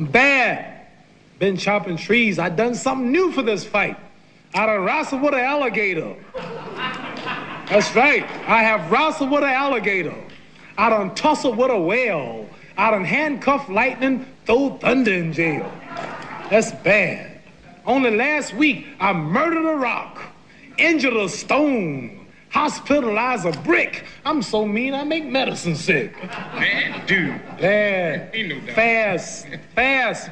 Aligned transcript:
Bad. 0.00 0.86
Been 1.38 1.56
chopping 1.56 1.96
trees. 1.96 2.38
I 2.38 2.48
done 2.48 2.74
something 2.74 3.10
new 3.10 3.32
for 3.32 3.42
this 3.42 3.64
fight. 3.64 3.96
I 4.54 4.66
done 4.66 4.84
wrestled 4.84 5.22
with 5.22 5.34
an 5.34 5.40
alligator. 5.40 6.16
That's 6.34 7.94
right. 7.94 8.24
I 8.48 8.62
have 8.62 8.90
wrestled 8.90 9.30
with 9.30 9.42
an 9.42 9.50
alligator. 9.50 10.14
I 10.76 10.90
done 10.90 11.14
tussled 11.14 11.56
with 11.56 11.70
a 11.70 11.80
whale. 11.80 12.48
I 12.76 12.90
done 12.90 13.04
handcuffed 13.04 13.68
lightning, 13.68 14.26
throw 14.46 14.76
thunder 14.78 15.12
in 15.12 15.32
jail. 15.32 15.70
That's 16.50 16.72
bad. 16.72 17.40
Only 17.86 18.10
last 18.10 18.54
week, 18.54 18.86
I 18.98 19.12
murdered 19.12 19.66
a 19.70 19.76
rock, 19.76 20.20
injured 20.78 21.14
a 21.14 21.28
stone, 21.28 22.19
hospitalized 22.50 23.46
a 23.46 23.52
brick. 23.62 24.04
I'm 24.24 24.42
so 24.42 24.66
mean, 24.66 24.94
I 24.94 25.04
make 25.04 25.24
medicine 25.24 25.74
sick. 25.74 26.14
Man, 26.54 27.06
dude. 27.06 27.40
Bad. 27.58 28.30
Ain't 28.34 28.48
no 28.48 28.60
doubt. 28.60 28.74
Fast. 28.74 29.46
Fast. 29.74 30.30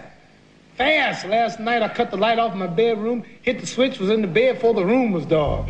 Fast. 0.76 1.26
Last 1.26 1.60
night 1.60 1.82
I 1.82 1.88
cut 1.88 2.10
the 2.10 2.16
light 2.16 2.38
off 2.38 2.54
my 2.54 2.66
bedroom, 2.66 3.24
hit 3.42 3.60
the 3.60 3.66
switch, 3.66 3.98
was 3.98 4.10
in 4.10 4.22
the 4.22 4.28
bed 4.28 4.56
before 4.56 4.74
the 4.74 4.84
room 4.84 5.12
was 5.12 5.26
dark. 5.26 5.68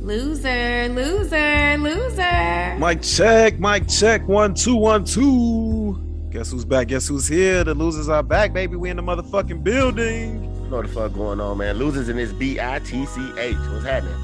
Loser, 0.00 0.88
loser, 0.88 1.78
loser. 1.78 2.76
Mic 2.78 3.00
check, 3.00 3.58
mic 3.58 3.88
check, 3.88 4.26
one, 4.28 4.52
two, 4.52 4.76
one, 4.76 5.04
two. 5.04 5.98
Guess 6.30 6.50
who's 6.50 6.64
back? 6.64 6.88
Guess 6.88 7.08
who's 7.08 7.26
here? 7.26 7.64
The 7.64 7.72
losers 7.72 8.08
are 8.08 8.22
back, 8.22 8.52
baby. 8.52 8.76
We 8.76 8.90
in 8.90 8.96
the 8.96 9.02
motherfucking 9.02 9.64
building. 9.64 10.53
You 10.64 10.70
know 10.70 10.76
what 10.78 10.86
the 10.86 10.92
fuck 10.94 11.12
going 11.12 11.40
on, 11.42 11.58
man. 11.58 11.76
Losers 11.76 12.08
in 12.08 12.16
this 12.16 12.32
B 12.32 12.58
I 12.58 12.78
T 12.78 13.04
C 13.04 13.20
H. 13.38 13.54
What's 13.54 13.84
happening? 13.84 14.16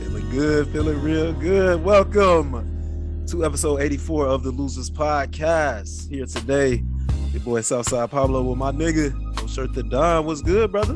Feeling 0.00 0.30
good, 0.30 0.66
feeling 0.68 1.02
real 1.02 1.34
good. 1.34 1.84
Welcome 1.84 3.26
to 3.26 3.44
episode 3.44 3.82
84 3.82 4.26
of 4.28 4.42
the 4.44 4.50
Losers 4.50 4.90
Podcast. 4.90 6.08
Here 6.08 6.24
today, 6.24 6.82
your 7.32 7.42
boy 7.42 7.60
Southside 7.60 8.10
Pablo 8.10 8.42
with 8.44 8.56
my 8.56 8.72
nigga. 8.72 9.14
No 9.36 9.46
shirt 9.46 9.74
the 9.74 9.82
Don. 9.82 10.24
What's 10.24 10.40
good, 10.40 10.72
brother? 10.72 10.94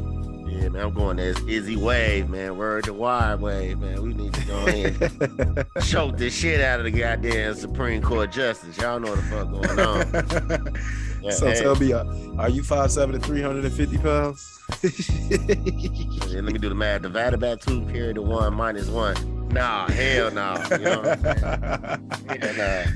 Yeah, 0.49 0.71
man, 0.71 0.87
I'm 0.87 0.95
going 0.95 1.19
as 1.19 1.39
Izzy 1.41 1.77
Wave, 1.77 2.31
man. 2.31 2.57
Word 2.57 2.85
to 2.85 2.95
Rod 2.95 3.43
Wave, 3.43 3.79
man. 3.79 4.03
We 4.03 4.15
need 4.15 4.33
to 4.33 4.45
go 4.47 4.67
in 4.69 4.97
and 5.03 5.67
choke 5.85 6.17
the 6.17 6.31
shit 6.31 6.63
out 6.63 6.81
of 6.81 6.85
the 6.85 6.91
goddamn 6.91 7.55
Supreme 7.57 8.01
Court 8.01 8.33
Justice. 8.33 8.79
Y'all 8.79 8.99
know 8.99 9.11
what 9.11 9.17
the 9.17 9.23
fuck 9.23 9.51
going 9.51 9.81
on. 9.81 10.75
Yeah, 11.23 11.31
so 11.31 11.47
hey. 11.47 11.61
tell 11.63 11.77
me, 11.77 11.93
uh, 11.93 12.05
are 12.37 12.49
you 12.49 12.63
5'7 12.63 13.15
and 13.15 13.25
350 13.25 13.99
pounds? 13.99 14.59
Let 16.35 16.45
me 16.45 16.53
do 16.59 16.69
the 16.69 16.75
math. 16.75 17.03
Divided 17.03 17.41
by 17.41 17.57
two, 17.57 17.83
period 17.87 18.17
the 18.17 18.23
one, 18.23 18.55
minus 18.55 18.89
one. 18.89 19.49
Nah, 19.49 19.89
hell 19.91 20.31
no. 20.31 20.55
You 20.71 20.79
know 20.79 21.01
what 21.01 21.27
I'm 21.27 22.11
saying? 22.29 22.57
Yeah, 22.57 22.91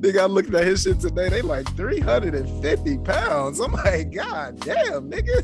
Nigga, 0.00 0.20
I 0.20 0.24
looked 0.26 0.54
at 0.54 0.64
his 0.64 0.82
shit 0.82 1.00
today. 1.00 1.28
They 1.28 1.42
like 1.42 1.66
350 1.76 2.98
pounds. 2.98 3.58
I'm 3.58 3.72
like, 3.72 4.12
God 4.12 4.60
damn, 4.60 5.10
nigga. 5.10 5.38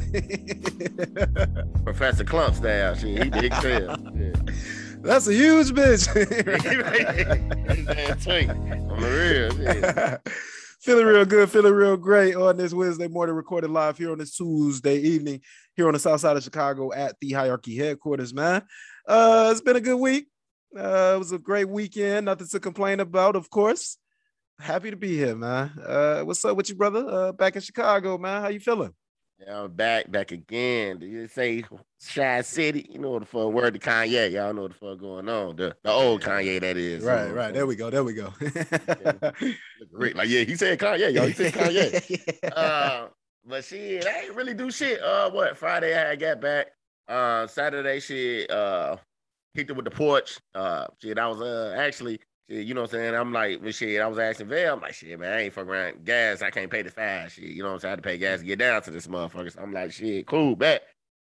Professor 1.84 2.24
Klump 2.24 2.54
style. 2.54 2.94
Shit, 2.94 3.24
he 3.24 3.30
big 3.30 3.52
trail. 3.60 3.96
That's 4.98 5.26
a 5.26 5.34
huge 5.34 5.72
bitch. 5.72 6.06
On 8.90 9.00
the 9.00 9.10
real. 9.10 9.52
Yeah. 9.60 10.18
Feeling 10.84 11.06
real 11.06 11.24
good, 11.24 11.50
feeling 11.50 11.72
real 11.72 11.96
great 11.96 12.36
on 12.36 12.58
this 12.58 12.74
Wednesday 12.74 13.08
morning, 13.08 13.34
recorded 13.34 13.70
live 13.70 13.96
here 13.96 14.12
on 14.12 14.18
this 14.18 14.36
Tuesday 14.36 14.98
evening, 14.98 15.40
here 15.76 15.86
on 15.86 15.94
the 15.94 15.98
south 15.98 16.20
side 16.20 16.36
of 16.36 16.42
Chicago 16.42 16.92
at 16.92 17.16
the 17.22 17.32
Hierarchy 17.32 17.74
headquarters, 17.74 18.34
man. 18.34 18.60
Uh, 19.08 19.48
it's 19.50 19.62
been 19.62 19.76
a 19.76 19.80
good 19.80 19.96
week. 19.96 20.26
Uh, 20.76 21.14
it 21.14 21.18
was 21.18 21.32
a 21.32 21.38
great 21.38 21.70
weekend, 21.70 22.26
nothing 22.26 22.46
to 22.48 22.60
complain 22.60 23.00
about, 23.00 23.34
of 23.34 23.48
course. 23.48 23.96
Happy 24.60 24.90
to 24.90 24.96
be 24.96 25.16
here, 25.16 25.34
man. 25.34 25.72
Uh, 25.82 26.20
what's 26.20 26.44
up 26.44 26.54
with 26.54 26.68
you, 26.68 26.74
brother? 26.74 27.06
Uh, 27.08 27.32
back 27.32 27.56
in 27.56 27.62
Chicago, 27.62 28.18
man. 28.18 28.42
How 28.42 28.48
you 28.48 28.60
feeling? 28.60 28.92
Yeah, 29.40 29.62
I'm 29.62 29.72
back, 29.72 30.10
back 30.10 30.30
again. 30.30 30.98
Did 30.98 31.10
you 31.10 31.26
say 31.26 31.64
Chi 32.14 32.40
City? 32.42 32.86
You 32.90 33.00
know 33.00 33.10
what 33.10 33.20
the 33.20 33.26
fuck 33.26 33.52
word 33.52 33.74
to 33.74 33.80
Kanye. 33.80 34.30
Y'all 34.30 34.54
know 34.54 34.62
what 34.62 34.72
the 34.72 34.78
fuck 34.78 35.00
going 35.00 35.28
on. 35.28 35.56
The, 35.56 35.76
the 35.82 35.90
old 35.90 36.22
Kanye 36.22 36.60
that 36.60 36.76
is. 36.76 37.02
Right, 37.02 37.30
right. 37.30 37.52
There 37.52 37.66
we 37.66 37.74
go. 37.74 37.90
There 37.90 38.04
we 38.04 38.14
go. 38.14 38.32
Rick, 39.92 40.14
like, 40.14 40.28
yeah, 40.28 40.42
he 40.44 40.54
said 40.54 40.78
Kanye, 40.78 41.12
y'all. 41.12 41.26
He 41.26 41.32
said 41.32 41.52
Kanye. 41.54 42.52
uh, 42.56 43.08
but 43.44 43.64
shit, 43.64 44.06
I 44.06 44.20
ain't 44.22 44.34
really 44.34 44.54
do 44.54 44.70
shit. 44.70 45.02
Uh, 45.02 45.30
what 45.30 45.56
Friday 45.58 45.98
I 45.98 46.14
got 46.14 46.40
back. 46.40 46.68
Uh, 47.08 47.46
Saturday 47.48 47.98
shit. 48.00 48.48
Uh, 48.50 48.96
kicked 49.56 49.70
it 49.70 49.76
with 49.76 49.84
the 49.84 49.90
porch. 49.90 50.38
Uh, 50.54 50.86
shit, 51.02 51.18
I 51.18 51.26
was 51.28 51.40
uh 51.40 51.74
actually. 51.76 52.20
You 52.48 52.74
know 52.74 52.82
what 52.82 52.92
I'm 52.92 53.00
saying? 53.00 53.14
I'm 53.14 53.32
like, 53.32 53.62
well, 53.62 53.72
shit, 53.72 54.00
I 54.00 54.06
was 54.06 54.18
asking 54.18 54.48
Val, 54.48 54.74
I'm 54.74 54.80
like, 54.80 54.92
shit, 54.92 55.18
man, 55.18 55.32
I 55.32 55.42
ain't 55.42 55.54
fucking 55.54 55.70
around. 55.70 56.04
Gas, 56.04 56.42
I 56.42 56.50
can't 56.50 56.70
pay 56.70 56.82
the 56.82 56.90
fast. 56.90 57.36
Shit, 57.36 57.44
you 57.44 57.62
know 57.62 57.68
what 57.68 57.74
I'm 57.74 57.80
saying? 57.80 57.88
I 57.88 57.92
had 57.92 58.02
to 58.02 58.08
pay 58.08 58.18
gas 58.18 58.40
to 58.40 58.44
get 58.44 58.58
down 58.58 58.82
to 58.82 58.90
this 58.90 59.06
motherfucker. 59.06 59.52
So 59.52 59.62
I'm 59.62 59.72
like, 59.72 59.92
shit, 59.92 60.26
cool, 60.26 60.54
bet. 60.54 60.82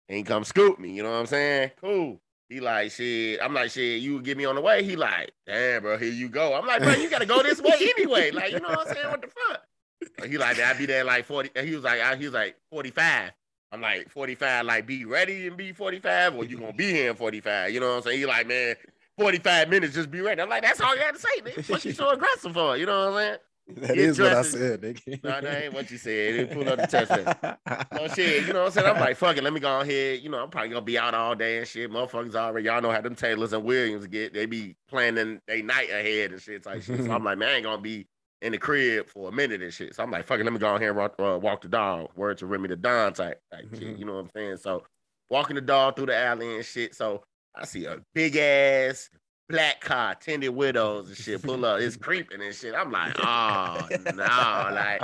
Ain't 0.08 0.26
come 0.26 0.44
scoop 0.44 0.78
me, 0.78 0.92
you 0.92 1.02
know 1.02 1.10
what 1.10 1.20
I'm 1.20 1.26
saying? 1.26 1.72
Cool. 1.80 2.20
He 2.48 2.58
like, 2.58 2.90
shit, 2.90 3.38
I'm 3.42 3.54
like, 3.54 3.70
shit, 3.70 4.00
you 4.00 4.20
get 4.22 4.36
me 4.36 4.44
on 4.44 4.54
the 4.54 4.60
way. 4.60 4.82
He 4.82 4.96
like, 4.96 5.30
damn, 5.46 5.82
bro, 5.82 5.98
here 5.98 6.10
you 6.10 6.28
go. 6.28 6.54
I'm 6.54 6.66
like, 6.66 6.82
bro, 6.82 6.94
you 6.94 7.08
gotta 7.10 7.26
go 7.26 7.42
this 7.42 7.60
way 7.60 7.76
anyway. 7.96 8.30
Like, 8.30 8.52
you 8.52 8.58
know 8.60 8.70
what 8.70 8.88
I'm 8.88 8.94
saying? 8.94 9.08
What 9.08 9.20
the 9.20 9.28
fuck? 9.28 10.28
He 10.28 10.38
like, 10.38 10.58
I'd 10.58 10.78
be 10.78 10.86
there 10.86 11.04
like 11.04 11.26
40. 11.26 11.50
He 11.62 11.74
was 11.74 11.84
like, 11.84 12.00
I, 12.00 12.16
he 12.16 12.24
was 12.24 12.34
like 12.34 12.56
45. 12.72 13.30
I'm 13.72 13.80
like 13.80 14.10
45, 14.10 14.66
like 14.66 14.86
be 14.86 15.04
ready 15.04 15.46
and 15.46 15.56
be 15.56 15.72
45, 15.72 16.34
or 16.34 16.44
you 16.44 16.58
gonna 16.58 16.72
be 16.72 16.90
here 16.90 17.10
in 17.10 17.16
45. 17.16 17.70
You 17.70 17.78
know 17.78 17.90
what 17.90 17.96
I'm 17.98 18.02
saying? 18.02 18.18
He 18.18 18.26
like, 18.26 18.48
man, 18.48 18.74
45 19.20 19.68
minutes, 19.68 19.94
just 19.94 20.10
be 20.10 20.22
ready. 20.22 20.40
I'm 20.40 20.48
like, 20.48 20.62
that's 20.62 20.80
all 20.80 20.96
you 20.96 21.02
had 21.02 21.14
to 21.14 21.20
say, 21.20 21.28
nigga. 21.42 21.70
What 21.70 21.84
you 21.84 21.92
so 21.92 22.08
aggressive 22.12 22.54
for? 22.54 22.76
You 22.76 22.86
know 22.86 23.10
what 23.10 23.18
I'm 23.18 23.18
saying? 23.18 23.38
that 23.76 23.96
is 23.96 24.18
what 24.18 24.32
I 24.32 24.42
said, 24.42 24.80
nigga. 24.80 25.22
No, 25.22 25.40
that 25.40 25.62
ain't 25.62 25.74
what 25.74 25.90
you 25.90 25.98
said. 25.98 26.34
He 26.34 26.54
pulled 26.54 26.68
up 26.68 26.78
the 26.78 26.86
test. 26.86 27.10
Oh 27.92 28.08
shit, 28.08 28.46
you 28.46 28.52
know 28.54 28.60
what 28.60 28.66
I'm 28.66 28.72
saying? 28.72 28.86
I'm 28.86 28.98
like, 29.00 29.16
fuck 29.16 29.36
it, 29.36 29.44
let 29.44 29.52
me 29.52 29.60
go 29.60 29.80
ahead. 29.80 30.20
You 30.22 30.30
know, 30.30 30.42
I'm 30.42 30.48
probably 30.48 30.70
gonna 30.70 30.80
be 30.80 30.98
out 30.98 31.12
all 31.12 31.34
day 31.34 31.58
and 31.58 31.68
shit. 31.68 31.90
Motherfuckers 31.90 32.34
already, 32.34 32.66
y'all 32.66 32.80
know 32.80 32.90
how 32.90 33.00
them 33.02 33.14
Taylors 33.14 33.52
and 33.52 33.62
Williams 33.62 34.06
get. 34.06 34.32
They 34.32 34.46
be 34.46 34.74
planning 34.88 35.40
they 35.46 35.60
night 35.60 35.90
ahead 35.90 36.32
and 36.32 36.40
shit 36.40 36.62
type 36.62 36.82
shit. 36.82 37.04
So 37.04 37.12
I'm 37.12 37.22
like, 37.22 37.36
man, 37.36 37.50
I 37.50 37.52
ain't 37.56 37.64
gonna 37.64 37.82
be 37.82 38.06
in 38.40 38.52
the 38.52 38.58
crib 38.58 39.08
for 39.10 39.28
a 39.28 39.32
minute 39.32 39.62
and 39.62 39.72
shit. 39.72 39.94
So 39.94 40.02
I'm 40.02 40.10
like, 40.10 40.26
fuck 40.26 40.40
it, 40.40 40.44
let 40.44 40.52
me 40.52 40.58
go 40.58 40.74
ahead 40.74 40.88
and 40.88 40.96
walk, 40.96 41.14
uh, 41.18 41.38
walk 41.38 41.60
the 41.60 41.68
dog. 41.68 42.08
Word 42.16 42.38
to 42.38 42.46
Remy 42.46 42.68
the 42.68 42.76
Don 42.76 43.12
type, 43.12 43.40
type 43.52 43.68
shit. 43.74 43.98
You 43.98 44.06
know 44.06 44.14
what 44.14 44.20
I'm 44.20 44.30
saying? 44.34 44.56
So 44.56 44.84
walking 45.28 45.56
the 45.56 45.62
dog 45.62 45.96
through 45.96 46.06
the 46.06 46.16
alley 46.16 46.56
and 46.56 46.64
shit. 46.64 46.94
So 46.94 47.22
I 47.54 47.64
see 47.64 47.84
a 47.84 47.98
big 48.14 48.36
ass 48.36 49.10
black 49.48 49.80
car, 49.80 50.14
tinted 50.14 50.50
widows 50.50 51.08
and 51.08 51.16
shit. 51.16 51.42
Pull 51.42 51.64
up, 51.64 51.80
it's 51.80 51.96
creeping 51.96 52.40
and 52.40 52.54
shit. 52.54 52.74
I'm 52.74 52.90
like, 52.92 53.14
oh 53.18 53.88
no, 54.14 54.70
like 54.72 55.02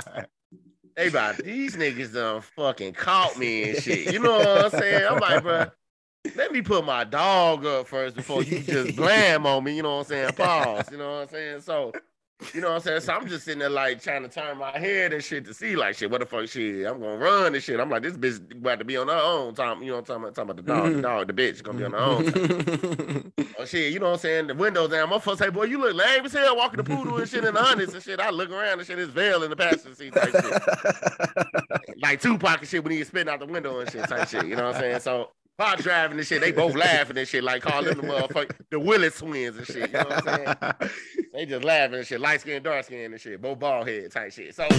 they 0.95 1.09
about 1.09 1.37
these 1.37 1.75
niggas 1.75 2.13
done 2.13 2.41
fucking 2.41 2.93
caught 2.93 3.37
me 3.37 3.69
and 3.69 3.83
shit. 3.83 4.11
You 4.11 4.19
know 4.19 4.37
what 4.37 4.73
I'm 4.73 4.79
saying? 4.79 5.07
I'm 5.09 5.19
like, 5.19 5.43
bro, 5.43 5.65
let 6.35 6.51
me 6.51 6.61
put 6.61 6.85
my 6.85 7.03
dog 7.03 7.65
up 7.65 7.87
first 7.87 8.15
before 8.15 8.43
you 8.43 8.59
just 8.59 8.95
blam 8.95 9.45
on 9.45 9.63
me. 9.63 9.75
You 9.75 9.83
know 9.83 9.97
what 9.97 10.01
I'm 10.01 10.05
saying? 10.05 10.33
Pause. 10.33 10.91
You 10.91 10.97
know 10.97 11.11
what 11.11 11.21
I'm 11.21 11.27
saying? 11.29 11.61
So, 11.61 11.91
you 12.53 12.61
know 12.61 12.69
what 12.69 12.75
I'm 12.75 12.81
saying? 12.81 13.01
So 13.01 13.13
I'm 13.13 13.27
just 13.27 13.45
sitting 13.45 13.59
there 13.59 13.69
like 13.69 14.01
trying 14.01 14.21
to 14.21 14.29
turn 14.29 14.57
my 14.57 14.77
head 14.77 15.11
and 15.11 15.23
shit 15.23 15.45
to 15.45 15.53
see 15.53 15.75
like 15.75 15.95
shit. 15.95 16.11
What 16.11 16.19
the 16.19 16.25
fuck 16.25 16.47
shit? 16.47 16.85
I'm 16.85 16.99
gonna 16.99 17.17
run 17.17 17.55
and 17.55 17.63
shit. 17.63 17.79
I'm 17.79 17.89
like, 17.89 18.03
this 18.03 18.13
bitch 18.13 18.51
about 18.51 18.79
to 18.79 18.85
be 18.85 18.95
on 18.97 19.07
her 19.07 19.13
own 19.13 19.55
time. 19.55 19.81
You 19.81 19.89
know 19.91 19.99
what 19.99 20.09
I'm 20.09 20.21
talking 20.21 20.23
about? 20.23 20.35
Talking 20.35 20.51
about 20.51 20.65
the 20.65 20.73
dog, 20.73 20.95
the 20.95 21.01
dog, 21.01 21.27
the 21.27 21.33
bitch 21.33 21.63
gonna 21.63 21.77
be 21.79 21.85
on 21.85 21.91
her 21.91 21.97
own. 21.97 22.31
Time. 22.31 23.33
Oh 23.59 23.65
shit, 23.65 23.91
you 23.91 23.97
know 23.97 24.05
what 24.07 24.13
I'm 24.13 24.19
saying? 24.19 24.47
The 24.47 24.53
windows 24.53 24.91
down. 24.91 25.09
My 25.09 25.17
folks 25.17 25.39
say, 25.39 25.49
boy, 25.49 25.63
you 25.63 25.79
look 25.79 25.95
lame 25.95 26.23
as 26.23 26.33
hell 26.33 26.55
walking 26.55 26.77
the 26.77 26.83
poodle 26.83 27.17
and 27.17 27.27
shit 27.27 27.43
in 27.43 27.55
the 27.55 27.59
hundreds 27.63 27.91
and 27.91 28.03
shit. 28.03 28.19
I 28.19 28.29
look 28.29 28.51
around 28.51 28.77
and 28.77 28.87
shit, 28.87 28.99
it's 28.99 29.11
veil 29.11 29.41
in 29.41 29.49
the 29.49 29.55
passenger 29.55 29.95
seat 29.95 30.13
type 30.13 30.31
shit. 30.31 30.61
Like 32.03 32.21
Tupac 32.21 32.59
and 32.59 32.67
shit 32.67 32.83
when 32.83 32.93
he 32.93 32.99
was 32.99 33.07
spitting 33.07 33.33
out 33.33 33.39
the 33.39 33.47
window 33.47 33.79
and 33.79 33.91
shit 33.91 34.07
type 34.07 34.27
shit. 34.27 34.45
You 34.45 34.55
know 34.55 34.65
what 34.67 34.75
I'm 34.75 34.81
saying? 34.81 34.99
So 34.99 35.31
Pop 35.57 35.79
driving 35.79 36.19
and 36.19 36.27
shit, 36.27 36.41
they 36.41 36.51
both 36.51 36.75
laughing 36.75 37.17
and 37.17 37.27
shit, 37.27 37.43
like 37.43 37.63
calling 37.63 37.97
the 37.97 38.03
motherfucker 38.03 38.55
the 38.69 38.79
Willis 38.79 39.17
twins 39.17 39.57
and 39.57 39.65
shit. 39.65 39.91
You 39.91 39.97
know 39.97 40.03
what 40.03 40.27
I'm 40.27 40.45
saying? 40.45 40.55
They 41.33 41.45
just 41.45 41.63
laughing 41.63 41.99
and 41.99 42.07
shit, 42.07 42.19
light 42.19 42.41
skin, 42.41 42.63
dark 42.63 42.83
skin 42.83 43.11
and 43.11 43.21
shit, 43.21 43.39
both 43.39 43.59
bald 43.59 43.87
head 43.87 44.11
type 44.11 44.31
shit. 44.31 44.55
So, 44.55 44.67
so 44.73 44.77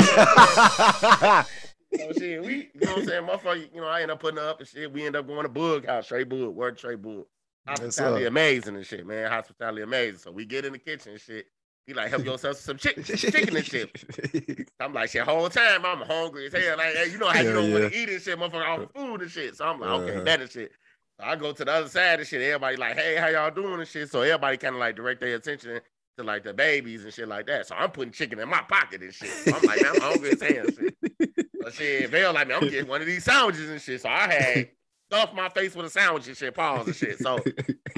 shit, 2.18 2.42
we, 2.42 2.68
you 2.74 2.80
know 2.80 2.94
what 2.94 2.98
I'm 2.98 3.06
saying, 3.06 3.22
motherfucker, 3.22 3.72
you 3.72 3.80
know, 3.80 3.86
I 3.86 4.02
end 4.02 4.10
up 4.10 4.18
putting 4.18 4.40
up 4.40 4.58
and 4.58 4.68
shit. 4.68 4.92
We 4.92 5.06
end 5.06 5.14
up 5.14 5.28
going 5.28 5.44
to 5.44 5.48
Bug 5.48 5.86
House, 5.86 6.06
straight 6.06 6.28
Bug, 6.28 6.56
word 6.56 6.76
straight 6.76 7.00
Bug. 7.00 7.26
Hospitality 7.68 8.26
amazing 8.26 8.74
and 8.74 8.84
shit, 8.84 9.06
man. 9.06 9.30
Hospitality 9.30 9.82
amazing. 9.82 10.18
So 10.18 10.32
we 10.32 10.46
get 10.46 10.64
in 10.64 10.72
the 10.72 10.80
kitchen 10.80 11.12
and 11.12 11.20
shit. 11.20 11.46
He 11.88 11.94
like, 11.94 12.10
help 12.10 12.22
yourself 12.22 12.56
to 12.58 12.62
some 12.62 12.76
chick- 12.76 13.02
chicken 13.16 13.56
and 13.56 13.64
shit. 13.64 14.68
I'm 14.78 14.92
like, 14.92 15.08
shit, 15.08 15.22
whole 15.22 15.48
time 15.48 15.86
I'm 15.86 16.02
hungry 16.02 16.46
as 16.46 16.52
hell. 16.52 16.76
Like, 16.76 16.94
hey, 16.94 17.10
you 17.10 17.16
know 17.16 17.28
how 17.28 17.40
you 17.40 17.52
don't 17.54 17.72
want 17.72 17.90
to 17.90 17.98
eat 17.98 18.10
and 18.10 18.20
shit, 18.20 18.38
motherfucker, 18.38 18.82
of 18.84 18.90
food 18.94 19.22
and 19.22 19.30
shit. 19.30 19.56
So 19.56 19.64
I'm 19.66 19.80
like, 19.80 19.88
okay, 19.90 20.14
Uh-huh. 20.16 20.24
that 20.24 20.40
and 20.42 20.50
shit. 20.50 20.70
So 21.18 21.26
I 21.26 21.34
go 21.36 21.52
to 21.52 21.64
the 21.64 21.72
other 21.72 21.88
side 21.88 22.18
and 22.18 22.28
shit. 22.28 22.42
Everybody 22.42 22.76
like, 22.76 22.94
hey, 22.94 23.16
how 23.16 23.28
y'all 23.28 23.50
doing 23.50 23.78
and 23.80 23.88
shit. 23.88 24.10
So 24.10 24.20
everybody 24.20 24.58
kind 24.58 24.74
of 24.74 24.80
like 24.80 24.96
direct 24.96 25.20
their 25.20 25.34
attention 25.34 25.80
to 26.18 26.22
like 26.24 26.44
the 26.44 26.52
babies 26.52 27.04
and 27.04 27.12
shit 27.14 27.26
like 27.26 27.46
that. 27.46 27.66
So 27.66 27.74
I'm 27.74 27.90
putting 27.90 28.12
chicken 28.12 28.38
in 28.38 28.50
my 28.50 28.60
pocket 28.60 29.00
and 29.00 29.14
shit. 29.14 29.30
So 29.30 29.56
I'm 29.56 29.62
like, 29.62 29.80
I'm 29.86 29.98
hungry 30.00 30.30
as 30.32 30.42
hell. 30.42 30.66
Shit. 30.66 30.94
So 31.64 31.70
shit, 31.70 32.08
Vail 32.10 32.32
like 32.32 32.46
me, 32.48 32.54
I'm 32.54 32.60
getting 32.68 32.86
one 32.88 33.00
of 33.00 33.06
these 33.08 33.24
sandwiches 33.24 33.68
and 33.68 33.80
shit. 33.80 34.00
So 34.00 34.08
I 34.08 34.32
had 34.32 34.68
stuffed 35.08 35.34
my 35.34 35.48
face 35.48 35.74
with 35.74 35.86
a 35.86 35.90
sandwich 35.90 36.28
and 36.28 36.36
shit, 36.36 36.54
pause 36.54 36.86
and 36.86 36.94
shit. 36.94 37.18
So 37.18 37.38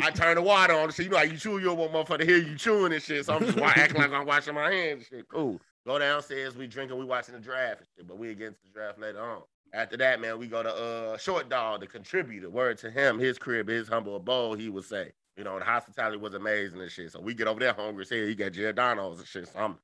I 0.03 0.11
turn 0.15 0.37
the 0.37 0.43
water 0.43 0.75
on 0.75 0.85
and 0.85 0.95
shit. 0.95 1.07
You 1.07 1.11
know 1.11 1.19
how 1.19 1.25
you 1.25 1.37
chew, 1.37 1.59
you 1.59 1.67
don't 1.67 1.79
want 1.79 1.93
motherfucker 1.93 2.19
to 2.19 2.25
hear 2.25 2.39
you 2.39 2.57
chewing 2.57 2.93
and 2.93 3.03
shit. 3.03 3.27
So 3.27 3.35
I'm 3.35 3.45
just 3.45 3.59
acting 3.59 4.01
like 4.01 4.13
I'm 4.13 4.27
washing 4.27 4.55
my 4.55 4.71
hands 4.71 4.99
and 4.99 5.07
shit. 5.07 5.29
Cool. 5.29 5.61
Go 5.87 5.99
downstairs, 5.99 6.57
we 6.57 6.67
drinking, 6.67 6.99
we 6.99 7.05
watching 7.05 7.35
the 7.35 7.41
draft, 7.41 7.83
shit, 7.97 8.07
but 8.07 8.19
we 8.19 8.31
against 8.31 8.63
the 8.63 8.69
draft 8.71 9.01
later 9.01 9.21
on. 9.21 9.43
After 9.73 9.97
that, 9.97 10.21
man, 10.21 10.39
we 10.39 10.47
go 10.47 10.63
to 10.63 10.73
uh 10.73 11.19
Short 11.19 11.49
Dog, 11.49 11.81
the 11.81 11.87
contributor. 11.87 12.49
Word 12.49 12.79
to 12.79 12.91
him, 12.91 13.19
his 13.19 13.39
crib, 13.39 13.69
his 13.69 13.89
humble 13.89 14.17
abode, 14.17 14.61
he 14.61 14.69
would 14.69 14.85
say. 14.85 15.13
You 15.37 15.45
know, 15.45 15.59
the 15.59 15.65
hospitality 15.65 16.19
was 16.19 16.35
amazing 16.35 16.81
and 16.81 16.91
shit. 16.91 17.13
So 17.13 17.21
we 17.21 17.35
get 17.35 17.49
over 17.49 17.61
there 17.61 17.73
hungry 17.73 18.03
as 18.03 18.11
hell. 18.11 18.27
He 18.27 18.35
got 18.35 18.53
Giordano's 18.53 19.21
and 19.21 19.29
shit. 19.29 19.49
So 19.49 19.59
I'm 19.59 19.79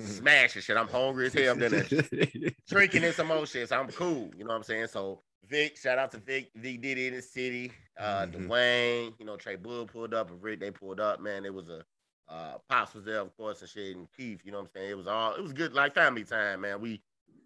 smashing 0.00 0.62
shit. 0.62 0.76
I'm 0.76 0.88
hungry 0.88 1.26
as 1.26 1.34
hell. 1.34 1.52
I'm 1.52 2.52
drinking 2.68 3.04
in 3.04 3.12
some 3.12 3.28
more 3.28 3.46
shit. 3.46 3.68
So 3.68 3.78
I'm 3.78 3.88
cool. 3.88 4.30
You 4.36 4.44
know 4.44 4.48
what 4.48 4.56
I'm 4.56 4.62
saying? 4.64 4.88
So 4.88 5.22
Vic, 5.48 5.76
shout 5.76 5.98
out 5.98 6.10
to 6.12 6.18
Vic. 6.18 6.50
Vic 6.54 6.80
did 6.80 6.98
it 6.98 7.06
in 7.08 7.14
the 7.14 7.22
city. 7.22 7.72
Uh 7.98 8.26
Mhm. 8.26 8.46
Dwayne, 8.48 9.14
you 9.18 9.24
know, 9.26 9.36
Trey 9.36 9.56
Bull 9.56 9.86
pulled 9.86 10.14
up 10.14 10.30
and 10.30 10.42
Rick, 10.42 10.60
they 10.60 10.70
pulled 10.70 11.00
up. 11.00 11.20
Man, 11.20 11.44
it 11.44 11.52
was 11.54 11.68
a 11.68 11.84
uh 12.28 12.58
Pops 12.68 12.94
was 12.94 13.04
there, 13.04 13.20
of 13.20 13.34
course, 13.36 13.60
and 13.62 13.70
shit, 13.70 13.96
and 13.96 14.06
Keith, 14.12 14.40
you 14.44 14.52
know 14.52 14.58
what 14.58 14.66
I'm 14.66 14.70
saying? 14.74 14.90
It 14.90 14.96
was 14.96 15.06
all 15.06 15.34
it 15.34 15.42
was 15.42 15.52
good, 15.52 15.72
like 15.74 15.94
family 15.94 16.24
time, 16.24 16.60
man. 16.62 16.80
We 16.80 17.00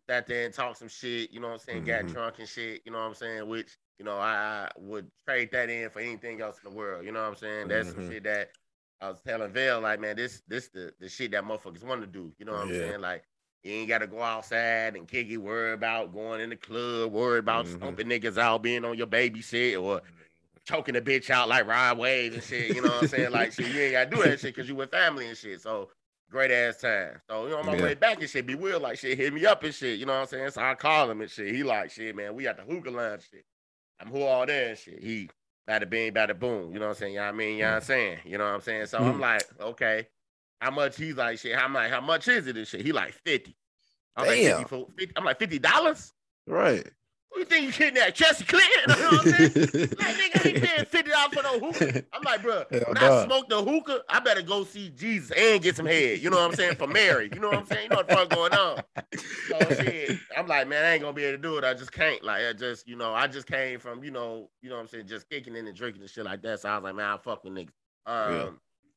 sat 0.09 0.27
there 0.27 0.45
and 0.47 0.55
talked 0.55 0.79
some 0.79 0.89
shit, 0.89 1.31
you 1.31 1.41
know 1.41 1.49
what 1.49 1.55
I'm 1.55 1.59
saying? 1.61 1.85
Got 1.85 2.05
Mhm. 2.05 2.13
drunk 2.13 2.39
and 2.41 2.49
shit, 2.49 2.83
you 2.85 2.93
know 2.93 2.99
what 2.99 3.05
I'm 3.07 3.15
saying? 3.15 3.49
Which, 3.49 3.79
you 3.99 4.05
know, 4.05 4.19
I, 4.19 4.35
I 4.67 4.71
would 4.79 5.11
trade 5.27 5.51
that 5.53 5.71
in 5.71 5.89
for 5.91 6.01
anything 6.01 6.41
else 6.41 6.59
in 6.63 6.71
the 6.71 6.77
world. 6.77 7.05
You 7.05 7.13
know 7.13 7.23
what 7.23 7.29
I'm 7.29 7.37
saying? 7.37 7.69
That's 7.69 7.91
some 7.91 8.01
Mhm. 8.03 8.09
shit 8.09 8.25
that 8.25 8.51
I 9.01 9.09
was 9.11 9.21
telling 9.23 9.53
Vale, 9.53 9.81
like, 9.81 10.01
man, 10.01 10.17
this 10.17 10.43
this 10.49 10.69
the, 10.69 10.93
the 10.99 11.09
shit 11.09 11.31
that 11.33 11.45
motherfuckers 11.45 11.85
want 11.85 12.01
to 12.01 12.07
do. 12.07 12.35
You 12.39 12.45
know 12.47 12.53
what 12.53 12.63
I'm 12.63 12.73
saying? 12.75 13.01
Like, 13.01 13.25
you 13.63 13.73
ain't 13.73 13.89
gotta 13.89 14.07
go 14.07 14.21
outside 14.21 14.97
and 14.97 15.07
kick 15.07 15.29
it, 15.29 15.37
worry 15.37 15.73
about 15.73 16.13
going 16.13 16.41
in 16.41 16.51
the 16.51 16.57
club, 16.57 17.13
worry 17.13 17.39
about 17.39 17.67
Mhm. 17.67 17.77
stomping 17.77 18.09
niggas 18.09 18.39
out, 18.39 18.63
being 18.63 18.85
on 18.85 18.97
your 18.97 19.07
baby 19.07 19.41
shit, 19.41 19.77
or 19.79 20.03
choking 20.65 20.97
a 20.97 21.01
bitch 21.01 21.31
out 21.31 21.49
like 21.49 21.67
Rod 21.67 21.99
Wave 21.99 22.35
and 22.35 22.43
shit. 22.43 22.75
You 22.75 22.83
know 22.83 22.89
what 22.91 23.01
I'm 23.01 23.07
saying? 23.07 23.31
Like, 23.31 23.53
shit, 23.53 23.71
you 23.71 23.81
ain't 23.81 23.93
gotta 23.93 24.11
do 24.11 24.23
that 24.23 24.41
shit 24.41 24.55
because 24.55 24.69
you 24.69 24.75
with 24.75 24.91
family 24.91 25.29
and 25.29 25.37
shit. 25.37 25.61
So 25.61 25.91
great 26.31 26.51
ass 26.51 26.79
time. 26.79 27.21
So, 27.29 27.45
you 27.45 27.51
know, 27.51 27.59
on 27.59 27.67
my 27.67 27.75
Yeah. 27.77 27.83
way 27.83 27.95
back 27.95 28.21
and 28.21 28.29
shit, 28.29 28.47
be 28.47 28.55
real 28.55 28.81
like 28.81 28.99
shit, 28.99 29.19
hit 29.19 29.33
me 29.33 29.45
up 29.47 29.63
and 29.63 29.75
shit. 29.75 29.99
You 29.99 30.07
know 30.07 30.15
what 30.15 30.21
I'm 30.21 30.27
saying? 30.27 30.51
So 30.51 30.63
I 30.63 30.75
call 30.75 31.11
him 31.11 31.21
and 31.21 31.31
shit. 31.31 31.55
He 31.55 31.63
like, 31.63 31.91
shit, 31.91 32.17
man, 32.17 32.35
we 32.35 32.47
at 32.47 32.57
the 32.57 32.63
hookah 32.63 32.91
lounge 32.91 33.29
shit. 33.31 33.45
I'm 34.01 34.09
who 34.09 34.23
all 34.23 34.47
there 34.47 34.71
and 34.71 34.79
shit. 34.79 35.01
He 35.03 35.31
bada 35.69 35.89
bing, 35.89 36.13
bada 36.13 36.37
boom. 36.39 36.73
You 36.73 36.81
know 36.81 36.87
what 36.87 36.93
I'm 36.93 36.95
saying? 36.97 37.13
You 37.15 37.21
know 37.21 37.27
what 37.27 37.35
I 37.35 37.37
mean? 37.37 37.59
You 37.59 37.63
know 37.65 37.71
what 37.71 37.77
I'm 37.77 37.83
saying? 37.83 38.19
You 38.25 38.39
know 38.39 38.45
what 38.45 38.55
I'm 38.55 38.61
saying? 38.63 38.87
So 38.87 39.03
I'm 39.05 39.19
Mhm. 39.19 39.21
like, 39.21 39.49
okay. 39.61 40.09
How 40.63 40.71
much? 40.71 40.97
He's 40.97 41.17
like, 41.17 41.39
shit. 41.41 41.57
How 41.57 41.67
much? 41.67 41.91
How 41.91 42.01
much 42.01 42.29
is 42.29 42.47
it 42.47 42.57
and 42.57 42.67
shit? 42.67 42.83
He 42.83 42.93
like 42.93 43.13
50. 43.13 43.57
I'm 44.17 44.27
like, 44.29 44.39
Damn. 44.39 44.65
50 44.65 44.87
50 44.97 45.13
I'm 45.17 45.25
like, 45.25 45.41
$50? 45.41 46.13
right. 46.47 46.87
Who 47.33 47.41
you 47.41 47.47
think 47.47 47.65
you 47.65 47.73
kidnapped? 47.73 48.15
Jesse 48.15 48.45
Clinton? 48.45 48.71
You 48.89 49.03
know 49.03 49.09
what 49.11 49.27
I'm 49.27 49.33
saying? 49.33 49.53
Like, 49.99 50.17
nigga, 50.17 50.47
ain't 50.47 50.63
paying 50.65 50.85
fifty 50.91 51.11
dollars 51.11 51.33
for 51.35 51.43
no 51.43 51.59
hookah. 51.61 52.05
I'm 52.13 52.23
like, 52.25 52.43
bro, 52.43 52.65
Hell 52.71 52.83
when 52.89 52.95
nah. 52.95 53.23
I 53.23 53.25
smoke 53.25 53.49
the 53.49 53.63
hookah, 53.63 54.03
I 54.11 54.21
better 54.21 54.43
go 54.43 54.65
see 54.65 54.91
Jesus 54.91 55.31
and 55.35 55.63
get 55.63 55.75
some 55.75 55.87
head. 55.87 56.19
You 56.19 56.29
know 56.29 56.37
what 56.37 56.51
I'm 56.51 56.55
saying? 56.55 56.75
For 56.77 56.87
Mary. 56.87 57.31
You 57.33 57.41
know 57.41 57.49
what 57.49 57.57
I'm 57.61 57.67
saying? 57.67 57.85
You 57.85 57.89
know 57.89 57.97
what 57.97 58.09
the 58.09 58.15
fuck 58.17 58.29
going 58.29 58.53
on. 58.53 58.83
So 59.49 59.83
shit, 59.83 60.19
I'm 60.37 60.47
like, 60.47 60.69
man, 60.69 60.85
I 60.85 60.93
ain't 60.93 61.01
gonna 61.01 61.15
be 61.15 61.25
able 61.25 61.39
to 61.39 61.43
do 61.43 61.57
it. 61.57 61.65
I 61.65 61.73
just 61.73 61.91
can't. 61.91 62.23
Like, 62.23 62.43
I 62.45 62.53
just, 62.53 62.87
you 62.87 62.97
know, 62.97 63.15
I 63.15 63.27
just 63.29 63.47
came 63.47 63.79
from, 63.81 64.05
you 64.05 64.11
know, 64.11 64.51
you 64.61 64.69
know 64.69 64.75
what 64.77 64.83
I'm 64.83 64.89
saying, 64.89 65.07
just 65.07 65.27
kicking 65.31 65.57
in 65.57 65.67
and 65.67 65.75
drinking 65.75 66.03
and 66.03 66.11
shit 66.11 66.27
like 66.27 66.43
that. 66.43 66.61
So 66.61 66.69
I 66.69 66.75
was 66.77 66.85
like, 66.85 66.97
man, 66.97 67.07
I 67.07 67.17
fuck 67.17 67.45
with 67.45 67.55
niggas. 67.55 67.71
Um, 68.05 68.35
Yeah. 68.35 68.49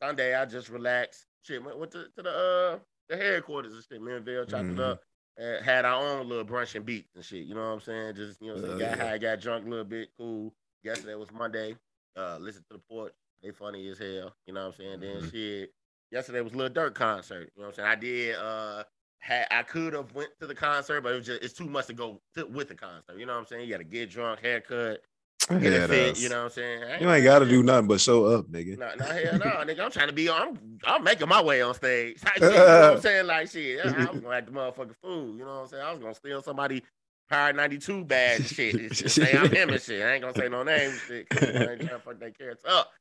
Sunday, 0.02 0.36
I 0.36 0.44
just 0.46 0.68
relaxed. 0.68 1.26
Shit, 1.46 1.64
went, 1.64 1.78
went 1.80 1.92
to, 1.92 2.06
to 2.16 2.22
the 2.24 2.30
uh 2.30 2.80
the 3.10 3.18
headquarters 3.18 3.74
and 3.74 3.84
shit. 3.84 4.02
Me 4.02 4.14
and 4.14 4.26
Bill 4.26 4.46
chopped 4.46 4.70
it 4.70 4.76
Mhm. 4.76 4.92
up. 4.92 5.02
Uh, 5.40 5.62
had 5.62 5.84
our 5.86 6.02
own 6.02 6.28
little 6.30 6.46
brunch 6.46 6.76
and 6.76 6.86
beats 6.86 7.14
and 7.16 7.24
shit. 7.24 7.46
You 7.46 7.54
know 7.56 7.62
what 7.62 7.74
I'm 7.74 7.82
saying? 7.82 8.16
Just 8.16 8.42
you 8.42 8.48
know, 8.48 8.54
what 8.62 8.72
I'm 8.72 8.78
saying? 8.80 8.80
Hell 8.80 8.98
got 8.98 9.06
high, 9.08 9.18
got 9.18 9.42
drunk 9.42 9.66
a 9.66 9.70
little 9.70 9.86
bit, 9.86 10.10
cool. 10.18 10.54
Yesterday 10.84 11.16
was 11.16 11.32
Monday. 11.32 11.76
Uh, 12.16 12.38
listen 12.40 12.64
to 12.72 12.78
the 12.78 12.84
porch. 12.90 13.14
They 13.44 13.52
funny 13.52 13.88
as 13.90 14.00
hell. 14.00 14.34
You 14.48 14.54
know 14.54 14.62
what 14.62 14.68
I'm 14.68 14.74
saying? 14.74 15.00
Then 15.02 15.22
Mhm. 15.22 15.32
shit. 15.32 15.74
Yesterday 16.12 16.42
was 16.42 16.56
Lil 16.56 16.70
Durk 16.70 16.96
concert. 16.96 17.52
You 17.56 17.62
know 17.62 17.68
what 17.68 17.68
I'm 17.68 17.74
saying? 17.76 17.90
I 17.90 17.96
did. 17.96 18.36
Uh, 18.36 18.84
had 19.20 19.48
I 19.52 19.64
could 19.64 19.94
have 19.94 20.14
went 20.14 20.32
to 20.40 20.48
the 20.48 20.56
concert, 20.56 21.02
but 21.02 21.12
it 21.14 21.18
was 21.18 21.26
just 21.26 21.44
it's 21.44 21.54
too 21.54 21.66
much 21.66 21.88
to 21.88 21.94
go 21.94 22.22
to, 22.36 22.46
with 22.48 22.70
the 22.70 22.76
concert. 22.76 23.18
You 23.20 23.26
know 23.26 23.34
what 23.34 23.40
I'm 23.42 23.46
saying? 23.46 23.66
You 23.66 23.72
got 23.74 23.80
to 23.80 23.84
get 23.84 24.10
drunk, 24.10 24.40
haircut, 24.40 25.04
get 25.50 25.62
Yeah, 25.62 25.70
it 25.70 25.80
fit. 25.82 25.88
that's- 25.90 26.22
You 26.22 26.30
know 26.30 26.38
what 26.40 26.44
I'm 26.46 26.50
saying? 26.52 27.02
You 27.02 27.12
ain't 27.12 27.24
got 27.24 27.40
to 27.40 27.46
do 27.46 27.62
nothing 27.64 27.88
but 27.88 28.02
show 28.02 28.26
up, 28.26 28.48
nigga. 28.48 28.78
No, 28.78 28.92
no, 28.98 29.06
hell 29.06 29.38
no, 29.40 29.46
nigga. 29.74 29.80
I'm 29.82 29.92
trying 29.92 30.08
to 30.08 30.14
be 30.14 30.28
on. 30.30 30.42
I'm, 30.42 30.80
I'm 30.86 31.04
making 31.04 31.28
my 31.28 31.42
way 31.44 31.62
on 31.62 31.74
stage. 31.76 32.20
Shit, 32.38 32.42
you 32.42 32.50
know 32.50 32.58
what 32.58 32.96
I'm 32.96 33.02
saying? 33.02 33.28
Like 33.28 33.50
shit. 33.50 33.86
I 33.86 34.12
was 34.12 34.20
gonna 34.22 34.36
act 34.36 34.48
the 34.48 34.52
motherfucking 34.54 34.96
fool. 35.02 35.34
You 35.34 35.40
know 35.40 35.46
what 35.46 35.62
I'm 35.62 35.68
saying? 35.68 35.84
I 35.84 35.92
was 35.92 36.00
gonna 36.02 36.16
steal 36.16 36.42
somebody 36.42 36.84
Power 37.30 37.54
92 37.54 38.06
bad 38.06 38.46
shit. 38.46 38.96
say 38.96 39.36
I'm 39.36 39.50
him 39.52 39.70
and 39.70 39.82
shit. 39.82 40.02
I 40.06 40.14
ain't 40.14 40.22
gonna 40.22 40.36
say 40.36 40.48
no 40.48 40.62
name 40.64 40.92
shit. 41.08 41.26
I 41.32 41.36
ain't 41.46 41.66
trying 41.66 41.78
to 41.88 42.00
fuck 42.00 42.20
that 42.20 42.38
character 42.38 42.68
up. 42.70 42.92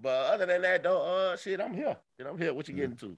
But 0.00 0.32
other 0.34 0.46
than 0.46 0.62
that, 0.62 0.82
though, 0.82 1.00
uh, 1.02 1.36
shit, 1.36 1.60
I'm 1.60 1.74
here. 1.74 1.96
Shit, 2.16 2.26
I'm 2.28 2.38
here. 2.38 2.52
What 2.54 2.68
you 2.68 2.74
getting 2.74 2.96
to? 2.96 3.16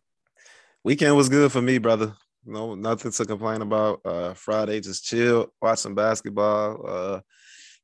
Weekend 0.84 1.14
was 1.16 1.28
good 1.28 1.52
for 1.52 1.60
me, 1.60 1.78
brother. 1.78 2.14
No, 2.44 2.74
nothing 2.74 3.10
to 3.12 3.24
complain 3.26 3.60
about. 3.60 4.00
Uh, 4.04 4.32
Friday, 4.34 4.80
just 4.80 5.04
chill, 5.04 5.52
watch 5.60 5.78
some 5.80 5.94
basketball. 5.94 6.84
Uh, 6.86 7.20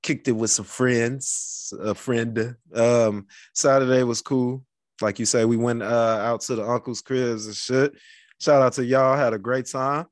kicked 0.06 0.29
it 0.29 0.32
with 0.32 0.53
some 0.53 0.64
friends, 0.64 1.75
a 1.81 1.93
friend. 1.93 2.55
Um, 2.73 3.26
Saturday 3.55 4.05
was 4.05 4.23
cool. 4.23 4.64
Like 5.03 5.19
you 5.19 5.26
say, 5.26 5.44
we 5.44 5.56
went 5.56 5.82
uh 5.82 6.19
out 6.23 6.43
to 6.43 6.55
the 6.55 6.64
uncle's 6.64 7.03
cribs 7.03 7.47
and 7.47 7.56
shit. 7.56 7.93
Shout 8.41 8.62
out 8.62 8.75
to 8.75 8.85
y'all, 8.85 9.17
had 9.17 9.35
a 9.35 9.38
great 9.38 9.67
time. 9.67 10.06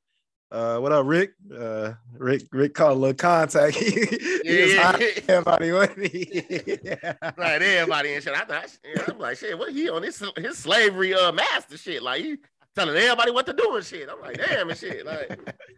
Uh, 0.50 0.78
what 0.78 0.90
up, 0.90 1.06
Rick? 1.06 1.32
Uh, 1.56 1.92
Rick, 2.12 2.42
Rick 2.52 2.74
caught 2.74 2.90
a 2.90 2.94
little 2.94 3.14
contact. 3.14 3.76
he, 3.76 3.90
he 3.90 4.62
was 4.62 4.74
Yeah, 4.74 4.82
hot. 4.82 5.02
Everybody, 5.28 5.72
wasn't 5.72 6.06
he? 6.08 6.42
Right, 7.36 7.62
everybody 7.62 8.14
and 8.14 8.22
shit. 8.22 8.34
I 8.34 8.44
thought, 8.44 8.78
yeah, 8.84 9.02
I'm 9.08 9.18
like, 9.18 9.38
shit, 9.38 9.56
what 9.56 9.72
he 9.72 9.88
on 9.88 10.02
his 10.02 10.22
his 10.36 10.58
slavery 10.58 11.14
uh 11.14 11.30
master 11.30 11.78
shit? 11.78 12.02
Like 12.02 12.22
he 12.22 12.36
telling 12.74 12.96
everybody 12.96 13.30
what 13.30 13.46
to 13.46 13.52
do 13.52 13.76
and 13.76 13.84
shit. 13.84 14.08
I'm 14.08 14.20
like, 14.20 14.38
damn 14.38 14.68
and 14.68 14.78
shit. 14.78 15.06
Like, 15.06 15.28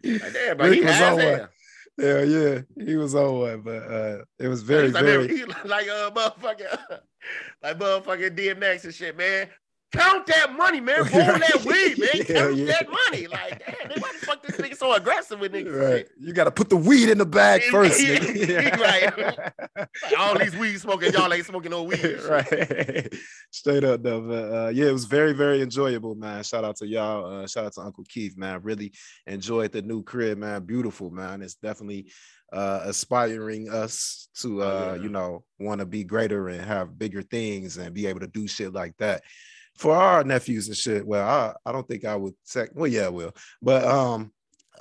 like 0.03 0.33
damn, 0.33 0.57
but 0.57 0.69
Rick 0.69 0.79
he 0.79 0.85
was 0.85 1.01
on. 1.01 1.47
Yeah, 1.97 2.21
yeah, 2.21 2.59
he 2.85 2.95
was 2.95 3.15
on 3.15 3.39
one, 3.39 3.61
but 3.61 3.83
uh, 3.83 4.17
it 4.39 4.47
was 4.47 4.61
very, 4.61 4.91
like, 4.91 5.03
very. 5.03 5.27
he 5.27 5.43
like 5.65 5.87
uh 5.87 6.11
motherfucking 6.11 6.99
like 7.63 7.79
motherfucking 7.79 8.37
DMX 8.37 8.85
and 8.85 8.93
shit, 8.93 9.17
man. 9.17 9.49
Count 9.93 10.27
that 10.27 10.53
money, 10.53 10.81
man. 10.81 10.97
Roll 10.99 11.07
that 11.09 11.63
weed, 11.65 11.97
man. 11.97 12.09
Yeah, 12.13 12.23
Count 12.23 12.55
yeah. 12.57 12.65
that 12.65 12.87
money. 12.89 13.27
Like, 13.27 13.65
damn, 13.65 13.87
man, 13.87 13.99
why 13.99 14.11
the 14.19 14.25
fuck 14.25 14.43
this 14.43 14.57
nigga 14.57 14.75
so 14.75 14.93
aggressive 14.93 15.39
with 15.39 15.53
niggas? 15.53 15.73
Right. 15.73 16.07
You 16.19 16.33
got 16.33 16.43
to 16.43 16.51
put 16.51 16.69
the 16.69 16.75
weed 16.75 17.07
in 17.09 17.17
the 17.17 17.25
bag 17.25 17.61
first. 17.71 18.01
right. 18.07 19.17
Like, 19.17 19.89
all 20.19 20.37
these 20.37 20.57
weed 20.57 20.77
smoking, 20.79 21.13
y'all 21.13 21.33
ain't 21.33 21.45
smoking 21.45 21.71
no 21.71 21.83
weed. 21.83 22.19
right. 22.29 23.13
Straight 23.51 23.85
up 23.85 24.03
though. 24.03 24.21
But 24.21 24.53
uh, 24.53 24.69
yeah, 24.69 24.87
it 24.87 24.93
was 24.93 25.05
very, 25.05 25.31
very 25.31 25.61
enjoyable, 25.61 26.15
man. 26.15 26.43
Shout 26.43 26.65
out 26.65 26.75
to 26.77 26.87
y'all. 26.87 27.43
Uh, 27.43 27.47
shout 27.47 27.65
out 27.65 27.73
to 27.73 27.81
Uncle 27.81 28.03
Keith, 28.09 28.37
man. 28.37 28.61
Really 28.63 28.91
enjoyed 29.25 29.71
the 29.71 29.81
new 29.81 30.03
crib, 30.03 30.37
man. 30.37 30.65
Beautiful, 30.65 31.11
man. 31.11 31.41
It's 31.41 31.55
definitely 31.55 32.11
uh 32.53 32.79
aspiring 32.85 33.69
us 33.69 34.29
to 34.35 34.61
uh 34.61 34.65
Oh, 34.65 34.93
yeah. 34.95 35.01
you 35.03 35.09
know 35.09 35.43
want 35.59 35.79
to 35.79 35.85
be 35.85 36.05
greater 36.05 36.47
and 36.47 36.61
have 36.63 36.97
bigger 36.97 37.21
things 37.21 37.75
and 37.75 37.93
be 37.93 38.05
able 38.07 38.21
to 38.21 38.27
do 38.27 38.47
shit 38.47 38.71
like 38.71 38.95
that 38.99 39.21
for 39.77 39.95
our 39.95 40.23
nephews 40.23 40.67
and 40.67 40.77
shit 40.77 41.05
well 41.05 41.27
i 41.27 41.69
i 41.69 41.71
don't 41.71 41.87
think 41.87 42.05
i 42.05 42.15
would 42.15 42.33
sec 42.43 42.69
well 42.73 42.87
yeah 42.87 43.05
i 43.05 43.09
will 43.09 43.33
but 43.61 43.83
um 43.85 44.31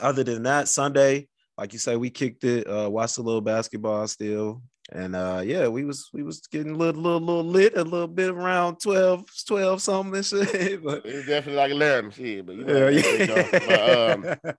other 0.00 0.24
than 0.24 0.42
that 0.42 0.68
sunday 0.68 1.26
like 1.58 1.72
you 1.72 1.78
say 1.78 1.96
we 1.96 2.10
kicked 2.10 2.44
it 2.44 2.66
uh 2.68 2.88
watched 2.90 3.18
a 3.18 3.22
little 3.22 3.40
basketball 3.40 4.06
still 4.06 4.62
and 4.92 5.16
uh 5.16 5.42
yeah 5.44 5.66
we 5.66 5.84
was 5.84 6.08
we 6.12 6.22
was 6.22 6.40
getting 6.46 6.72
a 6.72 6.76
little 6.76 7.02
little, 7.02 7.20
little 7.20 7.44
lit 7.44 7.76
a 7.76 7.82
little 7.82 8.06
bit 8.06 8.30
around 8.30 8.76
12 8.80 9.24
12 9.46 9.82
something 9.82 10.14
and 10.14 10.24
shit 10.26 10.82
but 10.84 11.04
It's 11.04 11.26
definitely 11.26 11.54
like 11.56 11.72
11 11.72 12.10
shit, 12.12 12.46
but 12.46 12.54
you 12.56 12.64
know, 12.64 12.88
yeah, 12.88 13.00
yeah. 13.14 13.48
But, 13.50 13.90
um, 13.90 14.22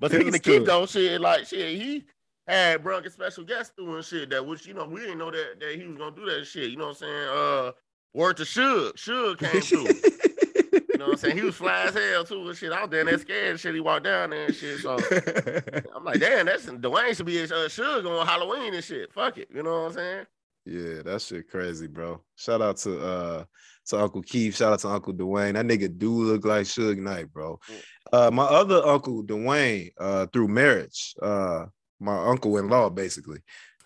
But 0.00 0.12
It 0.12 0.14
speaking 0.14 0.26
was 0.26 0.34
of 0.36 0.42
Keith 0.42 0.56
cool. 0.58 0.64
though, 0.66 0.86
shit, 0.86 1.20
like 1.20 1.46
shit, 1.46 1.80
he 1.80 2.04
had 2.46 2.82
brung 2.82 3.06
a 3.06 3.10
special 3.10 3.44
guest 3.44 3.72
through 3.76 3.96
and 3.96 4.04
shit 4.04 4.28
that 4.30 4.44
which 4.46 4.66
you 4.66 4.74
know 4.74 4.84
we 4.84 5.00
didn't 5.00 5.18
know 5.18 5.30
that 5.30 5.60
that 5.60 5.74
he 5.76 5.86
was 5.86 5.96
gonna 5.96 6.14
do 6.16 6.26
that 6.26 6.44
shit. 6.44 6.70
You 6.70 6.76
know 6.76 6.88
what 6.88 7.02
I'm 7.02 7.08
saying? 7.08 7.28
Uh 7.30 7.72
word 8.14 8.36
to 8.38 8.44
Suge. 8.44 8.94
Suge 8.94 9.38
came 9.38 9.60
through. 9.62 10.82
you 10.88 10.98
know 10.98 11.06
what 11.06 11.12
I'm 11.12 11.16
saying? 11.18 11.36
He 11.36 11.42
was 11.42 11.54
fly 11.54 11.84
as 11.84 11.94
hell 11.94 12.24
too 12.24 12.48
and 12.48 12.56
shit. 12.56 12.72
I 12.72 12.82
was 12.82 12.90
there 12.90 13.04
that 13.04 13.20
scared 13.20 13.60
shit. 13.60 13.74
He 13.74 13.80
walked 13.80 14.04
down 14.04 14.30
there 14.30 14.46
and 14.46 14.54
shit. 14.54 14.80
So 14.80 14.96
I'm 15.96 16.04
like, 16.04 16.20
damn, 16.20 16.46
that's 16.46 16.66
Dwayne 16.66 17.16
should 17.16 17.26
be 17.26 17.42
uh, 17.42 17.46
Suge 17.46 18.06
on 18.06 18.26
Halloween 18.26 18.74
and 18.74 18.84
shit. 18.84 19.12
Fuck 19.12 19.38
it. 19.38 19.48
You 19.54 19.62
know 19.62 19.82
what 19.82 19.86
I'm 19.88 19.92
saying? 19.94 20.26
Yeah, 20.64 21.02
that 21.02 21.20
shit 21.22 21.48
crazy, 21.48 21.88
bro. 21.88 22.20
Shout 22.36 22.62
out 22.62 22.76
to 22.78 23.04
uh 23.04 23.44
to 23.86 24.00
Uncle 24.00 24.22
Keith. 24.22 24.56
Shout 24.56 24.72
out 24.72 24.78
to 24.80 24.88
Uncle 24.88 25.12
Dwayne. 25.12 25.54
That 25.54 25.66
nigga 25.66 25.96
do 25.96 26.12
look 26.12 26.44
like 26.44 26.66
Suge 26.66 26.98
Knight, 26.98 27.32
bro. 27.32 27.58
Uh 28.12 28.30
my 28.30 28.44
other 28.44 28.84
uncle 28.86 29.24
Dwayne, 29.24 29.90
uh 29.98 30.26
through 30.32 30.48
marriage, 30.48 31.14
uh 31.20 31.66
my 31.98 32.16
uncle-in-law 32.28 32.90
basically. 32.90 33.40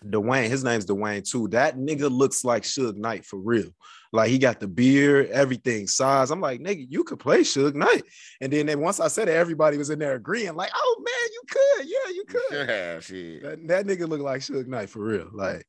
Dwayne, 0.05 0.49
his 0.49 0.63
name's 0.63 0.85
Dwayne 0.85 1.27
too. 1.27 1.47
That 1.47 1.77
nigga 1.77 2.11
looks 2.11 2.43
like 2.43 2.63
Suge 2.63 2.95
Knight 2.95 3.25
for 3.25 3.39
real. 3.39 3.71
Like 4.13 4.29
he 4.29 4.37
got 4.37 4.59
the 4.59 4.67
beard, 4.67 5.29
everything, 5.29 5.87
size. 5.87 6.31
I'm 6.31 6.41
like, 6.41 6.61
nigga, 6.61 6.85
you 6.89 7.03
could 7.03 7.19
play 7.19 7.41
Suge 7.41 7.75
Knight. 7.75 8.03
And 8.41 8.51
then, 8.51 8.65
then 8.65 8.79
once 8.79 8.99
I 8.99 9.07
said 9.07 9.27
it, 9.27 9.35
everybody 9.35 9.77
was 9.77 9.89
in 9.89 9.99
there 9.99 10.15
agreeing, 10.15 10.55
like, 10.55 10.71
oh 10.73 11.03
man, 11.05 11.29
you 11.33 11.41
could, 11.49 11.87
yeah, 11.87 12.13
you 12.13 12.23
could. 12.25 12.69
have 12.69 13.05
shit. 13.05 13.43
That, 13.43 13.67
that 13.67 13.85
nigga 13.85 14.07
look 14.07 14.21
like 14.21 14.41
Suge 14.41 14.67
Knight 14.67 14.89
for 14.89 14.99
real. 14.99 15.29
Like, 15.33 15.65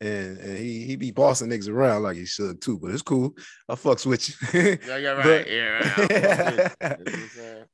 and, 0.00 0.36
and 0.38 0.58
he 0.58 0.84
he 0.84 0.96
be 0.96 1.10
bossing 1.10 1.48
niggas 1.48 1.68
around 1.70 2.02
like 2.02 2.16
he 2.16 2.26
should 2.26 2.60
too, 2.60 2.78
but 2.78 2.90
it's 2.90 3.02
cool. 3.02 3.34
I 3.68 3.74
fucks 3.76 4.04
with 4.04 4.28
you. 4.28 4.78
Yeah, 4.86 4.96
yeah, 4.98 5.08
right. 5.12 5.24
But- 5.24 5.50
yeah, 5.50 5.68
right. 5.68 5.84
I 5.84 5.88
fuck 5.88 6.08
with 6.08 6.10
it. 6.10 6.76
You 6.80 6.88
know 6.88 6.96
what 6.98 7.08
I'm 7.08 7.28
saying? 7.28 7.64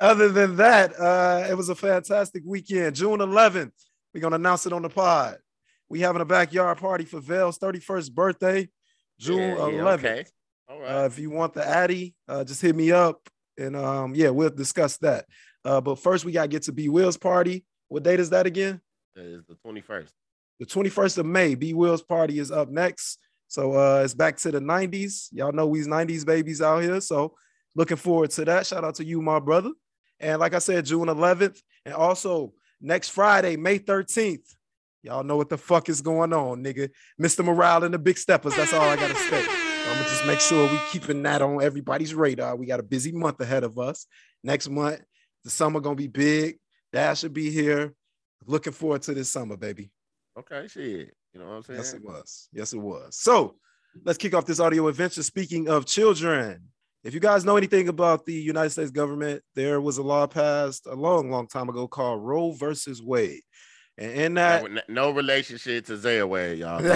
Other 0.00 0.28
than 0.30 0.56
that, 0.56 0.98
uh, 0.98 1.46
it 1.48 1.54
was 1.54 1.68
a 1.68 1.74
fantastic 1.74 2.42
weekend. 2.46 2.96
June 2.96 3.18
11th, 3.20 3.72
we're 4.14 4.20
gonna 4.20 4.36
announce 4.36 4.64
it 4.66 4.72
on 4.72 4.82
the 4.82 4.88
pod. 4.88 5.36
We 5.90 6.00
having 6.00 6.22
a 6.22 6.26
backyard 6.26 6.78
party 6.78 7.04
for 7.04 7.20
Vale's 7.20 7.58
31st 7.58 8.12
birthday, 8.12 8.68
June 9.20 9.38
Yeah, 9.38 9.68
yeah, 9.68 9.82
11th. 9.82 9.98
okay. 9.98 10.24
All 10.68 10.80
right. 10.80 11.02
Uh, 11.02 11.04
if 11.06 11.18
you 11.18 11.30
want 11.30 11.52
the 11.52 11.66
Addy, 11.66 12.14
uh, 12.28 12.44
just 12.44 12.62
hit 12.62 12.74
me 12.74 12.90
up 12.92 13.28
and 13.58 13.76
um, 13.76 14.14
yeah, 14.14 14.30
we'll 14.30 14.50
discuss 14.50 14.96
that. 14.98 15.26
Uh, 15.64 15.80
but 15.80 15.98
first, 15.98 16.24
we 16.24 16.32
gotta 16.32 16.48
get 16.48 16.62
to 16.64 16.72
B 16.72 16.88
Will's 16.88 17.16
party. 17.18 17.64
What 17.88 18.02
date 18.02 18.20
is 18.20 18.30
that 18.30 18.46
again? 18.46 18.80
it's 19.16 19.46
the 19.46 19.56
21st. 19.66 20.08
The 20.60 20.66
21st 20.66 21.18
of 21.18 21.26
May. 21.26 21.54
B 21.54 21.74
Will's 21.74 22.02
party 22.02 22.38
is 22.38 22.50
up 22.50 22.68
next. 22.70 23.18
So 23.48 23.72
uh, 23.72 24.02
it's 24.04 24.14
back 24.14 24.36
to 24.38 24.50
the 24.50 24.60
90s. 24.60 25.28
Y'all 25.32 25.52
know 25.52 25.66
we's 25.66 25.88
90s 25.88 26.24
babies 26.24 26.62
out 26.62 26.82
here. 26.82 27.00
So 27.00 27.34
looking 27.74 27.96
forward 27.96 28.30
to 28.30 28.44
that. 28.46 28.66
Shout 28.66 28.84
out 28.84 28.94
to 28.96 29.04
you, 29.04 29.20
my 29.20 29.40
brother. 29.40 29.72
And 30.20 30.38
like 30.38 30.54
I 30.54 30.58
said, 30.60 30.84
June 30.86 31.08
11th, 31.08 31.60
and 31.84 31.94
also 31.94 32.52
next 32.80 33.08
Friday, 33.08 33.56
May 33.56 33.78
13th. 33.78 34.54
Y'all 35.02 35.24
know 35.24 35.36
what 35.36 35.48
the 35.48 35.56
fuck 35.56 35.88
is 35.88 36.02
going 36.02 36.32
on, 36.32 36.62
nigga. 36.62 36.90
Mr. 37.20 37.44
Morale 37.44 37.84
and 37.84 37.94
the 37.94 37.98
Big 37.98 38.18
Steppers. 38.18 38.54
That's 38.54 38.74
all 38.74 38.82
I 38.82 38.96
gotta 38.96 39.14
say. 39.14 39.40
I'm 39.40 39.96
gonna 39.96 40.08
just 40.08 40.26
make 40.26 40.40
sure 40.40 40.70
we 40.70 40.78
keeping 40.90 41.22
that 41.22 41.40
on 41.40 41.62
everybody's 41.62 42.14
radar. 42.14 42.54
We 42.54 42.66
got 42.66 42.80
a 42.80 42.84
busy 42.84 43.12
month 43.12 43.40
ahead 43.40 43.64
of 43.64 43.78
us. 43.78 44.06
Next 44.44 44.68
month, 44.68 45.00
the 45.42 45.50
summer 45.50 45.80
gonna 45.80 45.96
be 45.96 46.06
big. 46.06 46.58
Dash 46.92 47.20
should 47.20 47.32
be 47.32 47.50
here. 47.50 47.94
Looking 48.46 48.72
forward 48.72 49.02
to 49.02 49.14
this 49.14 49.30
summer, 49.30 49.56
baby. 49.56 49.90
Okay, 50.38 50.66
shit. 50.68 51.14
You 51.32 51.40
know 51.40 51.46
what 51.46 51.54
I'm 51.54 51.62
saying? 51.62 51.78
Yes, 51.78 51.94
it 51.94 52.04
was. 52.04 52.48
Yes, 52.52 52.72
it 52.72 52.78
was. 52.78 53.16
So 53.16 53.56
let's 54.04 54.18
kick 54.18 54.34
off 54.34 54.46
this 54.46 54.60
audio 54.60 54.88
adventure. 54.88 55.22
Speaking 55.22 55.68
of 55.68 55.86
children, 55.86 56.64
if 57.04 57.14
you 57.14 57.20
guys 57.20 57.44
know 57.46 57.56
anything 57.56 57.88
about 57.88 58.26
the 58.26 58.34
United 58.34 58.70
States 58.70 58.90
government, 58.90 59.42
there 59.54 59.80
was 59.80 59.96
a 59.96 60.02
law 60.02 60.26
passed 60.26 60.86
a 60.86 60.94
long, 60.94 61.30
long 61.30 61.46
time 61.46 61.70
ago 61.70 61.88
called 61.88 62.22
Roe 62.22 62.52
versus 62.52 63.02
Wade. 63.02 63.40
And 63.98 64.12
in 64.12 64.34
that, 64.34 64.70
no, 64.70 64.80
no 64.88 65.10
relationship 65.10 65.86
to 65.86 65.96
Zaya 65.96 66.26
y'all. 66.54 66.82
No, 66.82 66.94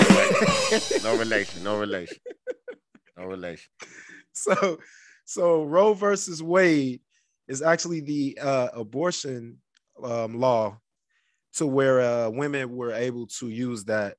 no 1.03 1.19
relation. 1.19 1.63
No 1.63 1.79
relation. 1.79 2.17
No 3.17 3.25
relation. 3.25 3.71
so 4.33 4.79
so 5.25 5.65
Roe 5.65 5.95
versus 5.95 6.43
Wade 6.43 7.01
is 7.49 7.63
actually 7.63 8.01
the 8.01 8.39
uh, 8.41 8.69
abortion 8.75 9.59
um, 10.03 10.41
law 10.41 10.79
to 11.55 11.67
where 11.67 12.01
uh, 12.01 12.31
women 12.31 12.75
were 12.75 12.93
able 12.93 13.27
to 13.27 13.49
use 13.49 13.85
that 13.85 14.17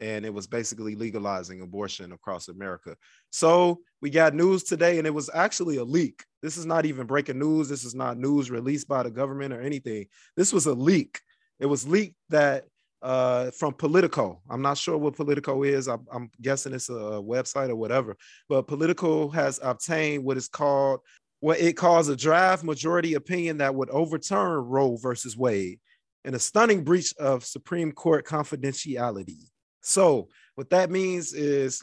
and 0.00 0.24
it 0.24 0.32
was 0.32 0.46
basically 0.46 0.94
legalizing 0.94 1.60
abortion 1.60 2.12
across 2.12 2.48
America. 2.48 2.96
So 3.30 3.80
we 4.00 4.10
got 4.10 4.34
news 4.34 4.64
today, 4.64 4.98
and 4.98 5.06
it 5.06 5.14
was 5.14 5.30
actually 5.32 5.76
a 5.76 5.84
leak. 5.84 6.24
This 6.42 6.56
is 6.56 6.64
not 6.64 6.86
even 6.86 7.06
breaking 7.06 7.38
news. 7.38 7.68
This 7.68 7.84
is 7.84 7.94
not 7.94 8.18
news 8.18 8.50
released 8.50 8.88
by 8.88 9.02
the 9.02 9.10
government 9.10 9.52
or 9.52 9.60
anything. 9.60 10.06
This 10.36 10.52
was 10.52 10.66
a 10.66 10.72
leak. 10.72 11.20
It 11.60 11.66
was 11.66 11.86
leaked 11.86 12.16
that 12.30 12.64
uh, 13.02 13.50
from 13.52 13.74
Politico. 13.74 14.40
I'm 14.50 14.62
not 14.62 14.78
sure 14.78 14.98
what 14.98 15.16
Politico 15.16 15.62
is. 15.62 15.88
I'm, 15.88 16.06
I'm 16.12 16.30
guessing 16.40 16.72
it's 16.72 16.88
a 16.88 16.92
website 17.22 17.70
or 17.70 17.76
whatever. 17.76 18.16
But 18.48 18.66
Politico 18.66 19.28
has 19.28 19.60
obtained 19.62 20.24
what 20.24 20.36
is 20.36 20.48
called 20.48 21.00
what 21.40 21.58
it 21.58 21.74
calls 21.74 22.08
a 22.08 22.16
draft 22.16 22.62
majority 22.62 23.14
opinion 23.14 23.58
that 23.58 23.74
would 23.74 23.88
overturn 23.90 24.60
Roe 24.66 24.96
versus 24.96 25.36
Wade 25.36 25.80
in 26.24 26.34
a 26.34 26.38
stunning 26.38 26.84
breach 26.84 27.14
of 27.18 27.46
Supreme 27.46 27.92
Court 27.92 28.26
confidentiality. 28.26 29.48
So, 29.80 30.28
what 30.54 30.68
that 30.70 30.90
means 30.90 31.32
is 31.32 31.82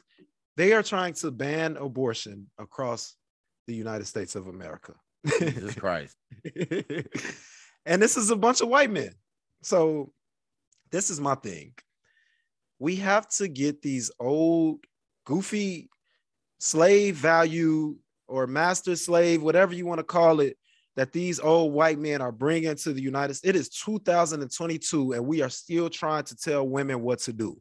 they 0.56 0.74
are 0.74 0.84
trying 0.84 1.14
to 1.16 1.32
ban 1.32 1.76
abortion 1.78 2.48
across 2.60 3.16
the 3.66 3.74
United 3.74 4.06
States 4.06 4.36
of 4.36 4.48
America. 4.48 4.94
Jesus 5.40 5.74
Christ. 5.74 6.16
and 7.86 8.00
this 8.00 8.16
is 8.16 8.30
a 8.30 8.36
bunch 8.36 8.62
of 8.62 8.70
white 8.70 8.92
men. 8.92 9.14
So, 9.62 10.12
this 10.92 11.10
is 11.10 11.20
my 11.20 11.36
thing. 11.36 11.74
We 12.80 12.98
have 12.98 13.28
to 13.30 13.48
get 13.48 13.82
these 13.82 14.12
old, 14.20 14.80
goofy 15.26 15.90
slave 16.60 17.16
value 17.16 17.98
or 18.28 18.48
master 18.48 18.96
slave, 18.96 19.42
whatever 19.42 19.74
you 19.74 19.86
want 19.86 20.00
to 20.00 20.04
call 20.04 20.40
it, 20.40 20.58
that 20.96 21.14
these 21.14 21.40
old 21.40 21.74
white 21.74 22.00
men 22.00 22.22
are 22.22 22.32
bringing 22.32 22.76
to 22.76 22.94
the 22.94 23.02
United 23.02 23.36
States. 23.36 23.56
It 23.56 23.60
is 23.60 23.70
2022, 23.70 25.14
and 25.14 25.26
we 25.26 25.42
are 25.42 25.50
still 25.50 25.90
trying 25.90 26.24
to 26.26 26.36
tell 26.36 26.68
women 26.68 27.02
what 27.02 27.20
to 27.20 27.34
do. 27.34 27.60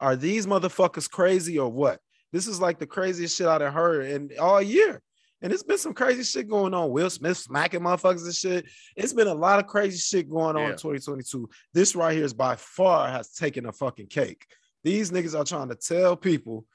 Are 0.00 0.16
these 0.16 0.46
motherfuckers 0.46 1.10
crazy 1.10 1.58
or 1.58 1.68
what? 1.68 2.00
This 2.32 2.46
is 2.46 2.60
like 2.60 2.78
the 2.78 2.86
craziest 2.86 3.36
shit 3.36 3.48
I've 3.48 3.72
heard 3.72 4.06
in 4.06 4.30
all 4.38 4.62
year. 4.62 5.02
And 5.40 5.52
it's 5.52 5.62
been 5.62 5.78
some 5.78 5.94
crazy 5.94 6.24
shit 6.24 6.48
going 6.48 6.74
on. 6.74 6.90
Will 6.90 7.10
Smith 7.10 7.36
smacking 7.36 7.80
motherfuckers 7.80 8.24
and 8.24 8.34
shit. 8.34 8.66
It's 8.96 9.12
been 9.12 9.28
a 9.28 9.34
lot 9.34 9.60
of 9.60 9.66
crazy 9.66 9.98
shit 9.98 10.28
going 10.28 10.56
on 10.56 10.62
Yeah. 10.62 10.70
in 10.70 10.76
2022. 10.78 11.48
This 11.72 11.94
right 11.94 12.14
here 12.14 12.24
is 12.24 12.34
by 12.34 12.56
far 12.56 13.08
has 13.08 13.32
taken 13.32 13.66
a 13.66 13.72
fucking 13.72 14.08
cake. 14.08 14.44
These 14.82 15.10
niggas 15.10 15.38
are 15.38 15.44
trying 15.44 15.68
to 15.68 15.76
tell 15.76 16.16
people 16.16 16.66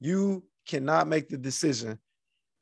you 0.00 0.44
cannot 0.66 1.06
make 1.06 1.28
the 1.28 1.36
decision. 1.38 1.98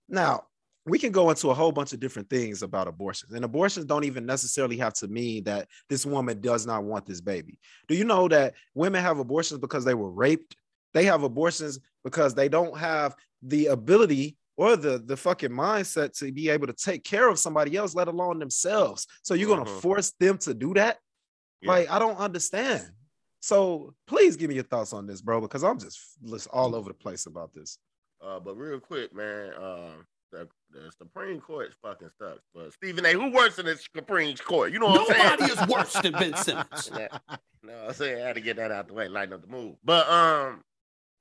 Now, 0.09 0.45
we 0.87 0.99
can 0.99 1.13
go 1.13 1.31
into 1.31 1.51
a 1.51 1.55
whole 1.55 1.73
bunch 1.73 1.93
of 1.93 2.01
different 2.01 2.29
things 2.31 2.63
about 2.63 2.89
abortions, 2.89 3.33
and 3.33 3.45
abortions 3.45 3.85
don't 3.87 4.05
even 4.05 4.25
necessarily 4.27 4.77
have 4.79 4.95
to 4.95 5.09
mean 5.09 5.45
that 5.45 5.69
this 5.89 6.05
woman 6.07 6.41
does 6.41 6.67
not 6.67 6.85
want 6.85 7.07
this 7.07 7.21
baby. 7.21 7.59
Do 7.87 7.95
you 7.95 8.05
know 8.05 8.29
that 8.29 8.55
women 8.75 9.03
have 9.03 9.19
abortions 9.19 9.61
because 9.61 9.85
they 9.85 9.95
were 9.95 10.11
raped? 10.11 10.57
They 10.95 11.05
have 11.05 11.23
abortions 11.23 11.79
because 12.03 12.35
they 12.35 12.49
don't 12.49 12.77
have 12.77 13.15
the 13.43 13.67
ability 13.67 14.37
or 14.61 14.77
the 14.77 14.99
the 14.99 15.17
fucking 15.17 15.49
mindset 15.51 16.13
to 16.19 16.31
be 16.31 16.51
able 16.51 16.67
to 16.67 16.75
take 16.75 17.03
care 17.03 17.29
of 17.29 17.39
somebody 17.39 17.77
else, 17.77 17.95
let 17.95 18.09
alone 18.09 18.39
themselves. 18.39 19.07
So 19.23 19.33
you're 19.33 19.49
gonna 19.49 19.71
Mhm. 19.71 19.81
force 19.81 20.11
them 20.21 20.37
to 20.39 20.53
do 20.53 20.75
that? 20.75 20.99
Yeah. 21.63 21.71
Like 21.73 21.91
I 21.91 21.99
don't 21.99 22.19
understand. 22.19 22.91
So 23.41 23.95
please 24.07 24.37
give 24.37 24.51
me 24.51 24.57
your 24.57 24.65
thoughts 24.65 24.93
on 24.93 25.07
this, 25.07 25.23
bro, 25.23 25.41
because 25.41 25.65
I'm 25.65 25.79
just, 25.79 25.99
just 26.23 26.47
all 26.49 26.75
over 26.75 26.91
the 26.91 26.95
place 26.95 27.25
about 27.25 27.55
this. 27.55 27.79
Uh, 28.23 28.39
but 28.39 28.55
real 28.55 28.79
quick, 28.79 29.15
man, 29.15 29.55
um, 29.55 30.07
the, 30.31 30.47
the 30.71 30.93
Supreme 30.99 31.41
Court 31.41 31.73
fucking 31.81 32.11
sucks. 32.19 32.43
But 32.55 32.75
Stephen 32.75 33.07
A., 33.07 33.13
who 33.15 33.33
works 33.33 33.59
in 33.59 33.65
the 33.65 33.77
Supreme 33.79 34.37
Court? 34.37 34.73
You 34.73 34.79
know 34.79 34.89
what 34.89 35.17
I'm 35.17 35.39
Nobody 35.39 35.53
is 35.55 35.69
worse 35.75 35.95
than 35.95 36.13
Ben 36.13 36.37
Simmons. 36.37 36.91
no, 37.63 37.73
I'm 37.89 37.95
saying 37.95 38.23
I 38.23 38.27
had 38.27 38.35
to 38.35 38.43
get 38.43 38.57
that 38.57 38.71
out 38.71 38.89
the 38.89 38.93
way, 38.95 39.09
lighten 39.09 39.33
up 39.33 39.41
the 39.41 39.49
mood. 39.49 39.77
But 39.83 40.07
um, 40.07 40.63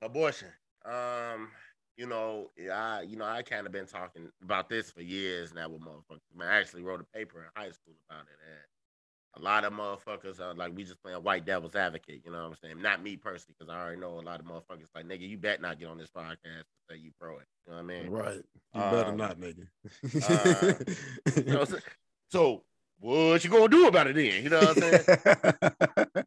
abortion. 0.02 0.48
Um, 0.84 1.50
you 1.96 2.06
know, 2.06 2.50
I 2.72 3.02
you 3.02 3.16
know 3.16 3.24
I 3.24 3.42
kind 3.42 3.66
of 3.66 3.72
been 3.72 3.86
talking 3.86 4.30
about 4.42 4.68
this 4.68 4.90
for 4.90 5.02
years 5.02 5.52
now 5.54 5.68
with 5.68 5.82
motherfuckers. 5.82 6.20
I, 6.40 6.58
actually 6.58 6.82
wrote 6.82 7.00
a 7.00 7.18
paper 7.18 7.38
in 7.38 7.62
high 7.62 7.70
school 7.70 7.94
about 8.08 8.22
it, 8.22 8.38
and 8.46 9.42
a 9.42 9.44
lot 9.44 9.64
of 9.64 9.72
motherfuckers 9.72 10.40
are 10.40 10.54
like 10.54 10.74
we 10.74 10.84
just 10.84 11.02
playing 11.02 11.22
white 11.22 11.44
devil's 11.44 11.74
advocate. 11.74 12.22
You 12.24 12.32
know 12.32 12.42
what 12.42 12.50
I'm 12.50 12.56
saying? 12.62 12.82
Not 12.82 13.02
me 13.02 13.16
personally, 13.16 13.54
because 13.58 13.72
I 13.72 13.80
already 13.80 14.00
know 14.00 14.18
a 14.18 14.22
lot 14.22 14.40
of 14.40 14.46
motherfuckers 14.46 14.88
like 14.94 15.06
nigga. 15.06 15.28
You 15.28 15.38
bet 15.38 15.60
not 15.60 15.78
get 15.78 15.88
on 15.88 15.98
this 15.98 16.10
podcast 16.10 16.36
and 16.44 16.64
say 16.90 16.96
you 16.96 17.10
pro 17.20 17.38
it. 17.38 17.46
You 17.66 17.72
know 17.72 17.82
what 17.82 17.84
I 17.84 18.00
mean? 18.00 18.10
Right. 18.10 18.42
You 18.74 18.80
better 18.80 19.10
Um, 19.10 19.16
not, 19.16 19.38
nigga. 19.38 19.66
You 20.02 21.44
know 21.52 21.58
what 21.58 21.60
I'm 21.60 21.66
saying? 21.66 21.82
So 22.32 22.62
what 23.00 23.42
you 23.42 23.50
gonna 23.50 23.68
do 23.68 23.88
about 23.88 24.06
it 24.06 24.14
then? 24.14 24.44
You 24.44 24.50
know 24.50 24.60
what 24.60 24.80
I'm 24.84 25.02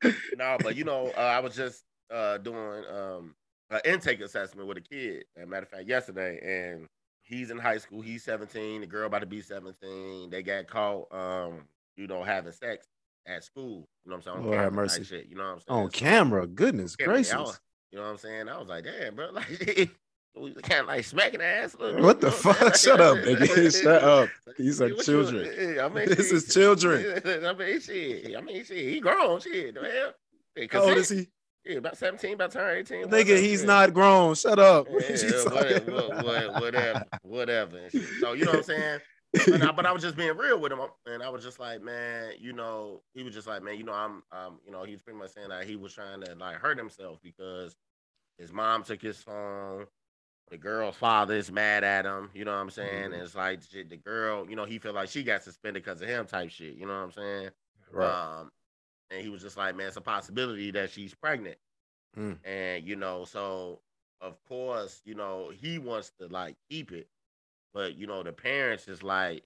saying? 0.01 0.15
no, 0.37 0.57
but 0.61 0.75
you 0.75 0.83
know, 0.83 1.13
uh, 1.15 1.21
I 1.21 1.39
was 1.39 1.55
just 1.55 1.83
uh, 2.13 2.39
doing 2.39 2.83
um, 2.91 3.35
an 3.69 3.81
intake 3.85 4.21
assessment 4.21 4.67
with 4.67 4.77
a 4.77 4.81
kid. 4.81 5.25
As 5.37 5.43
a 5.43 5.47
matter 5.47 5.63
of 5.63 5.69
fact, 5.69 5.87
yesterday, 5.87 6.39
and 6.73 6.87
he's 7.21 7.49
in 7.51 7.57
high 7.57 7.77
school. 7.77 8.01
He's 8.01 8.23
17. 8.23 8.81
The 8.81 8.87
girl 8.87 9.07
about 9.07 9.19
to 9.19 9.25
be 9.25 9.41
17. 9.41 10.29
They 10.29 10.43
got 10.43 10.67
caught, 10.67 11.13
um, 11.13 11.61
you 11.95 12.07
know, 12.07 12.23
having 12.23 12.51
sex 12.51 12.87
at 13.25 13.43
school. 13.43 13.87
You 14.05 14.11
know 14.11 14.17
what 14.17 14.27
I'm 14.27 14.33
saying? 14.35 14.45
Lord 14.47 14.59
have 14.59 14.73
mercy. 14.73 15.03
Shit, 15.03 15.27
you 15.27 15.35
know 15.35 15.43
what 15.43 15.49
I'm 15.51 15.59
saying? 15.59 15.79
On 15.79 15.91
So- 15.91 15.97
camera, 15.99 16.47
goodness 16.47 16.95
Yeah, 16.99 17.05
gracious. 17.07 17.33
Was- 17.35 17.59
you 17.91 17.99
know 17.99 18.05
what 18.05 18.11
I'm 18.11 18.17
saying? 18.17 18.49
I 18.49 18.57
was 18.57 18.67
like, 18.69 18.83
damn, 18.85 19.15
bro, 19.15 19.29
like. 19.31 19.89
We 20.35 20.51
kind 20.55 20.81
of 20.81 20.87
like 20.87 21.05
smacking 21.05 21.41
the 21.41 21.45
ass. 21.45 21.75
bit, 21.75 21.99
What 22.01 22.19
the 22.19 22.31
fuck? 22.31 22.75
Shut 22.75 22.99
up, 22.99 23.17
nigga. 23.19 23.81
Shut 23.83 24.03
up. 24.03 24.29
These 24.57 24.81
are 24.81 24.85
What 24.85 24.97
you- 24.97 25.03
children. 25.03 25.79
I 25.79 25.89
mean, 25.89 26.09
This 26.09 26.29
shit. 26.29 26.33
is 26.37 26.51
children. 26.51 27.21
I 27.45 27.53
mean, 27.53 27.79
shit. 27.79 28.35
I 28.35 28.41
mean, 28.41 28.65
shit. 28.65 28.77
He 28.77 28.99
grown. 28.99 29.39
Shit. 29.41 29.75
The 29.75 29.81
hell? 29.81 30.13
Hey, 30.55 30.67
How 30.71 30.81
old 30.89 30.97
is 30.97 31.09
he? 31.09 31.27
Yeah, 31.65 31.77
about 31.77 31.97
17, 31.97 32.33
about 32.33 32.51
turn 32.51 32.77
18. 32.79 33.05
Nigga, 33.05 33.39
he's 33.39 33.63
not 33.63 33.93
grown. 33.93 34.35
Shut 34.35 34.59
up. 34.59 34.87
Yeah, 34.91 34.99
What 34.99 35.53
talking 35.53 35.93
whatever, 35.93 36.23
whatever, 36.23 36.59
whatever, 36.59 37.05
whatever. 37.23 37.79
So 38.19 38.33
you 38.33 38.45
know 38.45 38.51
what 38.51 38.57
I'm 38.57 38.63
saying? 38.63 38.99
But 39.33 39.63
I, 39.63 39.71
but 39.71 39.85
I 39.85 39.91
was 39.91 40.03
just 40.03 40.15
being 40.15 40.35
real 40.37 40.59
with 40.59 40.71
him, 40.71 40.79
and 41.07 41.23
I 41.23 41.29
was 41.29 41.43
just 41.43 41.59
like, 41.59 41.81
man, 41.81 42.33
you 42.39 42.53
know, 42.53 43.01
he 43.15 43.23
was 43.23 43.33
just 43.33 43.47
like, 43.47 43.63
man, 43.63 43.77
you 43.77 43.83
know, 43.83 43.93
I'm, 43.93 44.21
um, 44.31 44.59
you 44.65 44.71
know, 44.71 44.83
he 44.83 44.91
was 44.91 45.01
pretty 45.01 45.17
much 45.17 45.31
saying 45.31 45.49
that 45.49 45.65
he 45.65 45.75
was 45.75 45.93
trying 45.93 46.21
to 46.21 46.35
like 46.35 46.57
hurt 46.57 46.77
himself 46.77 47.19
because 47.23 47.75
his 48.37 48.51
mom 48.51 48.83
took 48.83 49.01
his 49.01 49.17
phone. 49.17 49.85
The 50.51 50.57
girl's 50.57 50.97
father 50.97 51.33
is 51.35 51.51
mad 51.51 51.83
at 51.83 52.05
him. 52.05 52.29
You 52.33 52.45
know 52.45 52.51
what 52.51 52.57
I'm 52.59 52.69
saying? 52.69 53.11
Mhm. 53.11 53.13
And 53.13 53.13
it's 53.15 53.33
like 53.33 53.61
shit, 53.63 53.89
the 53.89 53.97
girl, 53.97 54.47
you 54.47 54.55
know, 54.55 54.65
he 54.65 54.77
felt 54.77 54.95
like 54.95 55.09
she 55.09 55.23
got 55.23 55.41
suspended 55.43 55.83
because 55.83 56.01
of 56.01 56.09
him, 56.09 56.27
type 56.27 56.51
shit. 56.51 56.75
You 56.75 56.85
know 56.85 56.93
what 56.93 57.05
I'm 57.05 57.11
saying? 57.13 57.49
Right. 57.91 58.39
Um, 58.39 58.51
and 59.13 59.21
he 59.23 59.29
was 59.29 59.41
just 59.43 59.57
like, 59.57 59.75
man, 59.75 59.87
it's 59.87 59.97
a 59.97 60.01
possibility 60.01 60.71
that 60.71 60.91
she's 60.91 61.15
pregnant. 61.15 61.57
Mm. 62.17 62.39
And, 62.43 62.87
you 62.87 62.95
know, 62.95 63.25
so 63.25 63.81
of 64.21 64.43
course, 64.43 65.01
you 65.05 65.15
know, 65.15 65.49
he 65.49 65.79
wants 65.79 66.11
to 66.19 66.27
like 66.27 66.57
keep 66.69 66.91
it. 66.91 67.09
But, 67.73 67.95
you 67.95 68.07
know, 68.07 68.23
the 68.23 68.33
parents 68.33 68.87
is 68.87 69.03
like, 69.03 69.43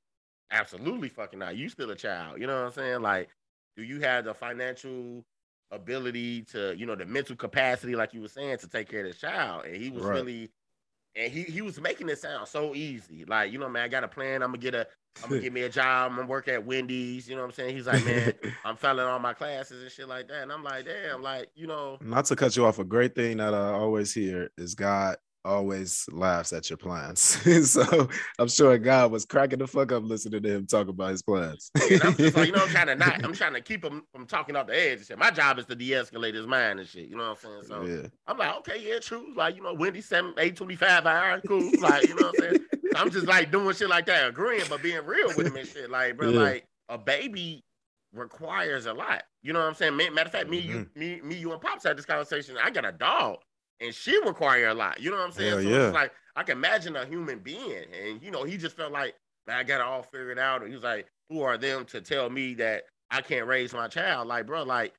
Absolutely 0.51 1.09
fucking 1.09 1.39
not. 1.39 1.57
You 1.57 1.69
still 1.69 1.91
a 1.91 1.95
child. 1.95 2.39
You 2.41 2.47
know 2.47 2.55
what 2.59 2.67
I'm 2.67 2.71
saying? 2.71 3.01
Like, 3.01 3.29
do 3.75 3.83
you 3.83 3.99
have 4.01 4.25
the 4.25 4.33
financial 4.33 5.25
ability 5.71 6.43
to, 6.43 6.75
you 6.77 6.85
know, 6.85 6.95
the 6.95 7.05
mental 7.05 7.35
capacity, 7.35 7.95
like 7.95 8.13
you 8.13 8.21
were 8.21 8.29
saying, 8.29 8.57
to 8.59 8.67
take 8.69 8.89
care 8.89 9.05
of 9.05 9.11
the 9.13 9.17
child? 9.19 9.65
And 9.65 9.75
he 9.75 9.89
was 9.89 10.09
Right. 10.09 10.11
really 10.11 10.51
and 11.17 11.31
he 11.31 11.43
he 11.43 11.61
was 11.61 11.81
making 11.81 12.09
it 12.09 12.19
sound 12.19 12.47
so 12.47 12.75
easy. 12.75 13.25
Like, 13.25 13.51
you 13.51 13.59
know, 13.59 13.67
man, 13.67 13.83
I 13.83 13.87
got 13.87 14.03
a 14.03 14.07
plan. 14.07 14.43
I'm 14.43 14.49
gonna 14.49 14.59
get 14.59 14.75
a 14.75 14.87
I'm 15.23 15.29
gonna 15.29 15.41
get 15.41 15.53
me 15.53 15.63
a 15.63 15.69
job. 15.69 16.11
I'm 16.11 16.17
gonna 16.17 16.27
work 16.27 16.47
at 16.47 16.65
Wendy's. 16.65 17.27
You 17.27 17.35
know 17.35 17.41
what 17.41 17.47
I'm 17.47 17.53
saying? 17.53 17.75
He's 17.75 17.87
like, 17.87 18.05
man, 18.05 18.33
I'm 18.65 18.77
failing 18.77 19.05
all 19.05 19.19
my 19.19 19.33
classes 19.33 19.81
and 19.81 19.91
shit 19.91 20.07
like 20.07 20.27
that. 20.27 20.43
And 20.43 20.51
I'm 20.51 20.63
like, 20.63 20.85
damn, 20.85 21.21
like, 21.21 21.49
you 21.55 21.67
know, 21.67 21.97
Not 22.01 22.25
to 22.25 22.35
cut 22.35 22.55
you 22.55 22.65
off, 22.65 22.79
a 22.79 22.83
great 22.83 23.15
thing 23.15 23.37
that 23.37 23.53
I 23.53 23.71
always 23.71 24.13
hear 24.13 24.49
is 24.57 24.75
God 24.75 25.17
always 25.45 26.05
laughs 26.11 26.51
at 26.53 26.69
your 26.69 26.77
plans. 26.77 27.19
so 27.71 28.09
I'm 28.39 28.47
sure 28.47 28.77
God 28.77 29.11
was 29.11 29.25
cracking 29.25 29.59
the 29.59 29.67
fuck 29.67 29.91
up 29.91 30.03
listening 30.03 30.43
to 30.43 30.49
him 30.55 30.65
talk 30.67 30.87
about 30.87 31.11
his 31.11 31.21
plans. 31.21 31.71
and 31.89 32.03
I'm 32.03 32.15
just 32.15 32.35
like, 32.35 32.47
you 32.47 32.53
know, 32.53 32.63
I'm 32.63 32.69
trying 32.69 32.87
to 32.87 32.95
not, 32.95 33.23
I'm 33.23 33.33
trying 33.33 33.53
to 33.53 33.61
keep 33.61 33.83
him 33.83 34.03
from 34.11 34.25
talking 34.25 34.55
off 34.55 34.67
the 34.67 34.75
edge 34.77 34.97
and 34.99 35.07
shit. 35.07 35.17
My 35.17 35.31
job 35.31 35.59
is 35.59 35.65
to 35.67 35.75
de-escalate 35.75 36.33
his 36.33 36.47
mind 36.47 36.79
and 36.79 36.87
shit. 36.87 37.07
You 37.07 37.15
know 37.17 37.29
what 37.29 37.39
I'm 37.45 37.61
saying? 37.61 37.63
So 37.67 37.85
yeah. 37.85 38.07
I'm 38.27 38.37
like, 38.37 38.55
okay, 38.57 38.81
yeah, 38.85 38.99
true. 38.99 39.33
Like, 39.35 39.55
you 39.55 39.63
know, 39.63 39.73
Wendy 39.73 40.01
seven 40.01 40.33
eight 40.37 40.55
twenty 40.55 40.75
five 40.75 41.05
hour, 41.05 41.41
cool. 41.47 41.71
Like, 41.79 42.07
you 42.07 42.15
know 42.15 42.27
what 42.27 42.35
I'm 42.43 42.49
saying? 42.51 42.65
I'm 42.95 43.09
just 43.11 43.27
like 43.27 43.51
doing 43.51 43.75
shit 43.75 43.89
like 43.89 44.05
that, 44.07 44.27
agreeing, 44.29 44.63
but 44.69 44.81
being 44.81 45.05
real 45.05 45.27
with 45.27 45.47
him 45.47 45.55
and 45.55 45.67
shit. 45.67 45.89
Like, 45.89 46.17
bro, 46.17 46.29
Yeah. 46.29 46.39
like 46.39 46.65
a 46.89 46.97
baby 46.97 47.63
requires 48.13 48.85
a 48.85 48.93
lot. 48.93 49.23
You 49.43 49.53
know 49.53 49.59
what 49.59 49.67
I'm 49.67 49.75
saying? 49.75 49.95
Matter 49.95 50.21
of 50.21 50.31
fact, 50.31 50.49
me, 50.49 50.59
you, 50.59 50.75
Mm-hmm. 50.75 50.99
me, 50.99 51.21
me, 51.23 51.35
you 51.35 51.51
and 51.51 51.61
Pops 51.61 51.83
had 51.83 51.97
this 51.97 52.05
conversation. 52.05 52.57
I 52.61 52.69
got 52.69 52.85
a 52.85 52.91
dog, 52.91 53.37
and 53.79 53.93
she 53.93 54.17
require 54.25 54.67
a 54.67 54.73
lot. 54.73 54.99
You 54.99 55.11
know 55.11 55.17
what 55.17 55.25
I'm 55.25 55.31
saying? 55.31 55.49
Hell 55.53 55.61
so 55.63 55.69
yeah. 55.69 55.85
it's 55.87 55.93
like 55.93 56.11
I 56.35 56.43
can 56.43 56.57
imagine 56.57 56.95
a 56.95 57.05
human 57.05 57.39
being, 57.39 57.85
and 57.93 58.21
you 58.21 58.31
know, 58.31 58.43
he 58.43 58.57
just 58.57 58.75
felt 58.75 58.91
like 58.91 59.15
I 59.47 59.63
got 59.63 59.81
it 59.81 59.81
all 59.81 60.03
figured 60.03 60.39
out. 60.39 60.61
And 60.61 60.69
he 60.69 60.75
was 60.75 60.83
like, 60.83 61.07
"Who 61.29 61.41
are 61.41 61.57
them 61.57 61.85
to 61.85 62.01
tell 62.01 62.29
me 62.29 62.53
that 62.55 62.83
I 63.09 63.21
can't 63.21 63.47
raise 63.47 63.73
my 63.73 63.87
child?" 63.87 64.27
Like, 64.27 64.45
bro, 64.45 64.63
like 64.63 64.93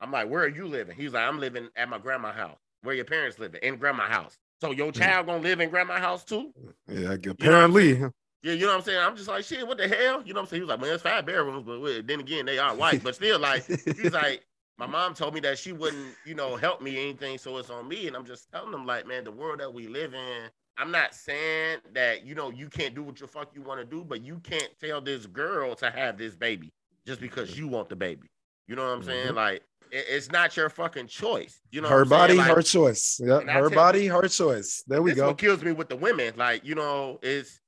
I'm 0.00 0.12
like, 0.12 0.28
"Where 0.28 0.42
are 0.42 0.48
you 0.48 0.66
living?" 0.66 0.96
He's 0.96 1.12
like, 1.12 1.26
"I'm 1.26 1.40
living 1.40 1.68
at 1.76 1.88
my 1.88 1.98
grandma's 1.98 2.34
house. 2.36 2.58
Where 2.82 2.94
your 2.94 3.04
parents 3.04 3.38
living? 3.38 3.60
In 3.62 3.76
grandma's 3.76 4.10
house. 4.10 4.38
So 4.60 4.70
your 4.70 4.86
Hmm. 4.86 4.92
child 4.98 5.26
gonna 5.26 5.42
live 5.42 5.60
in 5.60 5.70
grandma's 5.70 5.98
house 6.00 6.24
too?" 6.24 6.52
Yeah, 6.88 7.16
apparently. 7.28 8.00
Yeah, 8.42 8.52
you 8.52 8.60
know 8.60 8.68
what 8.68 8.76
I'm 8.76 8.82
saying? 8.82 9.00
I'm 9.00 9.16
just 9.16 9.28
like, 9.28 9.44
shit, 9.44 9.66
what 9.66 9.76
the 9.76 9.88
hell? 9.88 10.22
You 10.24 10.32
know 10.32 10.40
what 10.40 10.42
I'm 10.42 10.46
saying? 10.50 10.60
He 10.60 10.66
was 10.66 10.68
like, 10.68 10.80
man, 10.80 10.92
it's 10.92 11.02
five 11.02 11.26
bedrooms, 11.26 11.64
but 11.66 12.06
then 12.06 12.20
again, 12.20 12.46
they 12.46 12.58
are 12.58 12.76
white. 12.76 13.02
But 13.02 13.16
still, 13.16 13.40
like, 13.40 13.66
he's 13.66 14.12
like, 14.12 14.44
my 14.78 14.86
mom 14.86 15.14
told 15.14 15.34
me 15.34 15.40
that 15.40 15.58
she 15.58 15.72
wouldn't, 15.72 16.14
you 16.24 16.34
know, 16.34 16.56
help 16.56 16.82
me 16.82 16.98
anything, 17.00 17.38
so 17.38 17.56
it's 17.58 17.70
on 17.70 17.88
me. 17.88 18.06
And 18.06 18.16
I'm 18.16 18.26
just 18.26 18.50
telling 18.50 18.70
them, 18.72 18.86
like, 18.86 19.06
man, 19.06 19.24
the 19.24 19.32
world 19.32 19.60
that 19.60 19.72
we 19.72 19.86
live 19.88 20.12
in, 20.14 20.50
I'm 20.78 20.90
not 20.90 21.14
saying 21.14 21.78
that, 21.94 22.26
you 22.26 22.34
know, 22.34 22.50
you 22.50 22.68
can't 22.68 22.94
do 22.94 23.02
what 23.02 23.16
the 23.16 23.26
fuck 23.26 23.50
you 23.54 23.62
want 23.62 23.80
to 23.80 23.86
do, 23.86 24.04
but 24.04 24.22
you 24.22 24.38
can't 24.42 24.68
tell 24.78 25.00
this 25.00 25.24
girl 25.26 25.74
to 25.76 25.90
have 25.90 26.18
this 26.18 26.34
baby 26.34 26.72
just 27.06 27.20
because 27.20 27.58
you 27.58 27.66
want 27.68 27.88
the 27.88 27.96
baby. 27.96 28.28
You 28.68 28.76
know 28.76 28.82
what 28.82 28.92
I'm 28.92 29.02
saying? 29.02 29.28
Mhm. 29.28 29.36
Like, 29.36 29.62
it- 29.90 30.04
it's 30.08 30.30
not 30.30 30.54
your 30.56 30.68
fucking 30.68 31.06
choice. 31.06 31.60
You 31.70 31.80
know, 31.80 31.88
her 31.88 31.98
what 31.98 32.02
I'm 32.02 32.08
body, 32.08 32.34
Like, 32.34 32.54
her 32.54 32.62
choice. 32.62 33.18
Yep, 33.20 33.48
I 33.48 33.52
her 33.52 33.70
body, 33.70 34.06
her 34.08 34.28
choice. 34.28 34.82
There 34.86 35.00
we 35.00 35.14
go. 35.14 35.28
what 35.28 35.38
kills 35.38 35.62
me 35.62 35.72
with 35.72 35.88
the 35.88 35.96
women. 35.96 36.34
Like, 36.36 36.64
you 36.64 36.74
know, 36.74 37.18
is 37.22 37.60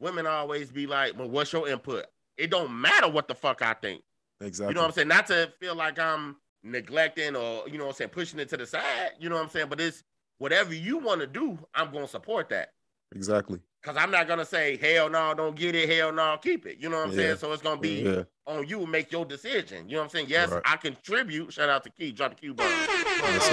women 0.00 0.26
always 0.26 0.72
be 0.72 0.86
like, 0.86 1.16
well, 1.16 1.28
what's 1.28 1.52
your 1.52 1.68
input? 1.68 2.06
It 2.36 2.50
don't 2.50 2.72
matter 2.80 3.08
what 3.08 3.28
the 3.28 3.34
fuck 3.34 3.62
I 3.62 3.74
think. 3.74 4.02
Exactly. 4.40 4.70
You 4.70 4.74
know 4.74 4.80
what 4.82 4.88
I'm 4.88 4.92
saying? 4.94 5.08
Not 5.08 5.26
to 5.28 5.52
feel 5.60 5.74
like 5.74 5.98
I'm 5.98 6.36
neglecting 6.62 7.36
or, 7.36 7.68
you 7.68 7.78
know 7.78 7.84
what 7.84 7.90
I'm 7.90 7.96
saying, 7.96 8.10
pushing 8.10 8.38
it 8.40 8.48
to 8.50 8.56
the 8.56 8.66
side. 8.66 9.12
You 9.18 9.28
know 9.28 9.36
what 9.36 9.44
I'm 9.44 9.50
saying? 9.50 9.68
But 9.68 9.80
it's 9.80 10.02
whatever 10.38 10.74
you 10.74 10.98
want 10.98 11.20
to 11.20 11.26
do, 11.26 11.58
I'm 11.74 11.90
to 12.04 12.10
support 12.10 12.48
that. 12.50 12.72
Exactly. 13.14 13.60
Because 13.82 13.96
I'm 13.96 14.10
not 14.10 14.26
to 14.40 14.44
say, 14.44 14.76
hell 14.76 15.08
no, 15.08 15.32
don't 15.32 15.54
get 15.54 15.74
it. 15.76 15.88
Hell 15.88 16.10
no, 16.12 16.36
keep 16.42 16.66
it. 16.66 16.78
You 16.80 16.88
know 16.88 16.96
what 16.96 17.08
I'm 17.08 17.10
Yeah. 17.12 17.16
saying? 17.16 17.36
So 17.36 17.52
it's 17.52 17.62
to 17.76 17.80
be 17.82 18.02
Yeah. 18.02 18.22
on 18.46 18.66
you 18.66 18.84
make 18.84 19.12
your 19.12 19.24
decision. 19.24 19.88
You 19.88 19.94
know 19.94 20.00
what 20.00 20.04
I'm 20.06 20.10
saying? 20.10 20.26
Yes, 20.28 20.50
Right. 20.50 20.62
I 20.64 20.76
contribute. 20.76 21.52
Shout 21.52 21.68
out 21.68 21.84
to 21.84 21.90
Key. 21.90 22.10
Drop 22.12 22.34
the 22.34 22.40
Q 22.40 22.54
bomb. 22.54 22.66
Yes, 22.68 23.50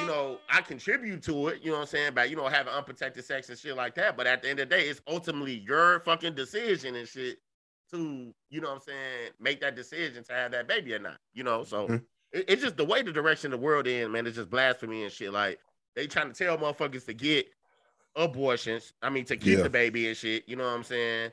you 0.00 0.06
know, 0.08 0.40
I 0.48 0.60
contribute 0.62 1.22
to 1.24 1.48
it, 1.48 1.62
you 1.62 1.70
know 1.70 1.76
what 1.76 1.82
I'm 1.82 1.86
saying, 1.86 2.14
by, 2.14 2.24
you 2.24 2.34
know, 2.36 2.48
having 2.48 2.72
unprotected 2.72 3.24
sex 3.24 3.48
and 3.48 3.58
shit 3.58 3.76
like 3.76 3.94
that. 3.94 4.16
But 4.16 4.26
at 4.26 4.42
the 4.42 4.50
end 4.50 4.58
of 4.58 4.68
the 4.68 4.76
day, 4.76 4.88
it's 4.88 5.00
ultimately 5.06 5.58
your 5.66 6.00
fucking 6.00 6.34
decision 6.34 6.96
and 6.96 7.06
shit 7.08 7.38
to, 7.92 8.34
you 8.50 8.60
know 8.60 8.68
what 8.68 8.74
I'm 8.76 8.80
saying, 8.80 9.30
make 9.38 9.60
that 9.60 9.76
decision 9.76 10.24
to 10.24 10.32
have 10.32 10.52
that 10.52 10.66
baby 10.66 10.94
or 10.94 10.98
not, 10.98 11.18
you 11.34 11.44
know? 11.44 11.64
So 11.64 11.88
Mhm. 11.88 12.04
it- 12.32 12.44
it's 12.48 12.62
just 12.62 12.76
the 12.76 12.84
way 12.84 13.02
the 13.02 13.12
direction 13.12 13.50
the 13.50 13.58
world 13.58 13.86
in, 13.86 14.10
man, 14.12 14.26
it's 14.26 14.36
just 14.36 14.50
blasphemy 14.50 15.04
and 15.04 15.12
shit. 15.12 15.32
Like, 15.32 15.60
they 15.94 16.06
trying 16.06 16.32
to 16.32 16.34
tell 16.44 16.56
motherfuckers 16.58 17.04
to 17.06 17.14
get 17.14 17.48
abortions, 18.16 18.92
I 19.02 19.10
mean, 19.10 19.24
to 19.26 19.36
keep 19.36 19.58
Yeah. 19.58 19.62
the 19.62 19.70
baby 19.70 20.08
and 20.08 20.16
shit, 20.16 20.48
you 20.48 20.56
know 20.56 20.64
what 20.64 20.74
I'm 20.74 20.84
saying? 20.84 21.32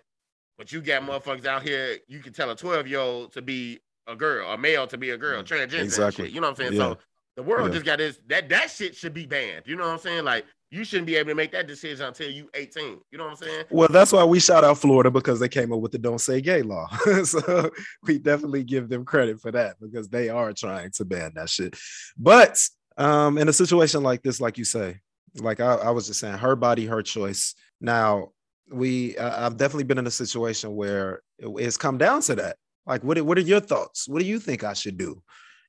But 0.58 0.72
you 0.72 0.82
got 0.82 1.04
motherfuckers 1.04 1.46
out 1.46 1.64
here, 1.64 2.00
you 2.08 2.20
can 2.20 2.34
tell 2.34 2.50
a 2.52 2.56
12 2.56 2.88
year 2.88 3.00
old 3.00 3.34
to 3.34 3.42
be 3.42 3.80
a 4.08 4.16
girl, 4.16 4.50
a 4.52 4.58
male 4.58 4.88
to 4.88 4.98
be 4.98 5.12
a 5.12 5.18
girl, 5.18 5.44
transgender. 5.44 5.74
and 5.76 5.84
Exactly. 5.84 6.26
shit, 6.26 6.34
you 6.34 6.42
know 6.42 6.48
what 6.50 6.60
I'm 6.60 6.66
saying? 6.66 6.74
Yeah. 6.74 6.94
So 6.96 6.98
the 7.36 7.44
world 7.44 7.68
Yeah. 7.70 7.74
just 7.76 7.86
got 7.86 7.98
this 8.00 8.20
that 8.28 8.50
that 8.50 8.72
shit 8.72 8.96
should 8.96 9.14
be 9.14 9.26
banned. 9.26 9.68
You 9.68 9.76
know 9.76 9.86
what 9.86 9.94
I'm 9.94 10.00
saying? 10.00 10.24
Like 10.26 10.46
you 10.72 10.84
shouldn't 10.84 11.08
be 11.08 11.16
able 11.16 11.30
to 11.30 11.36
make 11.36 11.52
that 11.52 11.68
decision 11.68 12.06
until 12.08 12.30
you 12.30 12.50
18. 12.54 13.00
You 13.12 13.18
know 13.18 13.24
what 13.26 13.32
I'm 13.32 13.36
saying? 13.38 13.66
Well, 13.72 13.88
that's 13.92 14.12
why 14.12 14.24
we 14.24 14.40
shout 14.40 14.64
out 14.64 14.78
Florida 14.78 15.10
because 15.10 15.40
they 15.40 15.50
came 15.50 15.74
up 15.74 15.80
with 15.80 15.92
the 15.92 15.98
"Don't 15.98 16.20
Say 16.22 16.42
Gay" 16.42 16.62
law. 16.62 16.88
so 17.24 17.70
we 18.04 18.20
definitely 18.20 18.64
give 18.64 18.88
them 18.90 19.04
credit 19.06 19.40
for 19.42 19.52
that 19.52 19.78
because 19.82 20.10
they 20.10 20.30
are 20.30 20.54
trying 20.54 20.92
to 20.92 21.06
ban 21.06 21.32
that 21.36 21.50
shit. 21.50 21.76
But 22.18 22.60
um, 22.98 23.38
in 23.38 23.48
a 23.50 23.54
situation 23.54 24.04
like 24.04 24.22
this, 24.24 24.40
like 24.40 24.58
you 24.58 24.66
say, 24.66 25.00
like 25.36 25.60
I, 25.60 25.74
I 25.76 25.90
was 25.92 26.08
just 26.08 26.20
saying, 26.20 26.38
her 26.38 26.56
body, 26.56 26.86
her 26.86 27.02
choice. 27.02 27.56
Now 27.82 28.30
we, 28.72 29.18
I- 29.18 29.46
I've 29.46 29.58
definitely 29.58 29.86
been 29.86 29.98
in 29.98 30.08
a 30.08 30.12
situation 30.12 30.76
where 30.76 31.22
it- 31.40 31.48
it's 31.58 31.78
come 31.78 31.98
down 31.98 32.22
to 32.24 32.36
that. 32.36 32.58
Like, 32.86 33.04
what, 33.04 33.18
are- 33.18 33.24
what 33.24 33.38
are 33.38 33.42
your 33.42 33.60
thoughts? 33.62 34.08
What 34.08 34.20
do 34.20 34.26
you 34.28 34.40
think 34.40 34.64
I 34.64 34.74
should 34.74 34.98
do? 34.98 35.22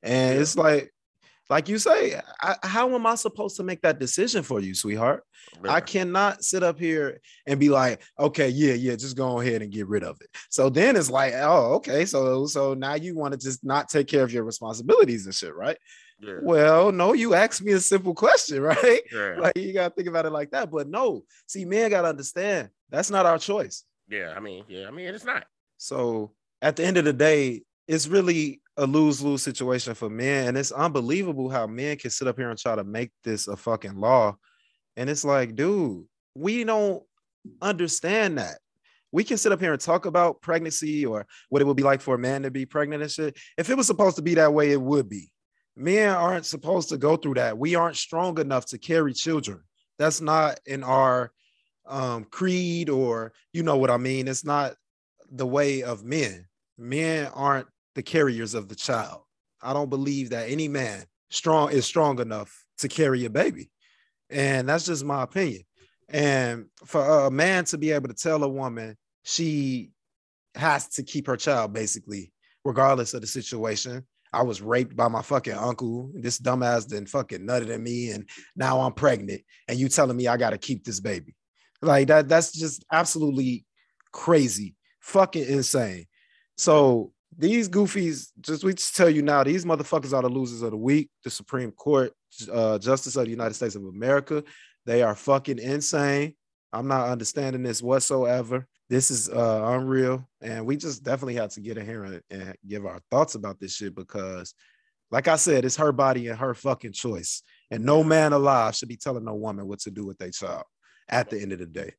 And 0.02 0.34
Yeah. 0.36 0.40
it's 0.42 0.56
like, 0.56 0.92
like 1.50 1.68
you 1.68 1.78
say, 1.78 2.20
I, 2.40 2.56
how 2.62 2.94
am 2.94 3.06
I 3.06 3.16
supposed 3.16 3.56
to 3.56 3.64
make 3.64 3.82
that 3.82 3.98
decision 3.98 4.42
for 4.42 4.60
you, 4.60 4.74
sweetheart? 4.74 5.24
I 5.68 5.80
cannot 5.80 6.44
sit 6.44 6.62
up 6.62 6.78
here 6.78 7.20
and 7.46 7.58
be 7.58 7.68
like, 7.68 8.02
okay, 8.18 8.48
yeah, 8.48 8.74
yeah, 8.74 8.94
just 8.94 9.16
go 9.16 9.40
ahead 9.40 9.60
and 9.60 9.72
get 9.72 9.88
rid 9.88 10.04
of 10.04 10.20
it. 10.20 10.28
So 10.48 10.70
then 10.70 10.96
it's 10.96 11.10
like, 11.10 11.34
oh, 11.34 11.74
okay, 11.74 12.04
so 12.06 12.46
so 12.46 12.74
now 12.74 12.94
you 12.94 13.16
want 13.16 13.32
to 13.32 13.38
just 13.38 13.64
not 13.64 13.88
take 13.88 14.06
care 14.06 14.22
of 14.22 14.32
your 14.32 14.44
responsibilities 14.44 15.26
and 15.26 15.34
shit, 15.34 15.54
right? 15.54 15.76
yeah. 16.20 16.34
Well, 16.40 16.92
no, 16.92 17.14
you 17.14 17.34
asked 17.34 17.62
me 17.62 17.72
a 17.72 17.80
simple 17.80 18.14
question, 18.14 18.60
right? 18.62 19.00
yeah. 19.12 19.36
Like 19.38 19.56
you 19.56 19.72
gotta 19.72 19.94
think 19.94 20.08
about 20.08 20.26
it 20.26 20.30
like 20.30 20.50
that. 20.52 20.70
But 20.70 20.88
no, 20.88 21.24
see, 21.46 21.64
man, 21.64 21.90
gotta 21.90 22.08
understand 22.08 22.68
that's 22.90 23.10
not 23.10 23.26
our 23.26 23.38
choice. 23.38 23.84
yeah, 24.08 24.34
I 24.36 24.40
mean, 24.40 24.64
yeah, 24.68 24.86
I 24.86 24.90
mean, 24.90 25.06
it's 25.08 25.24
not. 25.24 25.44
So 25.78 26.32
at 26.62 26.76
the 26.76 26.84
end 26.84 26.96
of 26.96 27.04
the 27.04 27.12
day, 27.12 27.62
it's 27.90 28.07
really 28.07 28.61
a 28.76 28.87
lose-lose 28.87 29.42
situation 29.42 29.94
for 29.94 30.09
men. 30.09 30.46
And 30.46 30.57
it's 30.57 30.70
unbelievable 30.70 31.50
how 31.50 31.66
men 31.66 31.96
can 31.96 32.11
sit 32.11 32.29
up 32.29 32.37
here 32.37 32.48
and 32.48 32.57
try 32.59 32.76
to 32.76 32.85
make 32.85 33.11
this 33.24 33.48
a 33.48 33.57
fucking 33.57 33.96
law. 33.96 34.37
And 34.96 35.11
it's 35.11 35.24
like, 35.24 35.57
dude, 35.57 36.05
we 36.37 36.62
don't 36.62 37.03
understand 37.61 38.38
that. 38.38 38.59
We 39.11 39.24
can 39.24 39.38
sit 39.38 39.50
up 39.50 39.59
here 39.59 39.72
and 39.72 39.81
talk 39.81 40.07
about 40.07 40.40
pregnancy 40.40 41.05
or 41.05 41.26
what 41.48 41.62
it 41.62 41.64
would 41.64 41.76
be 41.76 41.83
like 41.83 42.00
for 42.00 42.14
a 42.14 42.18
man 42.18 42.42
to 42.42 42.50
be 42.53 42.64
pregnant 42.64 43.03
and 43.03 43.11
shit. 43.11 43.37
If 43.59 43.70
it 43.70 43.76
was 43.76 43.88
supposed 43.88 44.14
to 44.16 44.22
be 44.22 44.35
that 44.37 44.55
way, 44.55 44.70
it 44.70 44.81
would 44.81 45.09
be. 45.09 45.29
Men 45.74 46.11
aren't 46.11 46.46
supposed 46.46 46.90
to 46.90 46.96
go 46.96 47.16
through 47.16 47.35
that. 47.35 47.59
We 47.59 47.74
aren't 47.74 47.96
strong 47.96 48.38
enough 48.38 48.66
to 48.66 48.79
carry 48.79 49.14
children. 49.14 49.62
That's 49.98 50.20
not 50.20 50.61
in 50.64 50.85
our 50.85 51.33
um, 51.88 52.22
creed 52.22 52.88
or 52.88 53.33
you 53.53 53.64
know 53.64 53.79
what 53.79 53.90
I 53.90 53.96
mean. 53.96 54.29
It's 54.29 54.44
not 54.44 54.74
the 55.29 55.46
way 55.46 55.83
of 55.83 56.05
men. 56.05 56.46
Men 56.79 57.29
aren't 57.35 57.66
the 57.94 58.03
carriers 58.03 58.55
of 58.55 58.68
the 58.68 58.74
child. 58.74 59.22
I 59.62 59.72
don't 59.72 59.90
believe 59.90 60.31
that 60.31 60.48
any 60.48 60.68
man 60.68 61.05
strong 61.31 61.70
is 61.70 61.85
strong 61.85 62.20
enough 62.20 62.64
to 62.79 62.88
carry 62.88 63.24
a 63.24 63.31
baby. 63.31 63.70
And 64.31 64.68
that's 64.68 64.87
just 64.87 65.05
my 65.05 65.22
opinion. 65.22 65.62
And 66.09 66.66
for 66.85 67.26
a 67.26 67.31
man 67.31 67.64
to 67.66 67.79
be 67.79 67.90
able 67.92 68.09
to 68.09 68.14
tell 68.14 68.42
a 68.42 68.48
woman 68.48 68.96
she 69.24 69.90
has 70.55 70.88
to 70.88 71.03
keep 71.03 71.26
her 71.26 71.37
child 71.37 71.72
basically, 71.72 72.33
regardless 72.64 73.14
of 73.14 73.20
the 73.20 73.26
situation. 73.26 74.07
I 74.33 74.42
was 74.42 74.62
raped 74.62 74.94
by 74.94 75.09
my 75.09 75.22
fucking 75.22 75.55
uncle. 75.55 76.11
This 76.14 76.38
dumbass 76.38 76.87
then 76.87 77.07
fucking 77.07 77.40
nutted 77.40 77.74
at 77.74 77.81
me, 77.81 78.11
and 78.11 78.29
now 78.55 78.81
I'm 78.81 78.92
pregnant. 78.92 79.42
And 79.66 79.79
you 79.79 79.88
telling 79.88 80.16
me 80.16 80.29
I 80.29 80.37
gotta 80.37 80.59
keep 80.59 80.85
this 80.85 81.00
baby. 81.00 81.35
Like 81.83 82.09
that, 82.09 82.29
that's 82.29 82.53
just 82.53 82.85
absolutely 82.92 83.64
crazy, 84.12 84.76
fucking 85.00 85.46
insane. 85.46 86.07
So 86.57 87.12
these 87.36 87.68
goofies, 87.68 88.28
just 88.40 88.64
we 88.64 88.74
just 88.74 88.96
tell 88.96 89.08
you 89.08 89.22
now, 89.22 89.44
these 89.44 89.64
motherfuckers 89.64 90.12
are 90.12 90.22
the 90.22 90.28
losers 90.28 90.62
of 90.62 90.72
the 90.72 90.76
week. 90.76 91.10
The 91.24 91.30
Supreme 91.30 91.72
Court, 91.72 92.12
uh, 92.52 92.78
Justice 92.78 93.16
of 93.16 93.24
the 93.24 93.30
United 93.30 93.54
States 93.54 93.74
of 93.74 93.84
America, 93.84 94.42
they 94.86 95.02
are 95.02 95.14
fucking 95.14 95.58
insane. 95.58 96.34
I'm 96.72 96.88
not 96.88 97.08
understanding 97.08 97.62
this 97.62 97.82
whatsoever. 97.82 98.66
This 98.88 99.10
is 99.10 99.28
uh, 99.28 99.62
unreal, 99.64 100.28
and 100.40 100.66
we 100.66 100.76
just 100.76 101.04
definitely 101.04 101.34
have 101.34 101.50
to 101.50 101.60
get 101.60 101.78
in 101.78 101.86
here 101.86 102.04
and, 102.04 102.22
and 102.30 102.56
give 102.66 102.86
our 102.86 103.00
thoughts 103.10 103.36
about 103.36 103.60
this 103.60 103.74
shit 103.74 103.94
because, 103.94 104.52
like 105.12 105.28
I 105.28 105.36
said, 105.36 105.64
it's 105.64 105.76
her 105.76 105.92
body 105.92 106.26
and 106.28 106.38
her 106.38 106.54
fucking 106.54 106.92
choice, 106.92 107.42
and 107.70 107.84
no 107.84 108.02
man 108.02 108.32
alive 108.32 108.74
should 108.74 108.88
be 108.88 108.96
telling 108.96 109.24
no 109.24 109.34
woman 109.34 109.68
what 109.68 109.80
to 109.80 109.90
do 109.90 110.04
with 110.04 110.18
their 110.18 110.30
child. 110.30 110.64
At 111.08 111.30
the 111.30 111.40
end 111.40 111.52
of 111.52 111.58
the 111.58 111.66
day, 111.66 111.92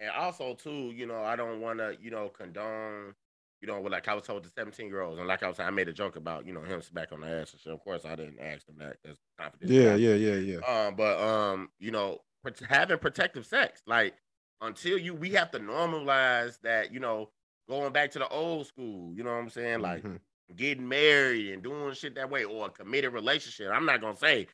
and 0.00 0.10
also 0.10 0.54
too, 0.54 0.92
you 0.94 1.06
know, 1.06 1.22
I 1.22 1.36
don't 1.36 1.60
want 1.60 1.78
to, 1.78 1.96
you 2.00 2.10
know, 2.10 2.28
condone, 2.28 3.14
you 3.60 3.68
know, 3.68 3.80
like 3.80 4.08
I 4.08 4.14
was 4.14 4.24
told 4.24 4.44
the 4.44 4.50
17 4.50 4.86
year 4.88 5.02
olds, 5.02 5.18
and 5.18 5.26
like 5.26 5.42
I 5.42 5.48
was 5.48 5.56
saying, 5.56 5.68
I 5.68 5.70
made 5.70 5.88
a 5.88 5.92
joke 5.92 6.16
about, 6.16 6.46
you 6.46 6.52
know, 6.52 6.62
him 6.62 6.80
back 6.92 7.12
on 7.12 7.20
the 7.20 7.26
ass 7.26 7.52
and 7.52 7.60
shit. 7.60 7.72
Of 7.72 7.80
course, 7.80 8.04
I 8.04 8.14
didn't 8.16 8.38
ask 8.40 8.66
them 8.66 8.76
that. 8.78 8.96
That's 9.04 9.18
confidential. 9.38 9.98
Yeah, 9.98 10.14
yeah, 10.14 10.34
yeah, 10.34 10.58
yeah. 10.60 10.86
Um, 10.86 10.94
but 10.96 11.18
um, 11.20 11.70
you 11.78 11.90
know, 11.90 12.20
having 12.68 12.98
protective 12.98 13.46
sex, 13.46 13.82
like 13.86 14.14
until 14.60 14.98
you, 14.98 15.14
we 15.14 15.30
have 15.30 15.50
to 15.52 15.58
normalize 15.58 16.60
that, 16.62 16.92
you 16.92 17.00
know, 17.00 17.30
going 17.68 17.92
back 17.92 18.10
to 18.12 18.18
the 18.18 18.28
old 18.28 18.66
school. 18.66 19.12
You 19.14 19.24
know 19.24 19.30
what 19.30 19.38
I'm 19.40 19.50
saying? 19.50 19.80
Like 19.80 20.02
Mhm. 20.04 20.20
getting 20.54 20.88
married 20.88 21.52
and 21.52 21.62
doing 21.62 21.92
shit 21.94 22.14
that 22.14 22.30
way, 22.30 22.44
or 22.44 22.66
a 22.66 22.70
committed 22.70 23.12
relationship. 23.12 23.70
I'm 23.72 23.86
not 23.86 24.00
gonna 24.00 24.16
say. 24.16 24.46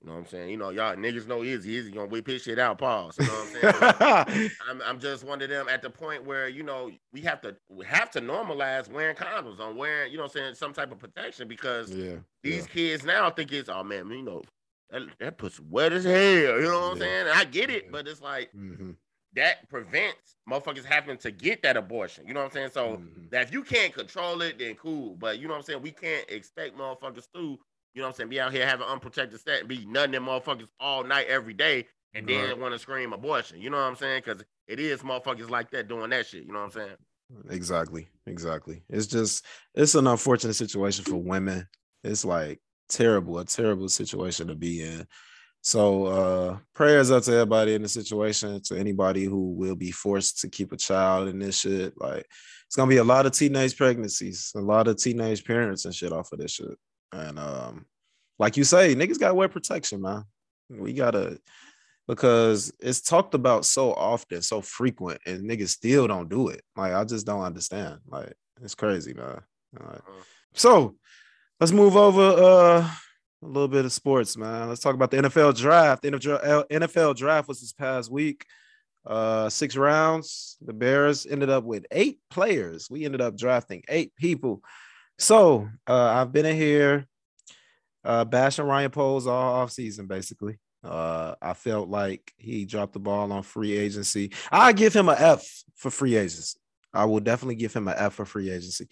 You 0.00 0.06
know 0.06 0.12
what 0.14 0.18
I'm 0.20 0.26
saying? 0.26 0.50
You 0.50 0.56
know, 0.56 0.70
y'all 0.70 0.94
niggas 0.94 1.26
know 1.26 1.42
Izzy. 1.42 1.76
Izzy 1.76 1.90
gonna 1.90 2.06
whip 2.06 2.26
his 2.26 2.42
shit 2.42 2.58
out, 2.58 2.78
pause. 2.78 3.18
You 3.18 3.26
know 3.26 3.32
what 3.44 3.48
I'm 3.56 3.96
saying? 4.28 4.54
I'm, 4.68 4.82
I'm 4.82 5.00
just 5.00 5.24
one 5.24 5.42
of 5.42 5.48
them 5.48 5.68
at 5.68 5.82
the 5.82 5.90
point 5.90 6.24
where 6.24 6.48
you 6.48 6.62
know 6.62 6.90
we 7.12 7.20
have 7.22 7.40
to 7.40 7.56
we 7.68 7.84
have 7.84 8.10
to 8.12 8.20
normalize 8.20 8.88
wearing 8.90 9.16
condoms 9.16 9.58
on 9.58 9.76
wearing 9.76 10.12
you 10.12 10.18
know 10.18 10.24
what 10.24 10.36
I'm 10.36 10.42
saying 10.42 10.54
some 10.54 10.72
type 10.72 10.92
of 10.92 10.98
protection 11.00 11.48
because 11.48 11.90
yeah. 11.90 12.16
these 12.44 12.66
kids 12.66 13.04
now 13.04 13.28
think 13.30 13.52
it's 13.52 13.68
oh 13.68 13.82
man 13.82 14.08
you 14.10 14.22
know 14.22 14.42
that, 14.90 15.02
that 15.18 15.38
pussy 15.38 15.62
wet 15.68 15.92
as 15.92 16.04
hell 16.04 16.14
you 16.14 16.62
know 16.62 16.80
what 16.80 16.92
I'm 16.92 16.96
Yeah. 16.98 17.02
saying 17.02 17.26
I 17.34 17.44
get 17.44 17.70
it 17.70 17.84
Yeah. 17.86 17.90
but 17.92 18.06
it's 18.06 18.22
like 18.22 18.50
hmm 18.52 18.92
that 19.34 19.68
prevents 19.68 20.36
motherfuckers 20.48 20.84
having 20.84 21.18
to 21.18 21.30
get 21.30 21.62
that 21.62 21.76
abortion 21.76 22.26
you 22.26 22.34
know 22.34 22.40
what 22.40 22.46
I'm 22.46 22.52
saying 22.52 22.70
so 22.72 22.96
Mhm. 22.96 23.30
that 23.30 23.42
if 23.48 23.52
you 23.52 23.62
can't 23.62 23.92
control 23.92 24.40
it 24.42 24.58
then 24.58 24.74
cool 24.76 25.16
but 25.16 25.38
you 25.38 25.48
know 25.48 25.54
what 25.54 25.58
I'm 25.58 25.64
saying 25.64 25.82
we 25.82 25.90
can't 25.90 26.24
expect 26.30 26.76
motherfuckers 26.78 27.26
to 27.34 27.58
you 27.98 28.02
know 28.02 28.08
what 28.08 28.14
I'm 28.14 28.16
saying 28.16 28.30
be 28.30 28.40
out 28.40 28.52
here 28.52 28.66
having 28.66 28.86
unprotected 28.86 29.40
sex 29.40 29.60
and 29.60 29.68
be 29.68 29.84
nutting 29.84 30.12
them 30.12 30.26
motherfuckers 30.26 30.68
all 30.80 31.04
night 31.04 31.26
every 31.28 31.54
day 31.54 31.86
and 32.14 32.26
then 32.26 32.58
want 32.60 32.72
to 32.72 32.78
scream 32.78 33.12
abortion 33.12 33.60
you 33.60 33.70
know 33.70 33.76
what 33.76 33.82
I'm 33.82 33.96
saying 33.96 34.22
because 34.24 34.42
it 34.66 34.80
is 34.80 35.02
motherfuckers 35.02 35.50
like 35.50 35.70
that 35.72 35.88
doing 35.88 36.10
that 36.10 36.26
shit 36.26 36.44
you 36.44 36.52
know 36.52 36.60
what 36.60 36.66
I'm 36.66 36.70
saying 36.70 36.96
Exactly. 37.50 38.08
Exactly. 38.26 38.82
It's 38.88 39.06
just 39.06 39.44
it's 39.74 39.94
an 39.94 40.06
unfortunate 40.06 40.54
situation 40.54 41.04
for 41.04 41.16
women. 41.16 41.66
It's 42.04 42.24
like 42.24 42.60
terrible, 42.88 43.38
a 43.38 43.44
terrible 43.44 43.88
situation 43.88 44.48
to 44.48 44.54
be 44.54 44.82
in. 44.82 45.06
So 45.62 46.06
uh 46.06 46.58
prayers 46.74 47.10
up 47.10 47.24
to 47.24 47.32
everybody 47.32 47.74
in 47.74 47.82
the 47.82 47.88
situation, 47.88 48.60
to 48.64 48.78
anybody 48.78 49.24
who 49.24 49.52
will 49.52 49.76
be 49.76 49.90
forced 49.90 50.40
to 50.40 50.48
keep 50.48 50.72
a 50.72 50.76
child 50.76 51.28
in 51.28 51.38
this 51.38 51.60
shit. 51.60 51.94
Like 52.00 52.26
it's 52.66 52.76
gonna 52.76 52.88
be 52.88 52.98
a 52.98 53.04
lot 53.04 53.26
of 53.26 53.32
teenage 53.32 53.76
pregnancies, 53.76 54.52
a 54.56 54.60
lot 54.60 54.88
of 54.88 54.96
teenage 54.96 55.44
parents 55.44 55.84
and 55.84 55.94
shit 55.94 56.12
off 56.12 56.32
of 56.32 56.38
this 56.38 56.52
shit. 56.52 56.78
And 57.12 57.38
um, 57.38 57.86
like 58.38 58.56
you 58.56 58.64
say, 58.64 58.94
niggas 58.94 59.18
gotta 59.18 59.34
wear 59.34 59.48
protection, 59.48 60.02
man. 60.02 60.24
We 60.68 60.92
gotta 60.92 61.38
because 62.08 62.72
it's 62.80 63.02
talked 63.02 63.34
about 63.34 63.66
so 63.66 63.92
often, 63.92 64.40
so 64.42 64.62
frequent, 64.62 65.20
and 65.26 65.48
niggas 65.48 65.68
still 65.68 66.08
don't 66.08 66.28
do 66.30 66.48
it. 66.48 66.62
Like 66.74 66.94
I 66.94 67.04
just 67.04 67.26
don't 67.26 67.42
understand. 67.42 68.00
Like 68.08 68.32
it's 68.62 68.74
crazy, 68.74 69.14
man. 69.14 69.40
Right. 69.72 69.96
Uh-huh. 69.96 70.22
So 70.54 70.96
let's 71.60 71.72
move 71.72 71.96
over 71.96 72.22
uh 72.22 72.90
a 73.40 73.46
little 73.46 73.68
bit 73.68 73.84
of 73.84 73.92
sports, 73.92 74.36
man. 74.36 74.68
Let's 74.68 74.80
talk 74.80 74.94
about 74.94 75.10
the 75.10 75.18
NFL 75.18 75.56
draft. 75.56 76.02
The 76.02 76.10
NFL 76.12 76.68
NFL 76.68 77.16
draft 77.16 77.46
was 77.46 77.60
this 77.60 77.72
past 77.72 78.10
week. 78.10 78.44
Uh 79.06 79.48
six 79.48 79.76
rounds. 79.76 80.56
The 80.62 80.72
Bears 80.72 81.26
ended 81.26 81.50
up 81.50 81.64
with 81.64 81.86
eight 81.90 82.20
players. 82.30 82.88
We 82.90 83.04
ended 83.04 83.20
up 83.20 83.36
drafting 83.36 83.84
eight 83.88 84.16
people. 84.16 84.62
So 85.18 85.68
uh 85.86 85.92
I've 85.92 86.32
been 86.32 86.46
in 86.46 86.56
here 86.56 87.06
uh 88.04 88.24
bashing 88.24 88.64
Ryan 88.64 88.90
Poles 88.90 89.26
all 89.26 89.54
off 89.54 89.70
season, 89.70 90.06
basically. 90.06 90.58
Uh, 90.84 91.34
I 91.42 91.54
felt 91.54 91.88
like 91.88 92.32
he 92.36 92.64
dropped 92.64 92.92
the 92.92 93.00
ball 93.00 93.32
on 93.32 93.42
free 93.42 93.76
agency. 93.76 94.30
I 94.50 94.72
give 94.72 94.94
him 94.94 95.08
an 95.08 95.16
F 95.18 95.44
for 95.74 95.90
free 95.90 96.14
agency. 96.14 96.58
I 96.94 97.04
will 97.04 97.20
definitely 97.20 97.56
give 97.56 97.74
him 97.74 97.88
an 97.88 97.94
F 97.98 98.14
for 98.14 98.24
free 98.24 98.48
agency. 98.50 98.88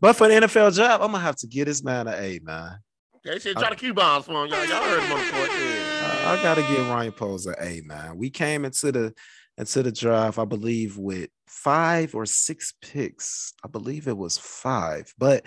But 0.00 0.14
for 0.14 0.28
the 0.28 0.34
NFL 0.34 0.74
job, 0.74 1.02
I'm 1.02 1.12
gonna 1.12 1.22
have 1.22 1.36
to 1.36 1.46
get 1.46 1.66
this 1.66 1.84
man 1.84 2.08
an 2.08 2.14
A, 2.14 2.40
man. 2.42 2.78
okay 3.16 3.38
shit 3.38 3.56
try 3.58 3.68
to 3.68 3.76
Q 3.76 3.92
bombs 3.92 4.24
for 4.24 4.32
him 4.44 4.50
y'all 4.50 4.64
y'all 4.64 4.82
heard 4.82 5.02
him 5.02 5.12
on 5.12 5.18
the 5.18 5.30
court 5.30 5.50
yeah. 5.52 6.30
I 6.38 6.42
gotta 6.42 6.62
give 6.62 6.88
Ryan 6.88 7.12
Poles 7.12 7.46
an 7.46 7.54
A, 7.60 7.82
man. 7.84 8.16
We 8.16 8.30
came 8.30 8.64
into 8.64 8.90
the 8.90 9.14
into 9.60 9.82
the 9.82 9.92
draft, 9.92 10.38
I 10.38 10.44
believe, 10.44 10.96
with 10.96 11.28
five 11.46 12.14
or 12.14 12.26
six 12.26 12.72
picks. 12.80 13.52
I 13.64 13.68
believe 13.68 14.08
it 14.08 14.16
was 14.16 14.38
five, 14.38 15.12
but 15.18 15.44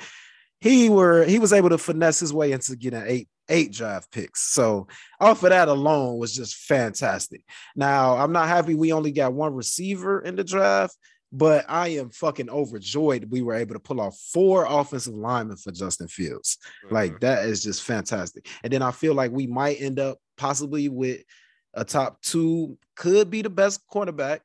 he 0.62 0.90
were 0.90 1.26
he 1.26 1.40
was 1.40 1.52
able 1.52 1.70
to 1.70 1.78
finesse 1.78 2.20
his 2.20 2.34
way 2.34 2.52
into 2.52 2.76
getting 2.76 3.04
eight 3.06 3.28
eight 3.50 3.74
draft 3.74 4.12
picks. 4.12 4.42
So 4.42 4.88
off 5.20 5.44
of 5.44 5.50
that 5.50 5.68
alone 5.68 6.18
was 6.18 6.34
just 6.34 6.56
fantastic. 6.56 7.44
Now 7.76 8.16
I'm 8.16 8.32
not 8.32 8.48
happy 8.48 8.76
we 8.76 8.94
only 8.94 9.12
got 9.12 9.34
one 9.34 9.54
receiver 9.54 10.22
in 10.22 10.38
the 10.38 10.44
draft, 10.46 10.96
but 11.34 11.66
I 11.68 11.90
am 11.90 12.12
fucking 12.12 12.50
overjoyed 12.50 13.32
we 13.32 13.42
were 13.42 13.56
able 13.56 13.74
to 13.74 13.80
pull 13.82 14.00
off 14.00 14.18
four 14.32 14.66
offensive 14.70 15.16
linemen 15.16 15.58
for 15.58 15.72
Justin 15.72 16.08
Fields. 16.08 16.58
Like 16.90 17.14
Mhm. 17.14 17.20
that 17.22 17.46
is 17.46 17.64
just 17.64 17.82
fantastic. 17.84 18.48
And 18.64 18.72
then 18.72 18.82
I 18.82 18.92
feel 18.92 19.14
like 19.16 19.32
we 19.32 19.48
might 19.48 19.82
end 19.82 20.00
up 20.00 20.20
possibly 20.38 20.88
with 20.88 21.24
a 21.74 21.84
top 21.84 22.22
two, 22.22 22.78
could 22.96 23.30
be 23.30 23.42
the 23.42 23.50
best 23.50 23.82
cornerback 23.92 24.40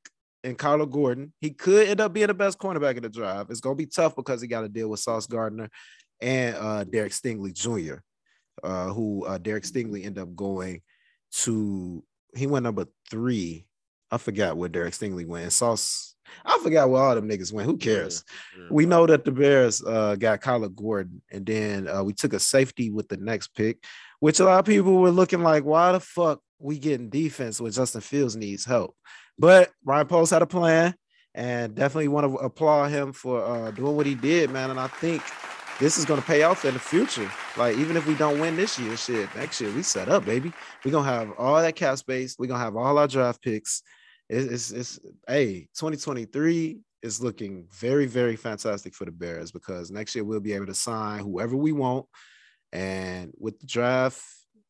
in 0.45 0.57
Kyler 0.57 0.91
Gordon. 0.91 1.33
He 1.41 1.51
could 1.51 1.88
end 1.88 2.01
up 2.01 2.12
being 2.12 2.29
the 2.29 2.35
best 2.35 2.59
cornerback 2.59 2.97
in 2.97 3.03
the 3.03 3.09
drive. 3.09 3.51
It's 3.51 3.61
gonna 3.61 3.75
be 3.75 3.87
tough 3.87 4.17
because 4.17 4.41
he 4.41 4.49
got 4.49 4.62
to 4.62 4.69
deal 4.69 4.88
with 4.88 5.01
Sauce 5.01 5.27
Gardner 5.27 5.69
and 6.21 6.57
uh 6.57 6.85
Derek 6.85 7.12
Stingley 7.12 7.53
Jr. 7.53 8.01
Uh, 8.62 8.93
who 8.93 9.25
uh 9.25 9.38
Derek 9.38 9.64
Stingley 9.64 10.05
ended 10.05 10.23
up 10.23 10.35
going 10.35 10.83
to 11.31 12.03
he 12.35 12.47
went 12.47 12.64
number 12.64 12.87
three. 13.11 13.67
I 14.11 14.19
forgot 14.19 14.57
where 14.57 14.69
Derek 14.69 14.95
Stingley 14.95 15.27
went. 15.27 15.45
And 15.45 15.53
Sauce, 15.53 16.14
I 16.45 16.59
forgot 16.62 16.88
where 16.88 17.03
all 17.03 17.14
them 17.14 17.29
niggas 17.29 17.53
went. 17.53 17.67
Who 17.69 17.77
cares? 17.77 18.25
Yeah. 18.57 18.67
we 18.71 18.87
know 18.87 19.07
that 19.07 19.25
the 19.25 19.33
Bears 19.33 19.83
uh, 19.83 20.17
got 20.17 20.41
Kyler 20.41 20.75
Gordon, 20.75 21.23
and 21.31 21.45
then 21.45 21.88
uh, 21.88 22.03
we 22.03 22.14
took 22.14 22.33
a 22.33 22.38
safety 22.38 22.91
with 22.91 23.09
the 23.09 23.19
next 23.19 23.49
pick, 23.49 23.85
which 24.21 24.41
a 24.41 24.45
lot 24.45 24.59
of 24.59 24.65
people 24.65 24.97
were 24.97 25.11
looking 25.11 25.43
like, 25.43 25.65
why 25.65 25.93
the 25.93 26.01
fuck 26.01 26.41
we 26.59 26.79
getting 26.79 27.09
defense 27.09 27.61
when 27.61 27.73
Justin 27.73 28.01
Fields 28.01 28.37
needs 28.37 28.65
help? 28.65 28.95
But 29.39 29.71
Ryan 29.85 30.07
Poles 30.07 30.31
had 30.31 30.43
a 30.43 30.47
plan, 30.47 30.95
and 31.35 31.75
definitely 31.75 32.09
want 32.09 32.27
to 32.27 32.39
applaud 32.39 32.91
him 32.91 33.13
for 33.13 33.45
uh, 33.45 33.71
doing 33.71 33.97
what 33.97 34.07
he 34.07 34.15
did, 34.15 34.51
man. 34.51 34.71
And 34.71 34.81
I 34.81 34.89
think 34.89 35.23
this 35.79 35.97
is 35.97 36.05
going 36.05 36.21
to 36.21 36.27
pay 36.27 36.43
off 36.43 36.65
in 36.65 36.75
the 36.75 36.81
future. 36.81 37.31
Like 37.57 37.77
even 37.77 37.97
if 37.97 38.07
we 38.07 38.15
don't 38.15 38.41
win 38.41 38.57
this 38.57 38.79
year, 38.79 38.97
shit, 38.97 39.29
next 39.37 39.61
year 39.61 39.73
we 39.73 39.83
set 39.83 40.09
up, 40.09 40.25
baby. 40.25 40.53
We're 40.85 40.91
gonna 40.91 41.09
have 41.09 41.33
all 41.39 41.61
that 41.61 41.77
cap 41.77 41.99
space. 41.99 42.37
We're 42.39 42.47
gonna 42.47 42.65
have 42.65 42.77
all 42.77 42.99
our 42.99 43.07
draft 43.07 43.43
picks. 43.43 43.83
It's, 44.29 44.71
it's, 44.71 44.71
it's 44.73 45.01
hey, 45.27 45.69
2023 45.79 46.81
is 47.03 47.23
looking 47.23 47.67
very, 47.73 48.07
very 48.07 48.37
fantastic 48.37 48.95
for 48.95 49.05
the 49.05 49.13
Bears 49.13 49.53
because 49.53 49.91
next 49.91 50.15
year 50.15 50.25
we'll 50.25 50.41
be 50.41 50.53
able 50.53 50.67
to 50.67 50.75
sign 50.75 51.21
whoever 51.21 51.57
we 51.57 51.73
want. 51.73 52.07
And 52.73 53.33
with 53.39 53.59
the 53.61 53.67
draft, 53.67 54.23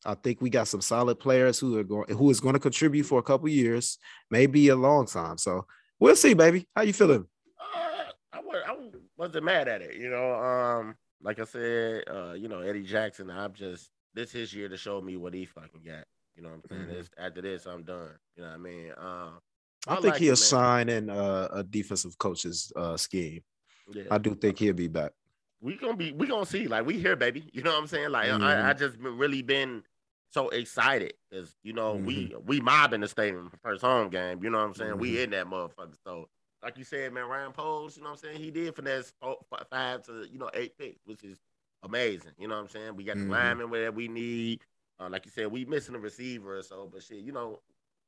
I 0.05 0.15
think 0.15 0.41
we 0.41 0.51
got 0.51 0.69
some 0.69 0.81
solid 0.81 1.19
players 1.19 1.59
who 1.59 1.77
are 1.79 1.85
going 1.85 2.17
who 2.17 2.31
is 2.31 2.41
going 2.41 2.55
to 2.55 2.61
contribute 2.61 3.05
for 3.05 3.19
a 3.19 3.23
couple 3.23 3.49
years, 3.49 3.99
maybe 4.31 4.69
a 4.69 4.77
long 4.77 5.07
time. 5.07 5.39
So 5.39 5.67
we'll 5.99 6.17
see, 6.17 6.35
baby. 6.35 6.67
How 6.75 6.83
you 6.83 6.93
feeling? 6.93 7.27
Uh, 7.61 8.05
I, 8.33 8.39
I 8.39 8.77
wasn't 9.17 9.45
mad 9.45 9.69
at 9.69 9.83
it, 9.83 9.97
you 9.97 10.09
know. 10.09 10.35
Um, 10.35 10.95
like 11.21 11.41
I 11.41 11.45
said, 11.45 12.05
uh, 12.09 12.33
you 12.35 12.49
know, 12.49 12.61
Eddie 12.61 12.85
Jackson. 12.85 13.31
I'm 13.31 13.53
just 13.53 13.91
this 14.15 14.33
his 14.33 14.55
year 14.55 14.69
to 14.69 14.77
show 14.77 15.01
me 15.01 15.17
what 15.17 15.35
he 15.35 15.45
fucking 15.45 15.83
got. 15.85 16.05
You 16.37 16.43
know 16.43 16.51
what 16.51 16.57
I'm 16.57 16.63
saying? 16.69 16.83
Mhm. 16.87 16.95
This, 16.95 17.11
after 17.19 17.43
this, 17.43 17.67
I'm 17.67 17.83
done. 17.83 18.11
You 18.37 18.45
know 18.45 18.49
what 18.51 18.55
I 18.55 18.59
mean? 18.59 18.93
Um, 18.97 19.39
I, 19.89 19.95
think 19.97 20.07
like 20.07 20.21
he'll 20.21 20.37
man. 20.53 20.89
in 20.89 21.11
uh, 21.11 21.49
a 21.53 21.65
defensive 21.65 22.17
coach's 22.19 22.73
uh, 22.77 22.97
scheme. 22.97 23.43
Yeah. 23.93 24.05
I 24.11 24.19
do 24.19 24.35
think 24.35 24.59
he'll 24.59 24.75
be 24.75 24.89
back. 24.89 25.13
We 25.61 25.77
gonna 25.77 25.97
be 25.97 26.13
we 26.13 26.27
gonna 26.27 26.47
see 26.47 26.67
like 26.69 26.87
we 26.87 26.99
here 26.99 27.17
baby. 27.17 27.49
You 27.53 27.63
know 27.63 27.73
what 27.73 27.81
i'm 27.81 27.87
saying? 27.87 28.11
Like 28.11 28.31
Mhm. 28.31 28.43
I, 28.43 28.71
I 28.71 28.73
just 28.75 29.01
been 29.01 29.17
really 29.19 29.43
been 29.43 29.83
so 30.31 30.49
excited 30.51 31.15
because 31.31 31.57
you 31.63 31.73
know 31.73 31.95
we 31.95 32.29
Mm-hmm. 32.29 32.47
we 32.47 32.61
mobbing 32.61 33.01
the 33.01 33.09
stadium 33.09 33.51
first 33.63 33.83
home 33.83 34.09
game 34.11 34.43
you 34.43 34.51
know 34.51 34.59
what 34.59 34.65
i'm 34.65 34.75
saying? 34.75 34.99
We 34.99 35.13
Mhm. 35.15 35.25
in 35.25 35.31
that 35.31 35.47
motherfucker. 35.47 35.97
So 36.05 36.29
like 36.63 36.77
you 36.79 36.85
said 36.85 37.13
man 37.13 37.25
ryan 37.29 37.53
Poles, 37.53 37.97
you 37.97 38.03
know 38.03 38.11
what 38.11 38.23
i'm 38.25 38.31
saying? 38.31 38.41
He 38.43 38.51
did 38.51 38.75
finesse 38.77 39.13
four, 39.21 39.39
five 39.71 40.03
to 40.07 40.27
you 40.31 40.39
know 40.39 40.51
eight 40.55 40.77
picks 40.79 41.01
which 41.07 41.25
is 41.25 41.39
amazing 41.85 42.33
you 42.39 42.49
know 42.49 42.57
what 42.57 42.63
i'm 42.63 42.69
saying? 42.69 42.97
We 42.97 43.05
got 43.05 43.17
the 43.17 43.25
linemen 43.27 43.71
where 43.71 43.91
we 43.93 44.09
need 44.09 44.61
uh, 45.01 45.09
like 45.11 45.25
you 45.25 45.31
said 45.31 45.47
we 45.51 45.65
missing 45.65 45.95
a 45.95 45.99
receiver 45.99 46.59
or 46.59 46.63
so 46.63 46.89
but 46.93 47.03
shit 47.03 47.19
you 47.19 47.33
know 47.33 47.61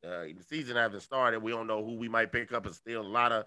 uh, 0.04 0.22
the 0.22 0.42
season 0.48 0.76
hasn't 0.76 1.02
started. 1.02 1.40
We 1.42 1.52
don't 1.52 1.66
know 1.66 1.84
who 1.84 1.94
we 1.94 2.08
might 2.08 2.32
pick 2.32 2.52
up 2.52 2.64
and 2.64 2.74
still 2.74 3.02
a 3.02 3.06
lot 3.06 3.32
of 3.32 3.44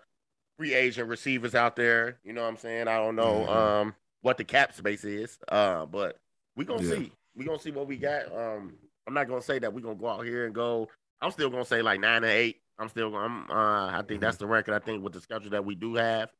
free 0.57 0.73
agent 0.73 1.09
receivers 1.09 1.55
out 1.55 1.75
there. 1.75 2.19
You 2.23 2.33
know 2.33 2.41
what 2.43 2.49
I'm 2.49 2.57
saying? 2.57 2.87
I 2.87 2.97
don't 2.97 3.15
know 3.15 3.45
Mhm. 3.45 3.49
um 3.49 3.95
what 4.21 4.37
the 4.37 4.43
cap 4.43 4.73
space 4.73 5.03
is. 5.03 5.37
Uh, 5.47 5.85
but 5.85 6.19
we 6.55 6.65
gonna 6.65 6.83
Yeah. 6.83 6.95
see. 6.95 7.11
We 7.35 7.45
gonna 7.45 7.59
see 7.59 7.71
what 7.71 7.87
we 7.87 7.97
got. 7.97 8.31
Um, 8.31 8.77
I'm 9.07 9.13
not 9.13 9.27
gonna 9.27 9.41
say 9.41 9.59
that 9.59 9.73
we're 9.73 9.81
gonna 9.81 9.95
go 9.95 10.07
out 10.07 10.25
here 10.25 10.45
and 10.45 10.53
go. 10.55 10.89
I'm 11.21 11.31
still 11.31 11.49
gonna 11.49 11.65
say 11.65 11.81
like 11.81 11.99
nine 11.99 12.17
and 12.23 12.25
eight. 12.31 12.61
I'm 12.79 12.89
still. 12.89 13.15
I'm, 13.15 13.49
uh, 13.51 13.87
I 13.97 14.03
think 14.07 14.21
that's 14.21 14.37
the 14.37 14.47
record. 14.47 14.73
I 14.73 14.79
think 14.79 15.03
with 15.03 15.13
the 15.13 15.21
schedule 15.21 15.51
that 15.51 15.65
we 15.65 15.75
do 15.75 15.95
have, 15.95 16.31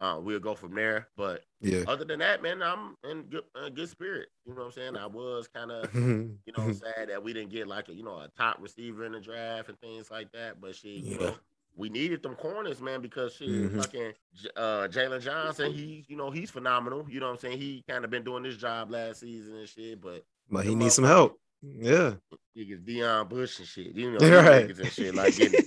uh, 0.00 0.18
we'll 0.22 0.40
go 0.40 0.54
from 0.54 0.74
there. 0.74 1.08
But 1.16 1.44
Yeah. 1.60 1.84
other 1.86 2.04
than 2.04 2.20
that, 2.20 2.42
man, 2.42 2.62
I'm 2.62 2.96
in 3.04 3.24
good 3.24 3.44
uh, 3.54 3.68
good 3.70 3.88
spirit. 3.88 4.28
You 4.44 4.52
know 4.54 4.60
what 4.60 4.66
I'm 4.66 4.72
saying? 4.72 4.96
I 4.96 5.06
was 5.06 5.48
kind 5.48 5.70
of 5.70 5.90
you 6.46 6.52
know 6.52 6.72
sad 6.72 7.08
that 7.08 7.22
we 7.22 7.32
didn't 7.32 7.50
get 7.50 7.66
like 7.66 7.88
a 7.88 7.94
you 7.94 8.02
know 8.04 8.18
a 8.18 8.28
top 8.36 8.58
receiver 8.60 9.04
in 9.04 9.12
the 9.12 9.20
draft 9.20 9.68
and 9.68 9.78
things 9.80 10.10
like 10.10 10.30
that. 10.32 10.60
But 10.60 10.82
you 10.84 11.02
Yeah. 11.04 11.16
know, 11.16 11.36
we 11.76 11.88
needed 11.88 12.22
them 12.22 12.34
corners, 12.34 12.80
man, 12.80 13.00
because 13.00 13.34
shit, 13.34 13.48
Mhm. 13.48 13.76
fucking 13.76 14.12
uh, 14.56 14.88
Jaylon 14.90 15.20
Johnson, 15.22 15.72
he, 15.72 16.04
you 16.08 16.16
know, 16.16 16.30
he's 16.30 16.50
phenomenal. 16.50 17.06
You 17.08 17.20
know 17.20 17.26
what 17.26 17.32
I'm 17.32 17.38
saying? 17.38 17.58
He 17.58 17.82
kind 17.88 18.04
of 18.04 18.10
been 18.10 18.24
doing 18.24 18.42
this 18.42 18.56
job 18.56 18.90
last 18.90 19.20
season 19.20 19.56
and 19.56 19.68
shit, 19.68 20.00
but 20.00 20.24
But 20.50 20.64
he 20.64 20.74
needs 20.74 20.94
some 20.94 21.04
help. 21.04 21.38
Yeah. 21.62 22.14
niggas 22.58 22.84
Deon 22.84 23.28
Bush 23.28 23.58
and 23.60 23.68
shit, 23.68 23.94
you 23.94 24.10
know, 24.12 24.18
Right. 24.42 24.68
niggas 24.68 24.80
and 24.80 24.92
shit 24.92 25.14
like 25.14 25.36
getting. 25.36 25.60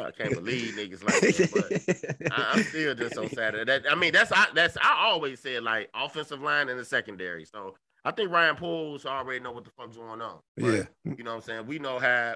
Oh, 0.00 0.04
I 0.04 0.10
can't 0.10 0.34
believe 0.34 0.74
niggas 0.74 1.04
like 1.04 1.20
that, 1.20 2.18
but 2.18 2.32
I, 2.32 2.50
I'm 2.52 2.62
still 2.64 2.94
just 2.96 3.14
so 3.14 3.28
sad. 3.28 3.54
That 3.66 3.84
I 3.88 3.94
mean, 3.94 4.12
that's 4.12 4.32
I 4.32 4.46
that's 4.54 4.76
I 4.76 5.06
always 5.06 5.38
said 5.40 5.62
like 5.62 5.88
offensive 5.94 6.40
line 6.42 6.68
and 6.68 6.78
the 6.78 6.84
secondary. 6.84 7.44
So 7.44 7.76
I 8.04 8.10
think 8.10 8.30
Ryan 8.32 8.56
Poles 8.56 9.06
already 9.06 9.38
know 9.40 9.52
what 9.52 9.64
the 9.64 9.70
fuck's 9.70 9.96
going 9.96 10.20
on. 10.20 10.40
yeah. 10.56 10.82
You 11.04 11.22
know 11.22 11.30
what 11.30 11.36
I'm 11.36 11.40
saying? 11.42 11.66
We 11.66 11.78
know 11.78 11.98
how 12.00 12.34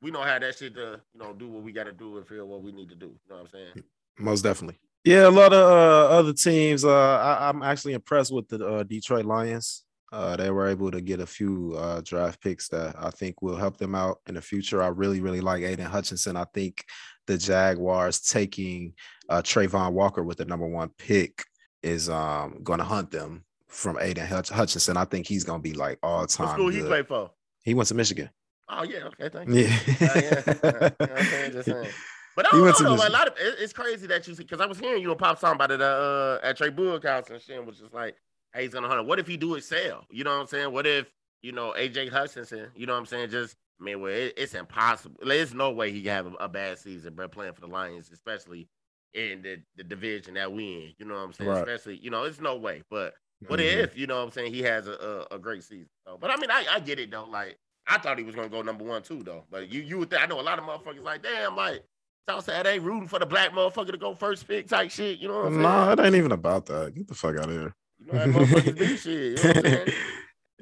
we 0.00 0.10
know 0.10 0.22
how 0.22 0.38
that 0.38 0.56
shit 0.56 0.74
to, 0.74 1.00
you 1.12 1.20
know, 1.20 1.32
do 1.32 1.48
what 1.48 1.62
we 1.62 1.72
gotta 1.72 1.92
do 1.92 2.16
and 2.18 2.26
feel 2.26 2.46
what 2.46 2.62
we 2.62 2.72
need 2.72 2.88
to 2.90 2.94
do. 2.94 3.06
You 3.06 3.18
know 3.30 3.36
what 3.36 3.42
I'm 3.42 3.48
saying? 3.48 3.84
Most 4.18 4.42
definitely. 4.42 4.78
Yeah, 5.04 5.28
a 5.28 5.30
lot 5.30 5.52
of 5.52 5.60
uh, 5.70 6.08
other 6.18 6.32
teams. 6.32 6.84
Uh, 6.84 6.90
I, 7.18 7.48
I'm 7.48 7.62
actually 7.62 7.94
impressed 7.94 8.32
with 8.32 8.48
the 8.48 8.64
uh, 8.66 8.82
Detroit 8.82 9.24
Lions. 9.24 9.84
Uh, 10.10 10.36
they 10.36 10.50
were 10.50 10.68
able 10.68 10.90
to 10.90 11.00
get 11.00 11.20
a 11.20 11.26
few 11.26 11.74
uh, 11.76 12.00
draft 12.02 12.40
picks 12.42 12.68
that 12.68 12.96
I 12.98 13.10
think 13.10 13.42
will 13.42 13.56
help 13.56 13.76
them 13.76 13.94
out 13.94 14.18
in 14.26 14.34
the 14.34 14.42
future. 14.42 14.82
I 14.82 14.88
really, 14.88 15.20
really 15.20 15.40
like 15.40 15.62
Aidan 15.62 15.86
Hutchinson. 15.90 16.36
I 16.36 16.44
think 16.54 16.82
the 17.26 17.36
Jaguars 17.36 18.20
taking 18.20 18.94
uh, 19.28 19.42
Travon 19.42 19.92
Walker 19.92 20.22
with 20.22 20.38
the 20.38 20.46
number 20.46 20.66
one 20.66 20.90
pick 20.98 21.42
is 21.82 22.08
um, 22.08 22.60
going 22.62 22.78
to 22.78 22.84
hunt 22.86 23.10
them 23.10 23.44
from 23.68 23.98
Aidan 24.00 24.26
Hutch- 24.26 24.48
Hutchinson. 24.48 24.96
I 24.96 25.04
think 25.04 25.26
he's 25.26 25.44
going 25.44 25.62
to 25.62 25.68
be 25.70 25.74
like 25.74 25.98
all 26.02 26.20
What 26.20 26.30
time. 26.30 26.54
school 26.54 26.70
he 26.70 26.80
good. 26.80 26.88
play 26.88 27.02
for? 27.02 27.30
He 27.62 27.74
went 27.74 27.88
to 27.90 27.94
Michigan. 27.94 28.30
Oh 28.70 28.82
yeah, 28.82 29.04
okay, 29.04 29.28
thank 29.28 29.48
you. 29.48 29.62
Yeah. 29.62 29.78
Uh, 30.00 30.20
yeah. 30.20 30.42
You 30.46 30.54
know 30.62 30.80
what 30.98 31.00
I'm 31.00 31.24
saying? 31.24 31.52
Just 31.52 31.68
saying. 31.70 31.88
But 32.36 32.46
I 32.46 32.50
don't 32.56 32.82
know. 32.82 32.96
though, 32.96 33.08
A 33.08 33.10
lot 33.10 33.26
of 33.28 33.34
it, 33.38 33.56
it's 33.58 33.72
crazy 33.72 34.06
that 34.08 34.26
you 34.28 34.34
see 34.34 34.42
because 34.44 34.60
I 34.60 34.66
was 34.66 34.78
hearing 34.78 35.02
you 35.02 35.10
and 35.10 35.18
Pop 35.18 35.40
talking 35.40 35.56
about 35.56 35.70
it 35.70 35.80
uh, 35.82 36.38
at 36.42 36.56
Trey 36.56 36.70
Book 36.70 37.04
House 37.04 37.30
and 37.30 37.40
shit, 37.40 37.64
was 37.64 37.78
just 37.78 37.92
like, 37.94 38.16
hey, 38.54 38.62
he's 38.62 38.72
gonna 38.74 38.88
hunt. 38.88 39.06
What 39.06 39.18
if 39.18 39.26
he 39.26 39.36
do 39.36 39.54
excel? 39.54 40.04
You 40.10 40.24
know 40.24 40.30
what 40.34 40.40
I'm 40.42 40.46
saying? 40.46 40.72
What 40.72 40.86
if 40.86 41.06
you 41.42 41.52
know 41.52 41.74
AJ 41.76 42.10
Hutchinson? 42.10 42.68
You 42.76 42.86
know 42.86 42.92
what 42.92 43.00
I'm 43.00 43.06
saying? 43.06 43.30
Just 43.30 43.56
I 43.80 43.84
mean, 43.84 44.00
well, 44.00 44.12
it, 44.12 44.34
it's 44.36 44.54
impossible. 44.54 45.20
There's 45.24 45.54
no 45.54 45.70
way 45.70 45.90
he 45.92 46.02
can 46.02 46.12
have 46.12 46.26
a, 46.26 46.34
a 46.44 46.48
bad 46.48 46.78
season, 46.78 47.14
bro, 47.14 47.28
playing 47.28 47.54
for 47.54 47.60
the 47.62 47.68
Lions, 47.68 48.10
especially 48.12 48.68
in 49.14 49.40
the, 49.42 49.58
the 49.76 49.84
division 49.84 50.34
that 50.34 50.52
we 50.52 50.64
in. 50.74 50.92
You 50.98 51.06
know 51.06 51.14
what 51.14 51.20
I'm 51.22 51.32
saying? 51.32 51.48
Right. 51.50 51.58
Especially, 51.58 51.96
you 51.96 52.10
know, 52.10 52.24
it's 52.24 52.40
no 52.40 52.56
way. 52.56 52.82
But 52.90 53.14
what 53.46 53.60
Mhm. 53.60 53.82
if 53.84 53.96
you 53.96 54.06
know 54.06 54.16
what 54.18 54.24
I'm 54.24 54.30
saying? 54.32 54.52
He 54.52 54.62
has 54.62 54.86
a, 54.86 55.26
a, 55.32 55.36
a 55.36 55.38
great 55.38 55.64
season. 55.64 55.88
So, 56.06 56.18
but 56.20 56.30
I 56.30 56.36
mean, 56.36 56.50
I, 56.50 56.66
I 56.72 56.80
get 56.80 56.98
it 57.00 57.10
though. 57.10 57.24
Like 57.24 57.58
I 57.88 57.98
thought 57.98 58.18
he 58.18 58.24
was 58.24 58.34
gonna 58.34 58.48
go 58.48 58.62
number 58.62 58.84
one 58.84 59.02
too, 59.02 59.22
though. 59.22 59.44
But 59.50 59.72
you 59.72 59.80
you 59.80 59.98
would 59.98 60.10
think 60.10 60.22
I 60.22 60.26
know 60.26 60.40
a 60.40 60.42
lot 60.42 60.58
of 60.58 60.64
motherfuckers 60.64 61.02
like, 61.02 61.22
damn, 61.22 61.56
like 61.56 61.82
I 62.28 62.32
Southside 62.32 62.66
ain't 62.66 62.82
rooting 62.82 63.08
for 63.08 63.18
the 63.18 63.26
black 63.26 63.52
motherfucker 63.52 63.92
to 63.92 63.96
go 63.96 64.14
first 64.14 64.46
pick 64.46 64.68
type 64.68 64.90
shit. 64.90 65.18
You 65.18 65.28
know 65.28 65.38
what 65.38 65.46
I'm 65.46 65.52
saying? 65.54 65.62
No, 65.62 65.92
it 65.92 66.00
ain't 66.00 66.14
even 66.14 66.32
about 66.32 66.66
that. 66.66 66.94
Get 66.94 67.08
the 67.08 67.14
fuck 67.14 67.36
out 67.36 67.46
of 67.46 67.50
here. 67.50 67.74
You 67.98 68.12
know 68.12 68.26
motherfuckers 68.26 68.78
be 68.78 68.96
shit. 68.96 69.44
You 69.44 69.62
know? 69.62 69.84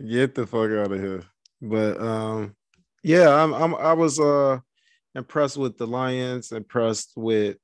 Get 0.08 0.34
the 0.34 0.46
fuck 0.46 0.70
out 0.70 0.92
of 0.92 1.00
here. 1.00 1.22
But 1.60 2.00
um, 2.00 2.54
yeah, 3.02 3.30
I'm, 3.30 3.52
I'm 3.54 3.74
I 3.74 3.92
was 3.94 4.20
uh 4.20 4.58
impressed 5.14 5.56
with 5.56 5.78
the 5.78 5.86
Lions, 5.86 6.52
impressed 6.52 7.12
with 7.16 7.56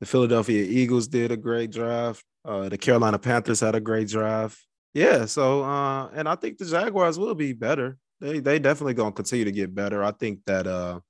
the 0.00 0.06
Philadelphia 0.06 0.64
Eagles 0.64 1.08
did 1.08 1.32
a 1.32 1.36
great 1.36 1.70
draft. 1.70 2.24
Uh, 2.44 2.68
the 2.68 2.78
Carolina 2.78 3.18
Panthers 3.18 3.60
had 3.60 3.74
a 3.74 3.80
great 3.80 4.08
draft. 4.08 4.58
Yeah, 4.94 5.26
so 5.26 5.62
uh, 5.62 6.08
and 6.14 6.28
I 6.28 6.34
think 6.36 6.58
the 6.58 6.64
Jaguars 6.64 7.18
will 7.18 7.34
be 7.34 7.52
better. 7.52 7.98
They 8.22 8.38
they 8.40 8.58
definitely 8.60 8.94
gonna 8.94 9.12
continue 9.12 9.44
to 9.44 9.52
get 9.52 9.74
better. 9.74 10.02
I 10.04 10.12
think 10.12 10.40
that 10.46 10.66
uh 10.66 11.00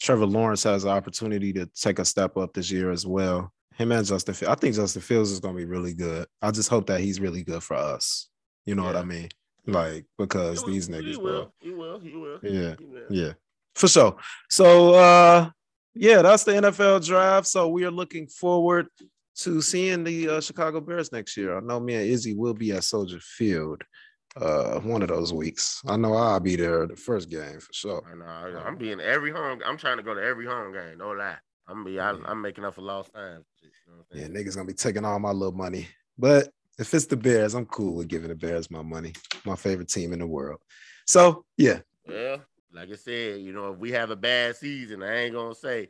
Trevor 0.00 0.26
Lawrence 0.26 0.62
has 0.64 0.84
an 0.84 0.90
opportunity 0.90 1.52
to 1.52 1.66
take 1.66 1.98
a 1.98 2.04
step 2.04 2.36
up 2.36 2.54
this 2.54 2.70
year 2.70 2.90
as 2.90 3.06
well. 3.06 3.52
Him 3.76 3.92
and 3.92 4.06
Justin. 4.06 4.48
I 4.48 4.54
think 4.54 4.74
Justin 4.74 5.02
Fields 5.02 5.30
is 5.30 5.40
gonna 5.40 5.56
be 5.58 5.66
really 5.66 5.92
good. 5.94 6.26
I 6.40 6.50
just 6.50 6.70
hope 6.70 6.86
that 6.86 7.00
he's 7.00 7.20
really 7.20 7.42
good 7.44 7.62
for 7.62 7.74
us. 7.76 8.28
You 8.66 8.74
know 8.74 8.84
what 8.84 8.96
I 8.96 9.04
mean? 9.04 9.28
Like 9.66 10.06
because 10.18 10.60
He 10.60 10.64
will- 10.64 10.72
these 10.72 10.86
he 10.86 10.92
niggas, 10.94 11.16
will, 11.18 11.22
bro. 11.22 11.52
he 11.60 11.70
will, 11.70 12.00
he 12.00 12.12
will. 12.16 12.38
Yeah. 12.42 12.74
He 12.78 12.84
will. 12.86 13.06
Yeah, 13.10 13.32
for 13.74 13.88
sure. 13.88 14.16
So 14.50 14.94
uh 14.94 15.50
yeah, 15.94 16.22
that's 16.22 16.44
the 16.44 16.52
NFL 16.52 17.04
draft. 17.06 17.46
So 17.46 17.68
we 17.68 17.84
are 17.84 17.90
looking 17.90 18.26
forward 18.26 18.88
to 19.36 19.60
seeing 19.60 20.02
the 20.04 20.28
uh, 20.28 20.40
Chicago 20.40 20.80
Bears 20.80 21.12
next 21.12 21.36
year. 21.36 21.56
I 21.56 21.60
know 21.60 21.78
me 21.80 21.94
and 21.94 22.04
Izzy 22.08 22.34
will 22.34 22.54
be 22.54 22.72
at 22.72 22.84
Soldier 22.84 23.18
Field 23.20 23.82
uh 24.36 24.80
one 24.80 25.02
of 25.02 25.08
those 25.08 25.32
weeks. 25.32 25.80
I 25.86 25.96
know 25.96 26.14
I'll 26.14 26.40
be 26.40 26.56
there 26.56 26.86
the 26.86 26.96
first 26.96 27.28
game 27.30 27.60
for 27.60 27.72
sure. 27.72 28.02
I 28.10 28.14
know. 28.16 28.58
I- 28.58 28.64
I'm 28.66 28.76
being 28.76 29.00
every 29.00 29.30
home. 29.30 29.60
I'm 29.64 29.76
trying 29.76 29.96
to 29.98 30.02
go 30.02 30.14
to 30.14 30.22
every 30.22 30.46
home 30.46 30.72
game. 30.72 30.98
No 30.98 31.10
lie. 31.12 31.36
I'm 31.68 31.84
be. 31.84 31.98
I'm, 31.98 32.24
I'm 32.26 32.42
making 32.42 32.64
up 32.64 32.74
for 32.74 32.82
lost 32.82 33.12
time. 33.14 33.44
You 33.62 33.70
know 33.88 34.04
Yeah, 34.12 34.26
niggas 34.28 34.54
gonna 34.56 34.66
be 34.66 34.74
taking 34.74 35.04
all 35.04 35.18
my 35.18 35.30
little 35.30 35.54
money. 35.54 35.88
But 36.18 36.48
if 36.78 36.92
it's 36.92 37.06
the 37.06 37.16
Bears, 37.16 37.54
I'm 37.54 37.66
cool 37.66 37.94
with 37.94 38.08
giving 38.08 38.28
the 38.28 38.34
Bears 38.34 38.70
my 38.70 38.82
money. 38.82 39.12
My 39.44 39.56
favorite 39.56 39.88
team 39.88 40.12
in 40.12 40.18
the 40.18 40.26
world. 40.26 40.60
So 41.06 41.44
yeah, 41.56 41.80
Well, 42.06 42.42
like 42.72 42.90
I 42.90 42.96
said, 42.96 43.40
you 43.40 43.52
know, 43.52 43.72
if 43.72 43.78
we 43.78 43.92
have 43.92 44.10
a 44.10 44.16
bad 44.16 44.56
season, 44.56 45.02
I 45.02 45.14
ain't 45.24 45.34
gonna 45.34 45.54
say 45.54 45.88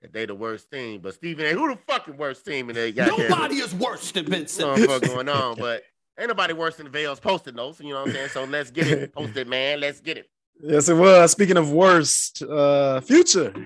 that 0.00 0.12
they 0.12 0.26
the 0.26 0.34
worst 0.34 0.70
team. 0.72 1.00
But 1.00 1.14
Stephen, 1.14 1.56
who 1.56 1.68
the 1.68 1.78
fucking 1.86 2.16
worst 2.16 2.44
team 2.44 2.70
in 2.70 2.74
there? 2.74 2.92
Nobody 2.92 3.56
is 3.56 3.74
worse 3.74 4.10
than 4.12 4.24
Ben 4.24 4.40
know 4.40 4.46
Simmons. 4.46 4.86
what 4.88 5.02
going 5.02 5.28
on, 5.28 5.56
but 5.56 5.82
ain't 6.22 6.28
nobody 6.28 6.52
worse 6.52 6.76
than 6.76 6.88
Vales 6.88 7.20
posted 7.20 7.56
notes. 7.56 7.80
You 7.80 7.90
know 7.90 8.00
what 8.00 8.08
I'm 8.08 8.14
saying? 8.14 8.28
So 8.28 8.44
let's 8.44 8.70
get 8.70 8.86
it 8.86 9.12
posted, 9.14 9.48
man. 9.48 9.80
Let's 9.80 10.00
get 10.00 10.18
it. 10.18 10.30
yes, 10.62 10.88
it 10.88 10.94
was. 10.94 11.32
Speaking 11.32 11.56
of 11.56 11.72
worst, 11.72 12.42
uh 12.42 13.00
future. 13.00 13.52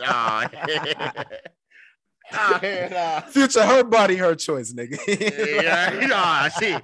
Nah. 0.00 0.48
nah, 2.32 2.58
nah. 2.90 3.20
Future, 3.22 3.64
her 3.64 3.84
body, 3.84 4.16
her 4.16 4.34
choice, 4.34 4.72
nigga. 4.72 4.98
Yeah, 5.62 6.06
nah, 6.06 6.48
shit. 6.48 6.82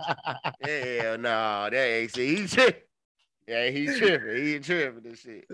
Hell 0.62 1.18
no, 1.18 1.68
that 1.70 1.74
ain't 1.74 2.14
shit. 2.14 2.38
He 2.38 2.46
tripping. 2.46 2.83
Yeah, 3.46 3.68
he 3.70 3.87
tripping. 3.87 4.44
He 4.44 4.59
tripping 4.59 5.03
this 5.03 5.20
shit. 5.20 5.44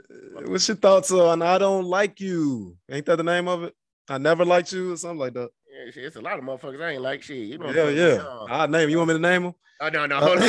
What's 0.47 0.69
your 0.69 0.77
thoughts 0.77 1.11
on 1.13 1.43
I 1.43 1.59
don't 1.59 1.85
like 1.85 2.21
you? 2.21 2.77
Ain't 2.91 3.07
that 3.07 3.17
the 3.17 3.23
name 3.23 3.49
of 3.49 3.65
it? 3.65 3.75
I 4.09 4.19
never 4.19 4.45
liked 4.45 4.73
you 4.73 4.93
or 4.93 4.97
something 4.97 5.19
like 5.19 5.35
that. 5.35 5.51
Yeah, 5.77 5.91
shit, 5.91 6.05
it's 6.05 6.17
a 6.17 6.21
lot 6.21 6.39
of 6.39 6.45
motherfuckers 6.45 6.83
I 6.83 6.93
ain't 6.93 7.03
like 7.03 7.23
shit. 7.23 7.37
You 7.37 7.59
know 7.59 7.67
what 7.67 7.77
Yeah, 7.77 7.89
yeah. 7.89 8.17
saying? 8.17 8.47
I 8.49 8.67
name 8.67 8.89
you 8.89 8.97
want 8.99 9.09
me 9.09 9.15
to 9.15 9.21
name 9.21 9.43
them? 9.45 9.55
Oh 9.81 9.89
no, 9.91 10.07
no, 10.07 10.19
hold 10.21 10.39
on. 10.39 10.45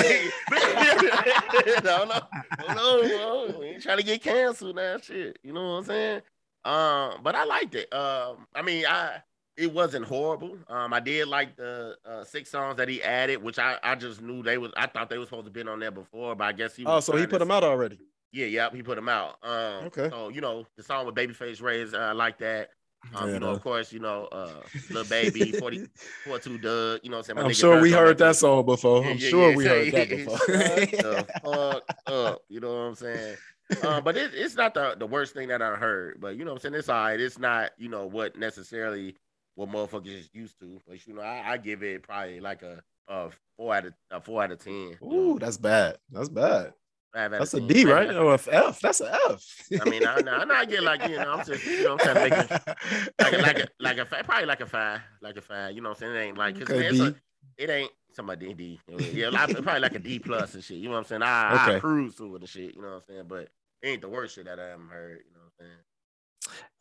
no, 1.84 2.06
no, 2.06 2.22
hold 2.62 3.56
on. 3.56 3.60
We 3.60 3.66
ain't 3.68 3.84
trying 3.84 3.98
to 3.98 4.04
get 4.04 4.22
canceled 4.22 4.78
now, 4.78 4.98
shit. 5.00 5.38
You 5.44 5.52
know 5.52 5.64
what 5.64 5.78
I'm 5.80 5.84
saying? 5.84 6.22
Um, 6.64 7.20
but 7.24 7.36
I 7.36 7.44
liked 7.44 7.76
it. 7.76 7.94
Um, 7.94 8.48
I 8.56 8.62
mean, 8.62 8.86
I 8.86 9.22
it 9.58 9.74
wasn't 9.74 10.06
horrible. 10.06 10.58
Um, 10.70 10.94
I 10.94 11.00
did 11.00 11.28
like 11.28 11.58
the 11.58 11.98
uh, 12.06 12.24
six 12.24 12.50
songs 12.52 12.78
that 12.78 12.88
he 12.88 13.02
added, 13.04 13.44
which 13.44 13.60
I, 13.60 13.78
I 13.84 13.96
just 13.96 14.22
knew 14.22 14.44
they 14.44 14.58
was. 14.58 14.72
I 14.78 14.88
thought 14.88 15.10
they 15.10 15.18
was 15.18 15.28
supposed 15.28 15.46
to 15.46 15.52
been 15.52 15.68
on 15.68 15.80
there 15.80 15.92
before, 15.92 16.36
but 16.36 16.46
I 16.46 16.52
guess 16.54 16.76
he. 16.76 16.86
Oh, 16.86 17.00
so 17.00 17.18
he 17.18 17.28
put 17.28 17.40
them 17.40 17.52
out 17.52 17.64
already. 17.64 18.00
Yeah, 18.32 18.46
yeah, 18.46 18.70
he 18.72 18.84
put 18.84 18.96
them 18.96 19.10
out. 19.10 19.36
Um, 19.44 19.88
Okay. 19.88 20.10
So 20.10 20.30
you 20.30 20.42
know 20.42 20.66
the 20.78 20.84
song 20.84 21.06
with 21.06 21.16
Babyface 21.16 21.62
Rays, 21.62 21.94
I 21.94 22.12
like 22.12 22.38
that. 22.40 22.70
Um, 23.16 23.28
Yeah, 23.28 23.34
you 23.34 23.40
know, 23.40 23.50
of 23.50 23.62
course, 23.62 23.92
you 23.92 24.00
know, 24.00 24.26
uh, 24.32 24.62
Lil 24.90 25.06
Baby, 25.06 25.52
40, 25.54 25.88
42 26.26 26.58
Dugg. 26.58 27.00
You 27.04 27.10
know, 27.10 27.18
what 27.18 27.30
I'm 27.30 27.36
saying. 27.36 27.46
I'm 27.46 27.54
sure 27.54 27.82
we 27.82 27.92
heard 27.92 28.18
that 28.20 28.36
song 28.36 28.66
before. 28.66 29.04
I'm 29.06 29.18
yeah, 29.18 29.30
sure 29.30 29.50
yeah. 29.52 29.56
we 29.56 29.66
heard 29.66 29.92
that 29.94 30.10
before. 30.10 30.38
The 30.38 31.28
fuck 31.44 32.14
up. 32.14 32.42
You 32.50 32.60
know 32.60 32.70
what 32.70 32.82
I'm 32.82 32.96
saying? 32.96 33.38
Uh, 33.84 34.02
but 34.02 34.16
it, 34.16 34.32
it's 34.34 34.56
not 34.56 34.74
the, 34.74 34.96
the 34.98 35.06
worst 35.06 35.34
thing 35.34 35.50
that 35.50 35.62
I 35.62 35.76
heard. 35.76 36.20
But 36.20 36.38
you 36.38 36.46
know 36.46 36.52
what 36.52 36.58
I'm 36.58 36.72
saying? 36.72 36.76
It's 36.76 36.90
all 36.90 37.04
right. 37.04 37.20
It's 37.20 37.38
not, 37.38 37.72
you 37.78 37.90
know, 37.90 38.06
what 38.06 38.38
necessarily 38.38 39.16
what 39.56 39.70
motherfuckers 39.70 40.20
is 40.20 40.30
used 40.34 40.60
to. 40.60 40.80
But 40.88 41.06
you 41.08 41.14
know, 41.16 41.22
I, 41.22 41.54
I 41.54 41.58
give 41.58 41.84
it 41.84 42.04
probably 42.04 42.40
like 42.40 42.62
a, 42.62 42.82
a 43.08 43.30
four 43.58 43.76
out 43.76 43.86
of 43.86 43.94
a 44.12 44.22
four 44.22 44.44
out 44.44 44.52
of 44.52 44.60
ten. 44.60 44.74
you 44.74 44.98
know, 45.02 45.14
Ooh, 45.14 45.40
that's 45.40 45.58
bad. 45.58 45.98
That's 46.12 46.30
bad. 46.30 46.74
Five 47.18 47.34
out 47.34 47.40
That's 47.40 47.54
of 47.54 47.64
a 47.64 47.68
10. 47.74 47.84
D, 47.84 47.86
right? 47.92 48.16
Or 48.16 48.34
F. 48.34 48.80
That's 48.80 49.02
a 49.02 49.20
F. 49.30 49.44
I 49.82 49.90
mean, 49.90 50.04
I, 50.06 50.20
I, 50.20 50.46
I 50.50 50.66
get 50.66 50.84
like 50.84 51.04
you 51.08 51.16
know, 51.18 51.32
I'm 51.34 51.46
just 51.46 51.66
you 51.66 51.84
know, 51.84 51.94
I'm 51.94 51.98
trying 52.00 52.16
to 52.16 52.22
make 52.30 52.34
it 52.34 52.52
like 53.20 53.34
a, 53.34 53.38
like 53.38 53.60
a 53.60 53.68
like 53.80 53.98
a 53.98 54.06
probably 54.06 54.46
like 54.46 54.62
a 54.62 54.66
five, 54.66 55.02
like 55.22 55.38
a 55.38 55.42
five. 55.42 55.76
You 55.76 55.82
know 55.82 55.90
what 55.90 56.02
I'm 56.02 56.14
saying? 56.14 56.16
It 56.16 56.20
ain't 56.28 56.38
like 56.38 56.60
'cause 56.60 56.70
Okay, 56.70 56.88
it's 56.88 57.00
a- 57.00 57.16
it 57.58 57.70
ain't 57.70 57.92
somebody 58.14 58.54
D. 58.54 58.80
Yeah, 58.88 59.30
like, 59.30 59.50
probably 59.50 59.80
like 59.80 59.96
a 59.96 60.00
D 60.00 60.20
plus 60.20 60.54
and 60.54 60.64
shit. 60.64 60.78
You 60.78 60.86
know 60.86 60.92
what 60.92 60.98
I'm 61.00 61.04
saying? 61.06 61.24
I, 61.24 61.76
I 61.76 61.80
cruise 61.80 62.14
through 62.16 62.36
it 62.36 62.42
and 62.42 62.50
shit. 62.50 62.76
You 62.76 62.82
know 62.82 62.90
what 62.90 62.96
I'm 62.96 63.02
saying? 63.08 63.24
But 63.28 63.50
it 63.82 63.88
ain't 63.88 64.02
the 64.02 64.10
worst 64.10 64.36
shit 64.36 64.46
that 64.46 64.60
I 64.60 64.68
haven't 64.68 64.90
heard. 64.90 65.22
You 65.26 65.34
know 65.34 65.42
what 65.42 65.66
I'm 65.66 65.66
saying? 65.66 65.80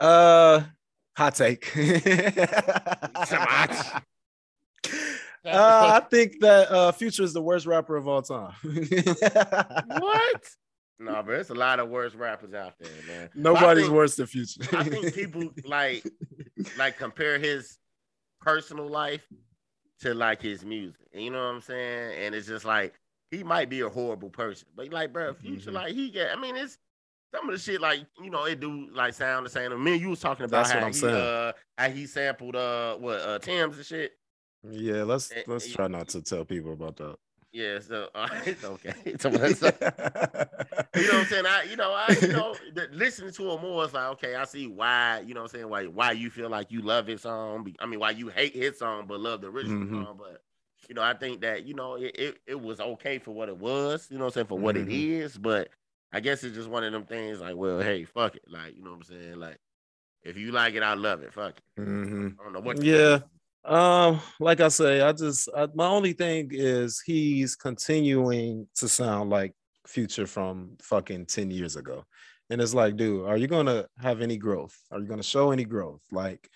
Uh, 0.01 0.65
hot 1.17 1.35
take. 1.35 1.65
hot. 3.17 4.03
Uh, 5.47 6.01
I 6.03 6.07
think 6.11 6.41
that 6.41 6.71
uh, 6.71 6.93
Future 6.93 7.23
is 7.23 7.33
the 7.33 7.43
worst 7.43 7.67
rapper 7.67 7.97
of 7.97 8.09
all 8.09 8.23
time. 8.23 8.53
what? 8.63 10.43
No, 10.99 11.13
but 11.23 11.27
there's 11.27 11.51
a 11.51 11.55
lot 11.55 11.79
of 11.79 11.89
worse 11.89 12.15
rappers 12.15 12.55
out 12.55 12.75
there, 12.81 12.91
man. 13.07 13.31
Nobody's 13.35 13.85
think- 13.85 13.95
worse 13.95 14.17
than 14.17 14.27
Future. 14.27 14.61
I 14.77 14.85
think 14.85 15.15
people 15.15 15.51
like 15.65 16.05
like 16.79 16.97
compare 16.97 17.39
his 17.39 17.79
personal 18.41 18.89
life 18.89 19.27
to 20.01 20.15
like 20.15 20.41
his 20.41 20.65
music. 20.65 21.01
You 21.13 21.31
know 21.31 21.39
what 21.39 21.55
I'm 21.55 21.61
saying? 21.61 22.15
And 22.25 22.35
it's 22.35 22.47
just 22.47 22.65
like 22.65 22.95
he 23.31 23.43
might 23.45 23.69
be 23.69 23.81
a 23.81 23.89
horrible 23.89 24.31
person, 24.31 24.69
but 24.75 24.91
like, 24.93 25.13
bro, 25.13 25.35
future 25.35 25.71
Mhm. 25.71 25.75
like 25.75 25.95
he 25.95 26.11
get. 26.11 26.33
I 26.37 26.41
mean, 26.41 26.57
it's 26.57 26.79
some 27.35 27.47
of 27.49 27.55
the 27.55 27.61
shit 27.61 27.81
like 27.81 28.01
you 28.23 28.31
know 28.31 28.45
it 28.45 28.61
do 28.61 28.89
like 28.95 29.13
sound 29.13 29.45
the 29.45 29.51
same. 29.51 29.83
Me 29.85 29.93
and 29.93 30.01
you 30.01 30.11
was 30.11 30.21
talking 30.21 30.47
about 30.47 30.65
That's 30.67 30.71
what 30.71 30.81
how 30.81 30.87
I'm 30.87 30.93
he 30.93 30.99
saying. 30.99 31.15
uh 31.15 31.53
how 31.77 31.89
he 31.91 32.07
sampled 32.07 32.57
uh 32.57 32.97
what 32.97 33.21
uh 33.21 33.39
Tim's 33.39 33.77
and 33.77 33.85
shit. 33.87 34.13
Yeah, 34.71 35.05
let's 35.05 35.35
Eh, 35.35 35.43
let's 35.47 35.67
eh, 35.67 35.75
try 35.75 35.89
not 35.89 36.09
to 36.09 36.23
tell 36.23 36.45
people 36.45 36.73
about 36.73 36.97
that. 36.97 37.17
Yeah, 37.53 37.79
so 37.81 38.09
uh, 38.15 38.29
it's 38.47 38.65
okay. 38.65 38.95
You 40.97 41.07
know 41.07 41.15
what 41.15 41.21
I'm 41.21 41.27
saying? 41.27 41.47
I 41.47 41.63
you 41.65 41.77
know 41.77 41.93
I 41.93 42.15
you 42.23 42.33
know 42.33 42.57
listening 42.93 43.33
to 43.33 43.51
him 43.51 43.61
more 43.61 43.85
it's 43.85 43.93
like 43.93 44.09
okay, 44.13 44.35
I 44.35 44.45
see 44.45 44.67
why 44.67 45.21
you 45.27 45.35
know 45.35 45.43
what 45.43 45.53
I'm 45.55 45.59
saying 45.61 45.69
why 45.69 45.85
why 45.87 46.13
you 46.13 46.31
feel 46.31 46.49
like 46.49 46.71
you 46.73 46.81
love 46.81 47.07
his 47.07 47.23
song. 47.23 47.71
I 47.81 47.87
mean 47.87 48.01
why 48.01 48.11
you 48.11 48.29
hate 48.29 48.55
his 48.57 48.79
song 48.79 49.07
but 49.07 49.21
love 49.21 49.43
the 49.43 49.49
original 49.49 49.87
Mhm. 49.87 49.91
song. 49.91 50.17
But 50.19 50.43
you 50.89 50.95
know 50.95 51.03
I 51.03 51.13
think 51.15 51.43
that 51.43 51.65
you 51.67 51.75
know 51.75 51.97
it, 51.97 52.13
it 52.19 52.39
it 52.47 52.61
was 52.61 52.81
okay 52.81 53.19
for 53.19 53.33
what 53.33 53.49
it 53.51 53.59
was. 53.59 54.09
You 54.11 54.17
know 54.19 54.25
what 54.25 54.31
I'm 54.31 54.35
saying 54.35 54.47
for 54.47 54.59
what 54.59 54.77
it 54.77 54.89
Mhm. 54.89 54.91
is. 54.91 55.37
But 55.37 55.69
I 56.13 56.21
guess 56.21 56.43
it's 56.45 56.57
just 56.57 56.71
one 56.71 56.83
of 56.85 56.93
them 56.93 57.05
things 57.05 57.41
like 57.41 57.57
well 57.57 57.81
hey 57.81 58.05
fuck 58.05 58.37
it 58.37 58.45
like 58.51 58.75
you 58.77 58.83
know 58.83 58.91
what 58.93 58.97
I'm 58.97 59.03
saying 59.05 59.39
like 59.39 59.59
if 60.23 60.37
you 60.39 60.53
like 60.53 60.75
it 60.75 60.83
I 60.83 60.95
love 60.95 61.23
it 61.23 61.33
fuck 61.35 61.59
it. 61.59 61.63
hmm 61.77 62.29
I 62.41 62.45
don't 62.45 62.53
know 62.55 62.61
what. 62.61 62.79
Yeah. 62.83 63.21
Um, 63.67 64.21
like 64.39 64.61
I 64.61 64.69
say, 64.69 65.01
I 65.01 65.13
just 65.13 65.49
I, 65.57 65.67
my 65.75 65.87
only 65.87 66.13
thing 66.13 66.51
is 66.53 67.03
he's 67.05 67.57
continuing 67.57 68.69
to 68.77 68.89
sound 68.89 69.31
like 69.31 69.55
Future 69.87 70.27
from 70.27 70.77
fucking 70.83 71.27
10 71.27 71.51
years 71.51 71.77
ago. 71.77 72.05
And 72.49 72.61
it's 72.61 72.75
like, 72.75 72.97
dude, 72.97 73.27
are 73.27 73.37
you 73.37 73.49
gonna 73.49 73.87
have 74.01 74.21
any 74.21 74.37
growth? 74.37 74.77
Are 74.91 75.01
you 75.01 75.07
gonna 75.07 75.23
show 75.23 75.51
any 75.51 75.65
growth? 75.65 76.03
Like 76.13 76.49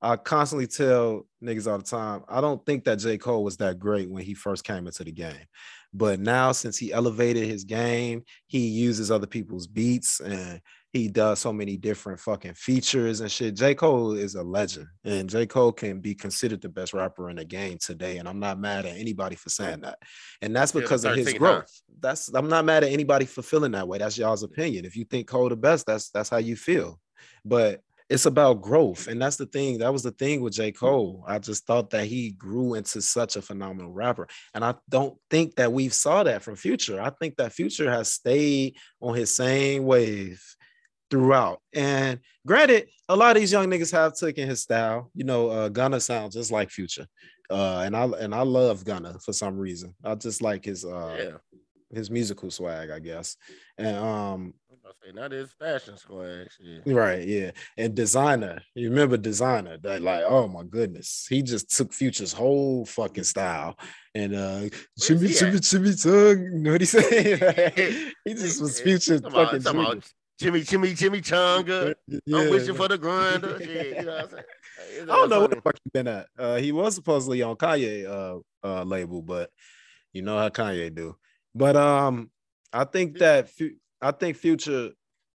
I 0.00 0.16
constantly 0.16 0.66
tell 0.66 1.26
niggas 1.42 1.70
all 1.70 1.78
the 1.78 1.84
time, 1.84 2.24
I 2.28 2.40
don't 2.40 2.64
think 2.66 2.84
that 2.84 2.98
J. 2.98 3.18
Cole 3.18 3.44
was 3.44 3.56
that 3.58 3.78
great 3.78 4.10
when 4.10 4.24
he 4.24 4.34
first 4.34 4.64
came 4.64 4.86
into 4.86 5.04
the 5.04 5.12
game. 5.12 5.46
But 5.94 6.18
now, 6.18 6.52
since 6.52 6.76
he 6.76 6.92
elevated 6.92 7.46
his 7.46 7.64
game, 7.64 8.24
he 8.46 8.66
uses 8.66 9.10
other 9.10 9.26
people's 9.26 9.66
beats 9.66 10.20
and 10.20 10.60
he 10.92 11.08
does 11.08 11.38
so 11.38 11.52
many 11.54 11.78
different 11.78 12.20
fucking 12.20 12.52
features 12.52 13.20
and 13.20 13.30
shit. 13.30 13.54
J. 13.54 13.74
Cole 13.74 14.12
is 14.12 14.34
a 14.34 14.42
legend, 14.42 14.88
and 15.04 15.28
J. 15.28 15.46
Cole 15.46 15.72
can 15.72 16.00
be 16.00 16.14
considered 16.14 16.60
the 16.60 16.68
best 16.68 16.92
rapper 16.92 17.30
in 17.30 17.36
the 17.36 17.44
game 17.46 17.78
today. 17.80 18.18
And 18.18 18.28
I'm 18.28 18.38
not 18.38 18.60
mad 18.60 18.84
at 18.84 18.98
anybody 18.98 19.34
for 19.34 19.48
saying 19.48 19.80
that. 19.80 19.98
And 20.42 20.54
that's 20.54 20.74
Yeah, 20.74 20.82
because 20.82 21.04
of 21.06 21.16
his 21.16 21.28
13th, 21.28 21.32
huh? 21.32 21.38
growth. 21.38 21.82
That's 21.98 22.28
I'm 22.34 22.48
not 22.48 22.66
mad 22.66 22.84
at 22.84 22.92
anybody 22.92 23.24
for 23.24 23.40
feeling 23.40 23.72
that 23.72 23.88
way. 23.88 23.98
That's 23.98 24.18
y'all's 24.18 24.42
opinion. 24.42 24.84
If 24.84 24.94
you 24.94 25.04
think 25.04 25.28
Cole 25.28 25.48
the 25.48 25.56
best, 25.56 25.86
that's 25.86 26.10
that's 26.10 26.28
how 26.28 26.38
you 26.38 26.56
feel. 26.56 27.00
But 27.42 27.80
it's 28.10 28.26
about 28.26 28.60
growth. 28.60 29.06
And 29.06 29.22
that's 29.22 29.36
the 29.36 29.46
thing. 29.46 29.78
That 29.78 29.92
was 29.94 30.02
the 30.02 30.10
thing 30.10 30.42
with 30.42 30.52
J. 30.52 30.72
Cole. 30.72 31.24
I 31.26 31.38
just 31.38 31.66
thought 31.66 31.88
that 31.90 32.04
he 32.04 32.32
grew 32.32 32.74
into 32.74 33.00
such 33.00 33.36
a 33.36 33.42
phenomenal 33.42 33.90
rapper. 33.90 34.28
And 34.52 34.62
I 34.62 34.74
don't 34.90 35.16
think 35.30 35.54
that 35.54 35.72
we 35.72 35.88
saw 35.88 36.22
that 36.24 36.42
from 36.42 36.56
Future. 36.56 37.00
I 37.00 37.08
think 37.08 37.36
that 37.36 37.54
Future 37.54 37.90
has 37.90 38.12
stayed 38.12 38.76
on 39.00 39.14
his 39.14 39.34
same 39.34 39.84
wave 39.84 40.42
throughout. 41.12 41.60
And 41.74 42.20
granted, 42.46 42.88
a 43.10 43.14
lot 43.14 43.36
of 43.36 43.40
these 43.42 43.52
young 43.52 43.66
niggas 43.68 43.92
have 43.92 44.14
taken 44.16 44.48
his 44.48 44.62
style. 44.62 45.10
You 45.14 45.24
know, 45.24 45.50
uh 45.50 45.68
Gunna 45.68 46.00
sounds 46.00 46.34
just 46.34 46.50
like 46.50 46.70
Future. 46.70 47.06
Uh 47.50 47.82
and 47.84 47.94
I 47.94 48.04
and 48.04 48.34
I 48.34 48.40
love 48.40 48.82
Gunna 48.86 49.18
for 49.20 49.34
some 49.34 49.58
reason. 49.58 49.94
I 50.02 50.14
just 50.14 50.40
like 50.40 50.64
his 50.64 50.86
uh 50.86 51.16
Yeah. 51.22 51.36
his 51.96 52.10
musical 52.10 52.50
swag, 52.50 52.88
I 52.90 52.98
guess. 52.98 53.36
And 53.76 53.94
um 53.96 54.54
say 55.04 55.12
that 55.14 55.32
is 55.32 55.50
fashion 55.58 55.96
squad 55.96 56.46
shit. 56.56 56.82
Right, 56.86 57.26
yeah. 57.26 57.50
And 57.76 57.94
Desiigner, 57.94 58.60
you 58.74 58.88
remember 58.90 59.16
Desiigner 59.18 59.80
that 59.82 60.00
like, 60.02 60.22
oh 60.26 60.48
my 60.48 60.62
goodness, 60.64 61.26
he 61.28 61.42
just 61.42 61.76
took 61.76 61.92
Future's 61.92 62.32
whole 62.32 62.86
fucking 62.86 63.24
style 63.24 63.76
and 64.14 64.34
uh 64.34 64.60
he 64.60 64.70
chimmy 65.00 65.30
at? 65.42 65.62
chimmy 65.62 66.02
tongue. 66.02 66.44
You 66.54 66.58
know 66.58 66.72
what 66.72 66.80
he 66.80 66.86
said? 66.86 67.04
he 68.24 68.32
just 68.34 68.62
was 68.62 68.80
future 68.80 69.18
fucking 69.18 69.30
talking 69.30 69.60
junior. 69.62 69.80
about 69.82 70.04
Jimmy, 70.42 70.60
Jimmy, 70.62 70.94
Jimmy 70.94 71.20
Chunga. 71.20 71.94
Yeah, 72.26 72.38
I'm 72.38 72.50
wishing 72.50 72.74
for 72.74 72.88
the 72.88 72.98
grinder. 72.98 73.58
Shit, 73.58 73.96
you 73.98 74.02
know 74.02 74.12
what 74.12 74.24
I'm 74.24 74.30
saying? 74.30 74.44
It's 74.94 75.02
I 75.02 75.14
don't 75.14 75.28
know 75.30 75.36
all 75.36 75.42
what 75.42 75.50
the 75.50 75.60
fuck 75.60 75.74
he 75.84 75.90
been 75.90 76.08
at. 76.08 76.26
Uh 76.38 76.56
he 76.56 76.72
was 76.72 76.94
supposedly 76.94 77.42
on 77.42 77.56
Kanye 77.56 78.06
uh 78.06 78.38
uh 78.66 78.82
label, 78.82 79.22
but 79.22 79.50
you 80.12 80.22
know 80.22 80.36
how 80.36 80.48
Kanye 80.48 80.94
do. 80.94 81.16
But 81.54 81.76
um 81.76 82.30
I 82.72 82.84
think 82.84 83.18
that 83.18 83.48
Fu- 83.50 83.76
I 84.00 84.10
think 84.10 84.36
future, 84.36 84.90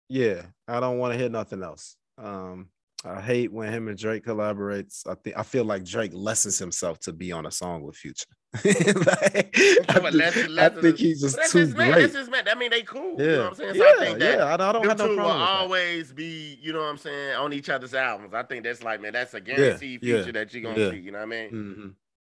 yeah, 0.08 0.42
I 0.68 0.78
don't 0.80 0.98
want 0.98 1.12
to 1.14 1.18
hear 1.18 1.28
nothing 1.28 1.62
else. 1.62 1.96
Um 2.18 2.68
I 3.04 3.20
hate 3.20 3.52
when 3.52 3.72
him 3.72 3.88
and 3.88 3.98
Drake 3.98 4.24
collaborates. 4.24 5.06
I 5.06 5.14
think 5.14 5.36
I 5.36 5.42
feel 5.42 5.64
like 5.64 5.84
Drake 5.84 6.12
lessens 6.14 6.58
himself 6.58 7.00
to 7.00 7.12
be 7.12 7.32
on 7.32 7.46
a 7.46 7.50
song 7.50 7.82
with 7.82 7.96
Future. 7.96 8.26
Like, 8.64 9.56
I, 9.88 9.98
But 10.00 10.12
thi- 10.12 10.18
lessons- 10.18 10.58
I 10.58 10.68
think 10.68 10.98
he's 10.98 11.20
just 11.20 11.36
that's 11.36 11.52
too 11.52 11.58
his 11.58 11.74
man. 11.74 11.90
great. 11.92 12.02
That's 12.02 12.16
his 12.16 12.30
man. 12.30 12.44
I 12.48 12.54
mean, 12.54 12.70
they 12.70 12.82
cool. 12.82 13.16
Yeah, 13.18 13.24
You 13.24 13.30
know 13.32 13.38
what 13.44 13.48
I'm 13.48 13.54
saying? 13.56 13.74
yeah, 13.76 13.82
I 13.84 13.96
think 14.04 14.18
that 14.20 14.38
yeah. 14.38 14.44
I 14.46 14.56
don't, 14.56 14.68
I 14.68 14.72
don't 14.72 14.86
have 14.88 14.98
no 14.98 15.08
will 15.08 15.16
problem 15.16 15.38
that. 15.40 15.48
always 15.48 16.12
be, 16.12 16.58
you 16.60 16.72
know 16.72 16.80
what 16.80 16.84
I'm 16.86 16.98
saying, 16.98 17.36
on 17.36 17.52
each 17.52 17.68
other's 17.70 17.94
albums. 17.94 18.34
I 18.34 18.42
think 18.44 18.64
that's 18.64 18.82
like, 18.82 19.00
man, 19.00 19.12
that's 19.14 19.34
a 19.34 19.40
guaranteed 19.40 20.02
yeah, 20.02 20.16
future 20.16 20.32
that 20.32 20.52
you're 20.54 20.62
gonna 20.62 20.78
yeah. 20.80 20.90
see. 20.90 20.96
You 20.98 21.12
know 21.12 21.18
what 21.18 21.24
I 21.24 21.26
mean? 21.26 21.48
hmm 21.50 21.88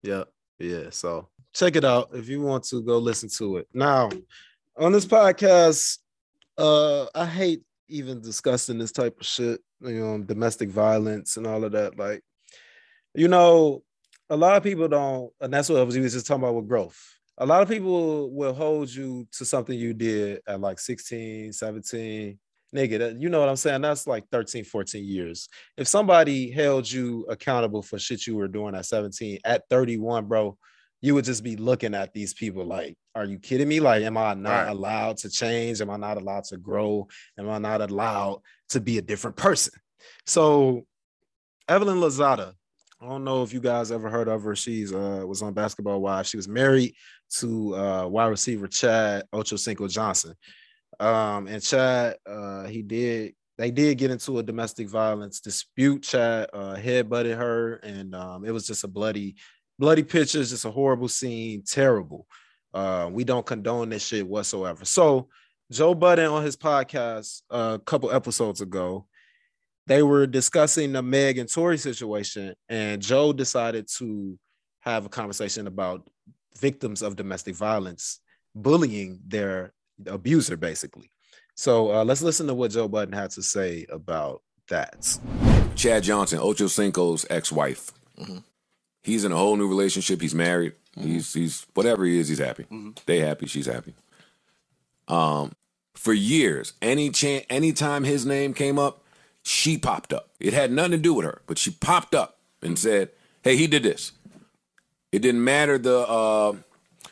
Yeah, 0.03 0.23
yeah. 0.59 0.89
So 0.89 1.29
check 1.53 1.75
it 1.75 1.85
out 1.85 2.09
if 2.13 2.27
you 2.27 2.41
want 2.41 2.63
to 2.65 2.81
go 2.81 2.97
listen 2.97 3.29
to 3.37 3.57
it. 3.57 3.67
Now, 3.73 4.09
on 4.77 4.91
this 4.91 5.05
podcast, 5.05 5.99
uh, 6.57 7.05
I 7.15 7.25
hate 7.25 7.61
even 7.87 8.21
discussing 8.21 8.77
this 8.77 8.91
type 8.91 9.19
of 9.19 9.25
shit, 9.25 9.61
you 9.81 9.99
know, 9.99 10.23
domestic 10.23 10.69
violence 10.69 11.37
and 11.37 11.47
all 11.47 11.63
of 11.63 11.71
that. 11.73 11.97
Like, 11.97 12.21
you 13.13 13.27
know, 13.27 13.83
a 14.29 14.35
lot 14.35 14.57
of 14.57 14.63
people 14.63 14.87
don't, 14.87 15.31
and 15.41 15.53
that's 15.53 15.69
what 15.69 15.79
I 15.79 15.83
was 15.83 15.95
just 15.95 16.27
talking 16.27 16.43
about 16.43 16.55
with 16.55 16.67
growth. 16.67 16.99
A 17.37 17.45
lot 17.45 17.61
of 17.61 17.69
people 17.69 18.31
will 18.31 18.53
hold 18.53 18.89
you 18.89 19.27
to 19.33 19.45
something 19.45 19.77
you 19.77 19.93
did 19.93 20.41
at 20.47 20.59
like 20.59 20.79
16, 20.79 21.53
17. 21.53 22.39
Nigga, 22.75 22.99
that, 22.99 23.21
you 23.21 23.29
know 23.29 23.39
what 23.39 23.47
I'm 23.47 23.55
saying? 23.55 23.81
That's 23.81 24.05
like 24.07 24.25
13, 24.29 24.65
14 24.65 25.03
years 25.03 25.47
if 25.77 25.87
somebody 25.87 26.51
held 26.51 26.91
you 26.91 27.25
accountable 27.29 27.81
for 27.81 27.97
shit 27.97 28.27
you 28.27 28.35
were 28.35 28.49
doing 28.49 28.75
at 28.75 28.85
17 28.85 29.39
at 29.45 29.63
31 29.69 30.25
bro 30.25 30.57
you 31.01 31.13
would 31.13 31.25
just 31.25 31.43
be 31.43 31.55
looking 31.55 31.93
at 31.93 32.13
these 32.13 32.33
people 32.33 32.65
like 32.65 32.95
are 33.15 33.25
you 33.25 33.39
kidding 33.39 33.67
me? 33.67 33.79
Like 33.79 34.03
am 34.03 34.17
i 34.17 34.33
not 34.33 34.65
Right. 34.65 34.69
allowed 34.69 35.17
to 35.17 35.29
change? 35.29 35.81
Am 35.81 35.89
i 35.89 35.97
not 35.97 36.17
allowed 36.17 36.43
to 36.45 36.57
grow? 36.57 37.07
Am 37.37 37.49
i 37.49 37.57
not 37.57 37.81
allowed 37.81 38.41
to 38.69 38.79
be 38.79 38.97
a 38.97 39.01
different 39.01 39.35
person? 39.37 39.73
So 40.25 40.85
Evelyn 41.67 41.97
Lozada 41.99 42.53
i 42.99 43.05
don't 43.07 43.23
know 43.23 43.43
if 43.43 43.53
you 43.53 43.59
guys 43.59 43.91
ever 43.91 44.09
heard 44.09 44.27
of 44.27 44.41
her. 44.43 44.55
She's 44.55 44.91
uh 44.93 45.23
was 45.25 45.41
on 45.43 45.53
basketball 45.53 46.01
wives 46.01 46.29
she 46.29 46.37
was 46.37 46.47
married 46.47 46.95
to 47.39 47.75
uh 47.75 48.07
wide 48.07 48.27
receiver 48.27 48.67
chad 48.67 49.23
ochocinco 49.33 49.89
johnson. 49.89 50.33
Um, 50.99 51.45
and 51.47 51.61
Chad, 51.61 52.15
uh, 52.25 52.63
he 52.65 52.81
did 52.81 53.33
they 53.57 53.69
did 53.71 53.97
get 53.99 54.09
into 54.11 54.39
a 54.39 54.43
domestic 54.43 54.87
violence 54.87 55.39
dispute. 55.39 56.03
Chad 56.03 56.49
uh 56.53 56.75
headbutted 56.75 57.37
her, 57.37 57.75
and 57.75 58.15
um, 58.15 58.45
it 58.45 58.51
was 58.51 58.65
just 58.65 58.83
a 58.83 58.87
bloody, 58.87 59.35
bloody 59.79 60.03
pictures, 60.03 60.49
just 60.49 60.65
a 60.65 60.71
horrible 60.71 61.07
scene, 61.07 61.63
terrible. 61.65 62.27
Uh, 62.73 63.09
we 63.11 63.23
don't 63.23 63.45
condone 63.45 63.89
this 63.89 64.05
shit 64.05 64.27
whatsoever. 64.27 64.85
So 64.85 65.29
Joe 65.71 65.93
Budden 65.93 66.27
on 66.27 66.43
his 66.43 66.55
podcast 66.55 67.41
uh, 67.49 67.77
a 67.79 67.83
couple 67.83 68.11
episodes 68.11 68.61
ago, 68.61 69.07
they 69.87 70.03
were 70.03 70.27
discussing 70.27 70.91
the 70.91 71.01
Meg 71.01 71.37
and 71.37 71.51
Tory 71.51 71.77
situation, 71.77 72.53
and 72.67 73.01
Joe 73.01 73.31
decided 73.31 73.87
to 73.97 74.37
have 74.81 75.05
a 75.05 75.09
conversation 75.09 75.65
about 75.67 76.09
victims 76.59 77.01
of 77.01 77.15
domestic 77.15 77.55
violence 77.55 78.19
bullying 78.53 79.19
their 79.25 79.73
abuser, 80.05 80.57
basically. 80.57 81.11
So 81.55 81.91
uh, 81.91 82.03
let's 82.03 82.21
listen 82.21 82.47
to 82.47 82.53
what 82.53 82.71
Joe 82.71 82.87
Budden 82.87 83.13
had 83.13 83.31
to 83.31 83.41
say 83.41 83.85
about 83.89 84.41
that. 84.69 85.17
Chad 85.75 86.03
Johnson, 86.03 86.39
Ocho 86.39 86.67
Cinco's 86.67 87.25
ex-wife. 87.29 87.91
He's 89.07 89.23
in 89.23 89.31
a 89.31 89.37
whole 89.37 89.55
new 89.55 89.69
relationship. 89.69 90.19
He's 90.19 90.35
married. 90.35 90.73
He's 90.99 91.33
he's 91.33 91.65
whatever 91.73 92.03
he 92.03 92.19
is. 92.19 92.27
He's 92.27 92.39
happy. 92.39 92.65
They 93.05 93.19
happy. 93.19 93.47
She's 93.47 93.65
happy. 93.65 93.93
Um, 95.07 95.53
for 95.95 96.11
years, 96.11 96.73
any 96.81 97.09
chance, 97.11 97.45
anytime 97.49 98.03
his 98.03 98.25
name 98.25 98.53
came 98.53 98.77
up, 98.77 99.01
she 99.43 99.77
popped 99.77 100.11
up. 100.11 100.31
It 100.41 100.53
had 100.53 100.73
nothing 100.73 100.91
to 100.91 100.97
do 100.97 101.13
with 101.13 101.25
her, 101.25 101.41
but 101.47 101.57
she 101.57 101.71
popped 101.71 102.13
up 102.13 102.39
and 102.61 102.77
said, 102.77 103.11
"Hey, 103.43 103.55
he 103.55 103.65
did 103.65 103.83
this." 103.83 104.11
It 105.13 105.21
didn't 105.21 105.43
matter 105.43 105.77
the 105.77 105.99
uh, 105.99 106.55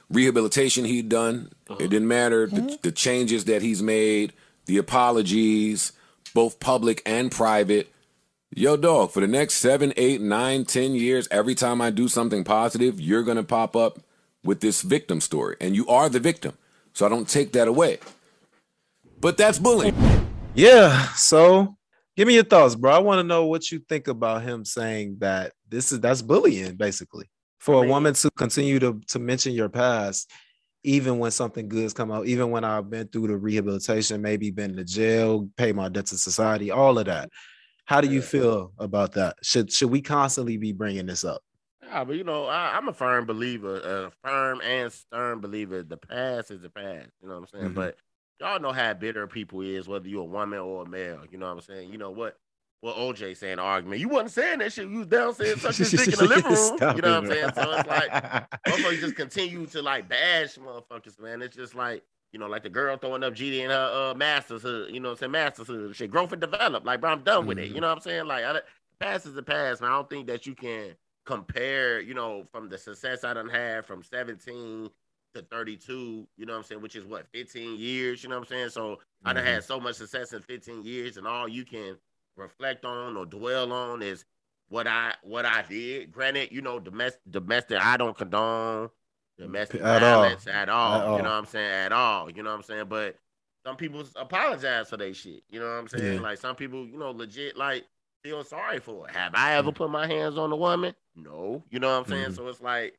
rehabilitation 0.10 0.84
he'd 0.84 1.08
done. 1.08 1.50
It 1.80 1.90
didn't 1.90 2.10
matter 2.10 2.46
the, 2.46 2.78
the 2.82 2.92
changes 2.92 3.46
that 3.46 3.62
he's 3.62 3.82
made, 3.82 4.34
the 4.66 4.78
apologies, 4.78 5.94
both 6.34 6.60
public 6.60 7.02
and 7.06 7.32
private. 7.32 7.90
Yo, 8.58 8.78
dog, 8.78 9.12
for 9.12 9.20
the 9.20 9.28
next 9.28 9.56
seven, 9.56 9.92
eight, 9.98 10.22
nine, 10.22 10.64
ten 10.64 10.96
years, 10.96 11.28
every 11.30 11.54
time 11.54 11.82
I 11.82 11.90
do 11.90 12.08
something 12.08 12.46
positive, 12.46 13.02
you're 13.02 13.22
gonna 13.22 13.44
pop 13.44 13.76
up 13.76 14.00
with 14.46 14.62
this 14.62 14.82
victim 14.82 15.20
story. 15.20 15.58
And 15.60 15.76
you 15.76 15.86
are 15.88 16.08
the 16.08 16.22
victim. 16.22 16.54
So 16.94 17.06
I 17.06 17.10
don't 17.10 17.28
take 17.28 17.52
that 17.52 17.68
away. 17.68 18.00
But 19.20 19.36
that's 19.36 19.60
bullying. 19.60 19.94
Yeah. 20.54 21.10
So 21.16 21.76
give 22.16 22.30
me 22.30 22.36
your 22.36 22.46
thoughts, 22.46 22.76
bro. 22.76 22.94
I 22.94 23.00
want 23.00 23.20
to 23.20 23.24
know 23.24 23.46
what 23.46 23.70
you 23.74 23.80
think 23.90 24.08
about 24.08 24.44
him 24.44 24.64
saying 24.64 25.18
that 25.20 25.52
this 25.68 25.92
is 25.92 26.00
that's 26.00 26.22
bullying, 26.22 26.78
basically, 26.78 27.30
for 27.60 27.76
I 27.76 27.78
a 27.80 27.82
mean- 27.82 27.90
woman 27.90 28.14
to 28.14 28.32
continue 28.32 28.80
to 28.80 29.02
to 29.10 29.20
mention 29.20 29.52
your 29.52 29.68
past, 29.68 30.32
even 30.86 31.20
when 31.20 31.32
something 31.32 31.68
good's 31.68 31.92
come 31.92 32.10
out, 32.10 32.26
even 32.26 32.52
when 32.52 32.64
I've 32.64 32.90
been 32.90 33.10
through 33.10 33.28
the 33.28 33.38
rehabilitation, 33.38 34.22
maybe 34.22 34.50
been 34.50 34.78
to 34.78 34.86
jail, 34.86 35.50
pay 35.58 35.74
my 35.74 35.90
debt 35.90 36.06
to 36.06 36.18
society, 36.18 36.72
all 36.72 36.98
of 36.98 37.08
that. 37.08 37.30
How 37.86 38.02
do 38.02 38.08
you 38.08 38.22
feel 38.22 38.74
about 38.80 39.14
that? 39.14 39.38
Should 39.44 39.72
should 39.72 39.92
we 39.92 40.02
constantly 40.02 40.58
be 40.58 40.72
bringing 40.74 41.06
this 41.06 41.24
up? 41.24 41.42
Yeah, 41.84 42.04
but 42.04 42.16
you 42.16 42.24
know, 42.24 42.46
I, 42.46 42.76
I'm 42.76 42.88
a 42.88 42.94
firm 42.94 43.26
believer, 43.26 43.76
a 43.78 44.12
firm 44.28 44.60
and 44.62 44.92
stern 44.92 45.40
believer. 45.40 45.84
The 45.84 45.98
past 45.98 46.50
is 46.52 46.62
the 46.62 46.70
past. 46.70 47.10
You 47.22 47.30
know 47.30 47.36
what 47.40 47.50
I'm 47.54 47.60
saying? 47.60 47.72
Mhm. 47.72 47.76
But 47.76 47.98
y'all 48.40 48.60
know 48.60 48.72
how 48.72 48.94
bitter 48.96 49.28
people 49.28 49.62
is, 49.62 49.88
whether 49.88 50.08
you're 50.08 50.22
a 50.22 50.26
woman 50.26 50.60
or 50.60 50.84
a 50.84 50.90
male. 50.90 51.22
You 51.30 51.38
know 51.38 51.46
what 51.46 51.54
I'm 51.54 51.62
saying? 51.62 51.92
You 51.92 51.98
know 52.00 52.12
what? 52.12 52.38
What 52.82 52.98
OJ 52.98 53.38
saying 53.38 53.58
argument. 53.60 54.02
You 54.02 54.10
wasn't 54.10 54.32
saying 54.32 54.60
that 54.60 54.74
shit. 54.74 54.90
You 54.90 55.00
was 55.00 55.08
down 55.08 55.34
saying 55.34 55.58
sucking 55.58 55.78
his 55.86 55.92
dick 56.06 56.08
in 56.08 56.20
the 56.20 56.26
living 56.28 56.52
room. 56.52 56.78
Stop 56.78 56.96
you 56.96 57.02
know 57.02 57.20
what 57.22 57.24
I'm 57.24 57.28
saying? 57.28 57.50
So 57.56 57.72
it's 57.72 57.88
like 57.88 58.12
motherfuckers 58.68 59.00
just 59.00 59.16
continue 59.16 59.66
to 59.68 59.82
like 59.82 60.10
bash 60.10 60.56
motherfuckers, 60.58 61.20
man. 61.20 61.42
It's 61.42 61.56
just 61.56 61.74
like, 61.76 62.04
you 62.36 62.40
know, 62.40 62.48
like 62.48 62.64
the 62.64 62.70
girl 62.70 62.98
throwing 62.98 63.24
up 63.24 63.34
GD 63.34 63.60
in 63.60 63.70
her 63.70 64.12
uh 64.12 64.14
master's 64.14 64.62
hood, 64.62 64.94
you 64.94 65.00
know 65.00 65.12
what 65.12 65.14
I'm 65.14 65.20
saying? 65.20 65.32
Master's 65.32 65.68
hood 65.68 65.96
shit. 65.96 66.12
Growth 66.12 66.34
and 66.34 66.42
develop. 66.42 66.84
Like, 66.84 67.00
bro, 67.00 67.12
I'm 67.12 67.24
done 67.24 67.46
with 67.46 67.58
it. 67.58 67.70
You 67.70 67.80
know 67.80 67.88
what 67.88 67.96
I'm 67.96 68.02
saying? 68.02 68.26
Like 68.26 68.44
I, 68.44 68.60
past 69.00 69.26
is 69.26 69.36
the 69.36 69.42
past, 69.42 69.80
man. 69.80 69.90
I 69.90 69.94
don't 69.94 70.10
think 70.10 70.28
that 70.28 70.46
you 70.46 70.54
can 70.54 70.96
compare, 71.26 72.02
you 72.02 72.14
know, 72.14 72.44
from 72.52 72.68
the 72.68 72.78
success 72.78 73.24
I 73.24 73.34
done 73.34 73.48
had 73.48 73.86
from 73.86 74.04
17 74.04 74.90
to 75.34 75.42
32, 75.44 76.28
you 76.36 76.46
know 76.46 76.52
what 76.52 76.58
I'm 76.58 76.64
saying, 76.66 76.82
which 76.82 76.98
is 76.98 77.06
what, 77.06 77.26
15 77.34 77.80
years, 77.80 78.22
you 78.22 78.28
know 78.28 78.36
what 78.36 78.52
I'm 78.52 78.58
saying? 78.58 78.70
So 78.72 79.00
I 79.24 79.32
done 79.32 79.46
had 79.46 79.64
so 79.64 79.80
much 79.80 79.96
success 79.96 80.34
in 80.34 80.42
15 80.42 80.84
years, 80.84 81.16
and 81.16 81.26
all 81.26 81.48
you 81.48 81.64
can 81.64 81.96
reflect 82.36 82.84
on 82.84 83.16
or 83.16 83.26
dwell 83.26 83.72
on 83.72 84.02
is 84.02 84.26
what 84.68 84.88
I 84.88 85.14
what 85.24 85.46
I 85.46 85.62
did. 85.62 86.12
Granted, 86.12 86.52
you 86.52 86.62
know, 86.62 86.82
domestic 86.82 87.22
domestic 87.32 87.80
I 87.80 87.96
don't 87.96 88.18
condone 88.18 88.90
domestic 89.38 89.82
At 89.82 90.04
all. 90.04 90.24
at 90.24 90.34
all. 90.34 90.50
At 90.54 90.70
all. 90.70 91.18
You 91.18 91.24
know 91.24 91.30
what 91.30 91.36
I'm 91.38 91.46
saying? 91.46 91.72
At 91.72 91.92
all. 91.92 92.30
You 92.32 92.44
know 92.44 92.50
what 92.52 92.58
I'm 92.58 92.64
saying? 92.64 92.86
But 92.88 93.16
some 93.66 93.76
people 93.76 94.04
apologize 94.16 94.90
for 94.90 94.98
their 94.98 95.14
shit. 95.14 95.44
You 95.50 95.60
know 95.60 95.66
what 95.66 95.80
I'm 95.80 95.88
saying? 95.88 96.14
Yeah. 96.16 96.20
Like 96.22 96.38
some 96.38 96.56
people, 96.56 96.86
you 96.86 96.98
know, 96.98 97.12
legit 97.12 97.58
like 97.58 97.86
feel 98.24 98.44
sorry 98.44 98.80
for 98.80 99.08
it. 99.08 99.16
Have 99.16 99.34
I 99.36 99.54
ever 99.56 99.72
put 99.72 99.90
my 99.90 100.08
hands 100.08 100.38
on 100.38 100.52
a 100.52 100.56
woman? 100.56 100.94
No. 101.16 101.64
You 101.70 101.80
know 101.80 101.90
what 101.90 102.06
I'm 102.06 102.10
saying? 102.12 102.32
Mhm. 102.32 102.36
So 102.36 102.48
it's 102.48 102.62
like 102.62 102.98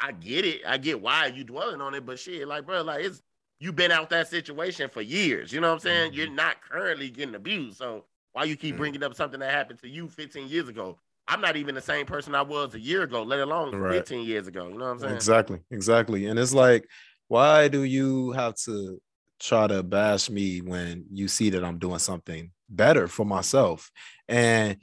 I 0.00 0.12
get 0.12 0.44
it. 0.44 0.62
I 0.66 0.78
get 0.78 1.00
why 1.00 1.26
you 1.26 1.42
dwelling 1.44 1.80
on 1.80 1.94
it, 1.94 2.06
but 2.06 2.18
shit, 2.18 2.46
like, 2.46 2.66
bro, 2.66 2.82
like 2.82 3.04
it's 3.04 3.22
you've 3.60 3.74
been 3.76 3.90
out 3.90 4.10
that 4.10 4.28
situation 4.28 4.88
for 4.88 5.02
years. 5.02 5.52
You 5.52 5.60
know 5.60 5.68
what 5.68 5.74
I'm 5.74 5.80
saying? 5.80 6.12
Mhm. 6.12 6.14
You're 6.16 6.30
not 6.30 6.62
currently 6.62 7.10
getting 7.10 7.34
abused. 7.34 7.78
So 7.78 8.04
why 8.32 8.44
you 8.44 8.56
keep 8.56 8.74
Mhm. 8.76 8.78
bringing 8.78 9.02
up 9.02 9.14
something 9.14 9.40
that 9.40 9.50
happened 9.50 9.80
to 9.80 9.88
you 9.88 10.08
15 10.08 10.48
years 10.48 10.68
ago? 10.68 10.98
I'm 11.28 11.40
not 11.42 11.56
even 11.56 11.74
the 11.74 11.82
same 11.82 12.06
person 12.06 12.34
I 12.34 12.42
was 12.42 12.74
a 12.74 12.80
year 12.80 13.02
ago, 13.02 13.22
let 13.22 13.38
alone 13.40 13.74
Right. 13.74 13.96
15 13.96 14.26
years 14.26 14.46
ago. 14.46 14.68
You 14.68 14.78
know 14.78 14.86
what 14.86 14.90
I'm 14.92 14.98
saying? 14.98 15.14
Exactly, 15.14 15.60
exactly. 15.70 16.26
And 16.26 16.38
it's 16.38 16.54
like, 16.54 16.88
why 17.28 17.68
do 17.68 17.82
you 17.82 18.32
have 18.32 18.54
to 18.64 19.00
try 19.38 19.66
to 19.66 19.82
bash 19.82 20.30
me 20.30 20.60
when 20.60 21.04
you 21.12 21.28
see 21.28 21.50
that 21.50 21.62
I'm 21.62 21.78
doing 21.78 21.98
something 21.98 22.50
better 22.70 23.06
for 23.08 23.26
myself? 23.26 23.90
And 24.26 24.78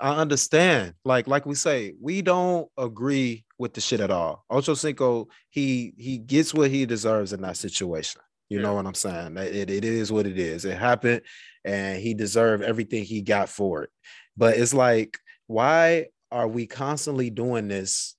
I 0.00 0.16
understand, 0.16 0.94
like, 1.04 1.28
like 1.28 1.46
we 1.46 1.54
say, 1.54 1.94
we 2.00 2.20
don't 2.20 2.68
agree 2.76 3.44
with 3.58 3.74
the 3.74 3.80
shit 3.80 4.00
at 4.00 4.10
all. 4.10 4.44
Ocho 4.50 4.74
Cinco, 4.74 5.28
he 5.50 5.94
he 5.96 6.18
gets 6.18 6.52
what 6.52 6.70
he 6.70 6.84
deserves 6.84 7.32
in 7.32 7.40
that 7.42 7.56
situation. 7.56 8.20
You 8.50 8.60
know 8.60 8.74
what 8.74 8.86
I'm 8.86 8.94
saying? 8.94 9.36
It, 9.36 9.70
it 9.70 9.84
is 9.84 10.12
what 10.12 10.26
it 10.26 10.38
is. 10.38 10.64
It 10.64 10.76
happened, 10.78 11.22
and 11.64 11.98
he 11.98 12.14
deserved 12.14 12.62
everything 12.62 13.04
he 13.04 13.22
got 13.22 13.48
for 13.48 13.84
it. 13.84 13.90
But 14.36 14.58
it's 14.58 14.74
like, 14.74 15.18
why 15.46 16.06
are 16.30 16.48
we 16.48 16.66
constantly 16.66 17.30
doing 17.30 17.68
this 17.68 18.16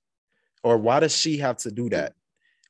or 0.62 0.78
why 0.78 1.00
does 1.00 1.16
she 1.16 1.38
have 1.38 1.56
to 1.58 1.70
do 1.70 1.88
that 1.90 2.14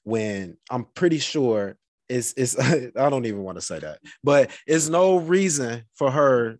when 0.05 0.57
I'm 0.71 0.85
pretty 0.95 1.19
sure 1.19 1.77
it's 2.09 2.35
it's 2.37 2.59
I 2.97 3.11
don't 3.11 3.27
even 3.27 3.43
want 3.43 3.57
to 3.59 3.63
say 3.63 3.79
that, 3.81 3.99
but 4.23 4.51
it's 4.67 4.89
no 4.89 5.17
reason 5.19 5.85
for 5.95 6.11
her 6.11 6.59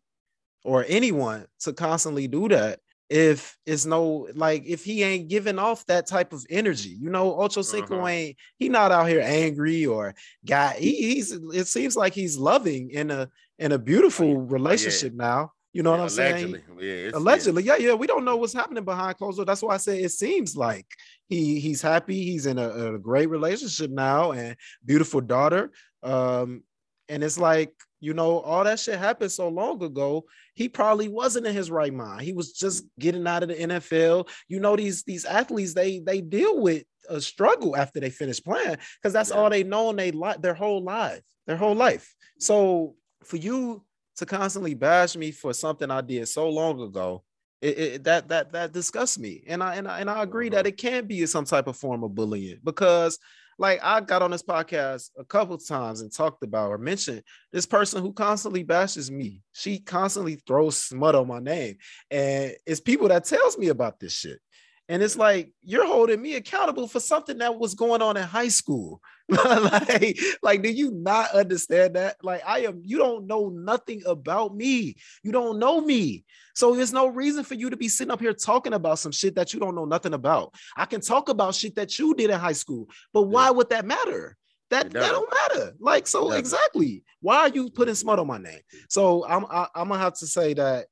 or 0.65 0.85
anyone 0.89 1.47
to 1.61 1.73
constantly 1.73 2.27
do 2.27 2.49
that 2.49 2.81
if 3.09 3.57
it's 3.67 3.87
no 3.87 4.27
like 4.35 4.65
if 4.67 4.83
he 4.85 5.05
ain't 5.05 5.29
giving 5.29 5.59
off 5.61 5.87
that 5.87 6.07
type 6.07 6.33
of 6.33 6.45
energy. 6.51 6.97
You 7.01 7.11
know, 7.11 7.39
Ocho 7.41 7.63
Cinco 7.63 7.99
Uh-huh. 7.99 8.07
ain't 8.09 8.37
he 8.59 8.69
not 8.69 8.91
out 8.91 9.09
here 9.09 9.21
angry 9.25 9.87
or 9.87 10.15
guy 10.45 10.75
he, 10.79 11.15
he's 11.15 11.33
it 11.33 11.69
seems 11.69 11.97
like 11.97 12.15
he's 12.15 12.37
loving 12.37 12.91
in 12.91 13.11
a 13.13 13.29
in 13.59 13.73
a 13.73 13.79
beautiful 13.79 14.37
relationship 14.41 15.13
now. 15.15 15.53
You 15.77 15.83
know 15.83 15.91
what 15.93 16.01
I'm 16.01 16.09
saying? 16.09 16.45
Allegedly. 16.45 16.63
Yeah, 16.81 16.95
yeah. 17.05 17.11
Allegedly, 17.15 17.63
yeah, 17.65 17.77
yeah. 17.77 17.95
We 17.95 18.07
don't 18.07 18.25
know 18.25 18.37
what's 18.37 18.53
happening 18.55 18.85
behind 18.85 19.17
closed 19.19 19.37
doors. 19.37 19.47
That's 19.47 19.63
why 19.63 19.75
I 19.75 19.77
say 19.79 20.01
it 20.03 20.11
seems 20.11 20.57
like 20.57 20.87
he 21.29 21.61
he's 21.61 21.83
happy. 21.83 22.25
He's 22.25 22.47
in 22.47 22.59
a, 22.59 22.95
a 22.95 22.99
great 22.99 23.29
relationship 23.29 23.91
now 23.91 24.33
and 24.33 24.57
beautiful 24.85 25.21
daughter. 25.21 25.71
Um, 26.03 26.63
and 27.09 27.23
it's 27.23 27.39
like 27.39 27.73
you 28.01 28.15
know 28.15 28.41
all 28.41 28.65
that 28.65 28.81
shit 28.81 28.99
happened 28.99 29.33
so 29.33 29.49
long 29.49 29.83
ago. 29.83 30.25
He 30.55 30.69
probably 30.69 31.09
wasn't 31.09 31.47
in 31.47 31.55
his 31.55 31.71
right 31.71 31.93
mind. 31.93 32.23
He 32.23 32.33
was 32.33 32.53
just 32.53 32.85
getting 32.99 33.27
out 33.27 33.43
of 33.43 33.51
the 33.51 33.55
NFL. 33.57 34.29
You 34.49 34.61
know 34.61 34.77
these 34.77 35.03
these 35.05 35.25
athletes 35.25 35.75
they 35.75 35.99
they 36.01 36.21
deal 36.21 36.61
with 36.61 36.85
a 37.09 37.21
struggle 37.21 37.77
after 37.77 38.01
they 38.01 38.11
finish 38.11 38.43
playing 38.43 38.77
because 38.97 39.13
that's 39.13 39.31
Yeah. 39.31 39.37
all 39.37 39.51
they 39.51 39.63
know 39.63 39.91
and 39.91 39.99
they 39.99 40.11
like 40.11 40.41
their 40.43 40.55
whole 40.55 40.83
life, 40.83 41.23
their 41.47 41.57
whole 41.57 41.75
life. 41.75 42.15
So 42.39 42.95
for 43.25 43.37
you 43.37 43.85
to 44.17 44.27
constantly 44.27 44.75
bash 44.75 45.17
me 45.17 45.31
for 45.31 45.53
something 45.53 45.91
I 45.91 46.01
did 46.01 46.29
so 46.29 46.49
long 46.49 46.81
ago, 46.81 47.23
it, 47.61 47.79
it 47.79 48.05
that 48.05 48.29
that 48.29 48.53
that 48.53 48.73
disgusts 48.73 49.19
me. 49.19 49.45
And 49.47 49.63
I 49.63 49.77
and 49.77 49.89
I 49.89 50.01
and 50.01 50.11
I 50.11 50.23
agree 50.23 50.49
that 50.51 50.61
Uh-huh. 50.61 50.69
it 50.69 50.77
can 50.77 51.07
be 51.07 51.25
some 51.27 51.45
type 51.45 51.67
of 51.67 51.77
form 51.77 52.05
of 52.05 52.15
bullying 52.15 52.61
because 52.65 53.19
like 53.59 53.81
I 53.83 54.01
got 54.01 54.23
on 54.23 54.31
this 54.31 54.43
podcast 54.43 55.11
a 55.19 55.25
couple 55.25 55.57
times 55.57 56.03
and 56.03 56.13
talked 56.13 56.43
about 56.43 56.71
or 56.71 56.79
mentioned 56.79 57.23
this 57.53 57.65
person 57.65 58.03
who 58.03 58.13
constantly 58.13 58.63
bashes 58.63 59.11
me. 59.11 59.41
She 59.53 59.79
constantly 59.79 60.37
throws 60.47 60.77
smut 60.77 61.15
on 61.15 61.27
my 61.27 61.39
name. 61.39 61.77
And 62.11 62.53
it's 62.67 62.81
people 62.81 63.09
that 63.09 63.25
tells 63.25 63.57
me 63.57 63.69
about 63.69 63.99
this 63.99 64.13
shit. 64.13 64.41
And 64.89 65.03
it's 65.03 65.17
like 65.17 65.53
you're 65.63 65.87
holding 65.87 66.21
me 66.21 66.35
accountable 66.37 66.87
for 66.87 67.01
something 67.01 67.39
that 67.39 67.59
was 67.59 67.75
going 67.75 68.03
on 68.03 68.17
in 68.17 68.23
high 68.25 68.49
school. 68.49 69.01
like, 69.29 70.19
like, 70.43 70.63
do 70.63 70.71
you 70.71 70.93
not 70.93 71.33
understand 71.33 71.97
that? 71.97 72.17
Like, 72.23 72.43
I 72.47 72.61
am, 72.61 72.81
you 72.85 72.99
don't 72.99 73.27
know 73.27 73.49
nothing 73.49 74.03
about 74.07 74.55
me. 74.55 74.97
You 75.23 75.33
don't 75.33 75.59
know 75.59 75.81
me. 75.81 76.25
So 76.55 76.75
there's 76.75 76.93
no 76.93 77.09
reason 77.09 77.45
for 77.45 77.55
you 77.55 77.69
to 77.71 77.77
be 77.77 77.89
sitting 77.89 78.13
up 78.13 78.21
here 78.21 78.33
talking 78.33 78.73
about 78.73 78.99
some 78.99 79.13
shit 79.13 79.35
that 79.35 79.53
you 79.53 79.61
don't 79.61 79.75
know 79.75 79.85
nothing 79.85 80.15
about. 80.15 80.55
I 80.77 80.87
can 80.87 81.01
talk 81.01 81.29
about 81.29 81.55
shit 81.55 81.75
that 81.77 81.99
you 81.99 82.15
did 82.15 82.31
in 82.31 82.39
high 82.39 82.53
school, 82.53 82.89
but 83.13 83.23
why 83.23 83.51
would 83.51 83.71
that 83.71 83.85
matter? 83.85 84.37
That, 84.71 84.91
that 84.93 85.13
don't 85.13 85.33
matter. 85.33 85.75
Like, 85.79 86.07
so 86.07 86.33
exactly. 86.33 87.05
Why 87.21 87.37
are 87.39 87.49
you 87.49 87.71
putting 87.71 87.95
smut 87.95 88.19
on 88.19 88.27
my 88.27 88.39
name? 88.39 88.61
So 88.89 89.25
I'm 89.27 89.47
I, 89.47 89.69
I'm 89.75 89.89
gonna 89.89 90.01
have 90.01 90.15
to 90.15 90.27
say 90.27 90.55
that 90.55 90.87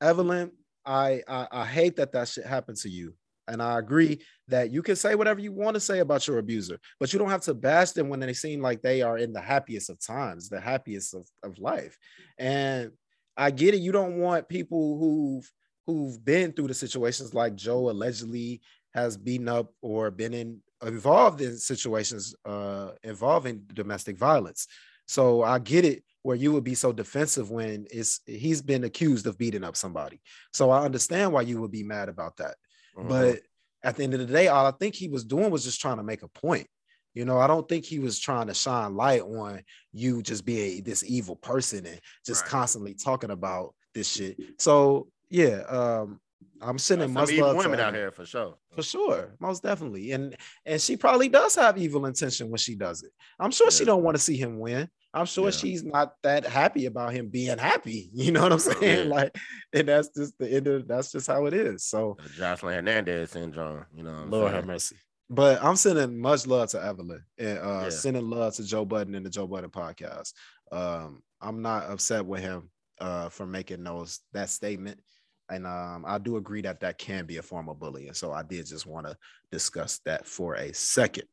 Evelyn, 0.00 0.50
I, 0.84 1.22
I 1.28 1.46
I 1.52 1.64
hate 1.66 1.96
that 1.96 2.12
that 2.12 2.28
shit 2.28 2.46
happened 2.46 2.78
to 2.78 2.88
you, 2.88 3.14
and 3.48 3.62
I 3.62 3.78
agree 3.78 4.20
that 4.48 4.70
you 4.70 4.82
can 4.82 4.96
say 4.96 5.14
whatever 5.14 5.40
you 5.40 5.52
want 5.52 5.74
to 5.74 5.80
say 5.80 6.00
about 6.00 6.26
your 6.26 6.38
abuser, 6.38 6.78
but 7.00 7.12
you 7.12 7.18
don't 7.18 7.30
have 7.30 7.42
to 7.42 7.54
bash 7.54 7.90
them 7.90 8.08
when 8.08 8.20
they 8.20 8.32
seem 8.32 8.60
like 8.60 8.82
they 8.82 9.02
are 9.02 9.18
in 9.18 9.32
the 9.32 9.40
happiest 9.40 9.90
of 9.90 10.00
times, 10.00 10.48
the 10.48 10.60
happiest 10.60 11.14
of, 11.14 11.26
of 11.42 11.58
life. 11.58 11.96
And 12.38 12.92
I 13.36 13.50
get 13.50 13.74
it. 13.74 13.80
You 13.80 13.92
don't 13.92 14.18
want 14.18 14.48
people 14.48 14.98
who've 14.98 15.52
who've 15.86 16.24
been 16.24 16.52
through 16.52 16.68
the 16.68 16.74
situations 16.74 17.34
like 17.34 17.56
Joe 17.56 17.90
allegedly 17.90 18.60
has 18.94 19.16
beaten 19.16 19.48
up 19.48 19.72
or 19.80 20.10
been 20.10 20.34
in 20.34 20.60
involved 20.84 21.40
in 21.40 21.56
situations 21.56 22.34
uh 22.44 22.90
involving 23.02 23.62
domestic 23.72 24.16
violence. 24.16 24.66
So 25.06 25.42
I 25.42 25.58
get 25.58 25.84
it 25.84 26.04
where 26.22 26.36
you 26.36 26.52
would 26.52 26.64
be 26.64 26.74
so 26.74 26.92
defensive 26.92 27.50
when 27.50 27.86
it's 27.90 28.20
he's 28.26 28.62
been 28.62 28.84
accused 28.84 29.26
of 29.26 29.38
beating 29.38 29.64
up 29.64 29.76
somebody. 29.76 30.20
So 30.52 30.70
I 30.70 30.84
understand 30.84 31.32
why 31.32 31.42
you 31.42 31.60
would 31.60 31.72
be 31.72 31.82
mad 31.82 32.08
about 32.08 32.36
that. 32.36 32.54
Uh-huh. 32.96 33.08
But 33.08 33.40
at 33.82 33.96
the 33.96 34.04
end 34.04 34.14
of 34.14 34.20
the 34.20 34.26
day, 34.26 34.48
all 34.48 34.66
I 34.66 34.70
think 34.72 34.94
he 34.94 35.08
was 35.08 35.24
doing 35.24 35.50
was 35.50 35.64
just 35.64 35.80
trying 35.80 35.96
to 35.96 36.02
make 36.02 36.22
a 36.22 36.28
point. 36.28 36.66
You 37.14 37.26
know, 37.26 37.38
I 37.38 37.46
don't 37.46 37.68
think 37.68 37.84
he 37.84 37.98
was 37.98 38.18
trying 38.18 38.46
to 38.46 38.54
shine 38.54 38.94
light 38.94 39.20
on 39.20 39.62
you 39.92 40.22
just 40.22 40.46
being 40.46 40.82
this 40.82 41.04
evil 41.04 41.36
person 41.36 41.84
and 41.84 42.00
just 42.24 42.42
Right. 42.44 42.50
constantly 42.50 42.94
talking 42.94 43.30
about 43.30 43.74
this 43.92 44.08
shit. 44.08 44.38
So 44.58 45.08
yeah, 45.28 45.60
um, 45.68 46.20
I'm 46.60 46.78
sending 46.78 47.12
much 47.12 47.30
evil 47.30 47.46
love 47.48 47.56
to 47.56 47.68
women 47.68 47.80
out 47.80 47.94
here 47.94 48.10
for 48.10 48.24
sure. 48.26 48.56
For 48.74 48.82
sure, 48.82 49.34
most 49.40 49.62
definitely, 49.62 50.12
and 50.12 50.36
and 50.64 50.80
she 50.80 50.96
probably 50.96 51.28
does 51.28 51.54
have 51.56 51.76
evil 51.78 52.06
intention 52.06 52.48
when 52.50 52.58
she 52.58 52.74
does 52.74 53.02
it. 53.02 53.10
I'm 53.38 53.50
sure 53.50 53.70
she 53.70 53.84
don't 53.84 54.02
want 54.02 54.16
to 54.16 54.22
see 54.22 54.36
him 54.36 54.58
win. 54.58 54.88
I'm 55.14 55.26
sure 55.26 55.46
Yeah. 55.46 55.50
she's 55.50 55.84
not 55.84 56.14
that 56.22 56.46
happy 56.46 56.86
about 56.86 57.12
him 57.12 57.28
being 57.28 57.58
happy. 57.58 58.08
You 58.14 58.32
know 58.32 58.42
what 58.42 58.52
I'm 58.52 58.58
saying? 58.58 59.08
Yeah. 59.08 59.14
Like, 59.14 59.36
and 59.74 59.88
that's 59.88 60.08
just 60.08 60.38
the 60.38 60.48
end 60.50 60.66
of 60.68 60.88
that's 60.88 61.12
just 61.12 61.26
how 61.26 61.44
it 61.46 61.52
is. 61.54 61.84
So, 61.84 62.16
The 62.22 62.28
Jocelyn 62.30 62.74
Hernandez 62.76 63.30
syndrome. 63.30 63.84
You 63.94 64.04
know 64.04 64.12
what 64.12 64.20
I'm 64.22 64.30
Lord 64.30 64.52
have 64.52 64.66
mercy. 64.66 64.96
But 65.28 65.62
I'm 65.62 65.76
sending 65.76 66.18
much 66.20 66.46
love 66.46 66.68
to 66.70 66.82
Evelyn 66.82 67.24
and 67.38 67.58
uh, 67.58 67.80
Yeah. 67.84 67.88
sending 67.90 68.28
love 68.28 68.54
to 68.54 68.64
Joe 68.64 68.84
Budden 68.84 69.14
and 69.14 69.24
the 69.24 69.30
Joe 69.30 69.46
Budden 69.46 69.70
podcast. 69.70 70.32
Um, 70.70 71.22
I'm 71.40 71.60
not 71.62 71.90
upset 71.90 72.24
with 72.24 72.40
him 72.40 72.70
uh, 73.00 73.28
for 73.28 73.46
making 73.46 73.82
those 73.84 74.20
that 74.32 74.48
statement. 74.50 75.00
And 75.52 75.66
um, 75.66 76.04
I 76.06 76.18
do 76.18 76.36
agree 76.36 76.62
that 76.62 76.80
that 76.80 76.98
can 76.98 77.26
be 77.26 77.36
a 77.36 77.42
form 77.42 77.68
of 77.68 77.78
bullying. 77.78 78.14
So 78.14 78.32
I 78.32 78.42
did 78.42 78.66
just 78.66 78.86
want 78.86 79.06
to 79.06 79.16
discuss 79.50 80.00
that 80.06 80.26
for 80.26 80.54
a 80.54 80.72
second. 80.72 81.24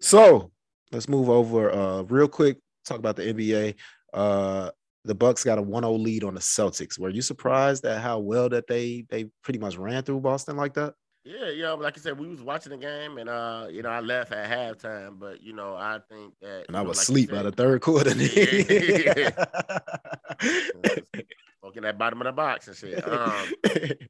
So 0.00 0.50
let's 0.92 1.08
move 1.08 1.28
over 1.28 1.70
uh 1.70 2.02
real 2.02 2.28
quick. 2.28 2.58
Talk 2.84 2.98
about 2.98 3.16
the 3.16 3.22
NBA. 3.22 3.74
Uh, 4.12 4.70
the 5.04 5.14
Bucks 5.14 5.44
got 5.44 5.58
a 5.58 5.62
1-0 5.62 6.02
lead 6.02 6.24
on 6.24 6.34
the 6.34 6.40
Celtics. 6.40 6.98
Were 6.98 7.08
you 7.08 7.22
surprised 7.22 7.86
at 7.86 8.02
how 8.02 8.18
well 8.18 8.48
that 8.50 8.66
they 8.66 9.06
they 9.08 9.30
pretty 9.42 9.58
much 9.58 9.76
ran 9.76 10.02
through 10.02 10.20
Boston 10.20 10.56
like 10.56 10.74
that? 10.74 10.94
Yeah, 11.24 11.50
yeah. 11.50 11.72
Like 11.72 11.98
I 11.98 12.00
said, 12.00 12.18
we 12.18 12.28
was 12.28 12.40
watching 12.40 12.70
the 12.70 12.78
game, 12.78 13.18
and 13.18 13.28
uh, 13.28 13.66
you 13.70 13.82
know, 13.82 13.90
I 13.90 14.00
left 14.00 14.32
at 14.32 14.50
halftime, 14.50 15.18
but 15.18 15.42
you 15.42 15.52
know, 15.52 15.74
I 15.74 16.00
think 16.08 16.32
that 16.40 16.64
And 16.68 16.76
I 16.76 16.80
you 16.80 16.84
know, 16.84 16.88
was 16.88 16.98
like 16.98 17.08
you 17.08 17.24
asleep 17.24 17.30
by 17.30 17.42
the 17.42 17.52
third 17.52 17.82
quarter. 17.82 18.10
Smoking 21.60 21.82
that 21.82 21.98
bottom 21.98 22.20
of 22.22 22.24
the 22.24 22.32
box 22.32 22.68
and 22.68 22.76
shit. 22.76 23.06
Um, 23.06 23.32
shit, 23.66 24.08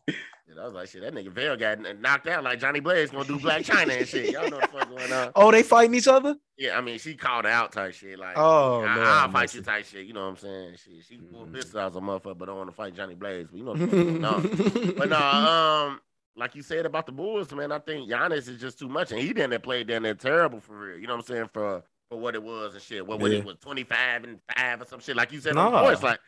I 0.60 0.64
was 0.64 0.72
like, 0.74 0.88
shit, 0.88 1.02
that 1.02 1.12
nigga 1.14 1.30
Vail 1.32 1.56
got 1.56 1.78
knocked 2.00 2.28
out 2.28 2.44
like 2.44 2.60
Johnny 2.60 2.78
Blaze 2.80 3.10
gonna 3.10 3.24
do 3.24 3.38
Blac 3.40 3.64
Chyna 3.66 3.98
and 3.98 4.06
shit. 4.06 4.30
Y'all 4.32 4.48
know 4.48 4.58
what 4.58 4.70
the 4.72 4.78
fuck 4.78 4.88
going 4.88 5.12
on. 5.12 5.32
oh, 5.34 5.50
they 5.50 5.62
fighting 5.64 5.94
each 5.94 6.06
other? 6.06 6.36
Yeah, 6.56 6.78
I 6.78 6.80
mean, 6.80 6.98
she 6.98 7.14
called 7.16 7.46
out 7.46 7.72
type 7.72 7.92
shit. 7.94 8.18
Like, 8.20 8.36
Oh, 8.36 8.82
I, 8.82 8.94
Lord 8.94 9.06
I'll 9.08 9.30
fight 9.30 9.42
mercy. 9.42 9.58
you 9.58 9.64
type 9.64 9.84
shit. 9.84 10.06
You 10.06 10.12
know 10.12 10.22
what 10.22 10.30
I'm 10.30 10.36
saying? 10.36 10.74
She, 10.84 11.00
she 11.02 11.16
pulled 11.16 11.52
pistols 11.52 11.74
out 11.76 11.90
as 11.90 11.96
a 11.96 12.00
motherfucker, 12.00 12.38
but 12.38 12.44
don't 12.46 12.56
want 12.58 12.70
to 12.70 12.76
fight 12.76 12.94
Johnny 12.94 13.14
Blaze. 13.16 13.48
But 13.50 13.58
you 13.58 13.64
know 13.64 13.72
what 13.72 13.80
the 13.80 13.86
fuck 13.88 13.96
going 13.96 14.24
on. 14.24 14.94
But 14.96 15.08
no, 15.10 15.16
um, 15.18 16.00
like 16.36 16.54
you 16.54 16.62
said 16.62 16.86
about 16.86 17.06
the 17.06 17.12
Bulls, 17.12 17.52
man, 17.52 17.72
I 17.72 17.80
think 17.80 18.08
Giannis 18.08 18.48
is 18.48 18.60
just 18.60 18.78
too 18.78 18.88
much, 18.88 19.10
and 19.10 19.20
he 19.20 19.32
didn't 19.32 19.60
play 19.64 19.82
down 19.82 20.02
there 20.04 20.14
terrible 20.14 20.60
for 20.60 20.76
real. 20.78 20.98
You 20.98 21.08
know 21.08 21.16
what 21.16 21.28
I'm 21.28 21.34
saying? 21.34 21.50
For 21.52 21.82
for 22.10 22.18
what 22.18 22.34
it 22.36 22.42
was 22.42 22.74
and 22.74 22.82
shit. 22.82 23.04
What 23.06 23.18
what 23.20 23.30
Yeah. 23.32 23.38
it 23.38 23.44
was 23.44 23.56
25 23.60 24.24
and 24.24 24.38
five 24.56 24.82
or 24.82 24.84
some 24.84 25.00
shit. 25.00 25.16
Like 25.16 25.32
you 25.32 25.40
said 25.40 25.54
Nah. 25.56 25.70
the 25.70 25.80
course, 25.80 26.02
like. 26.04 26.20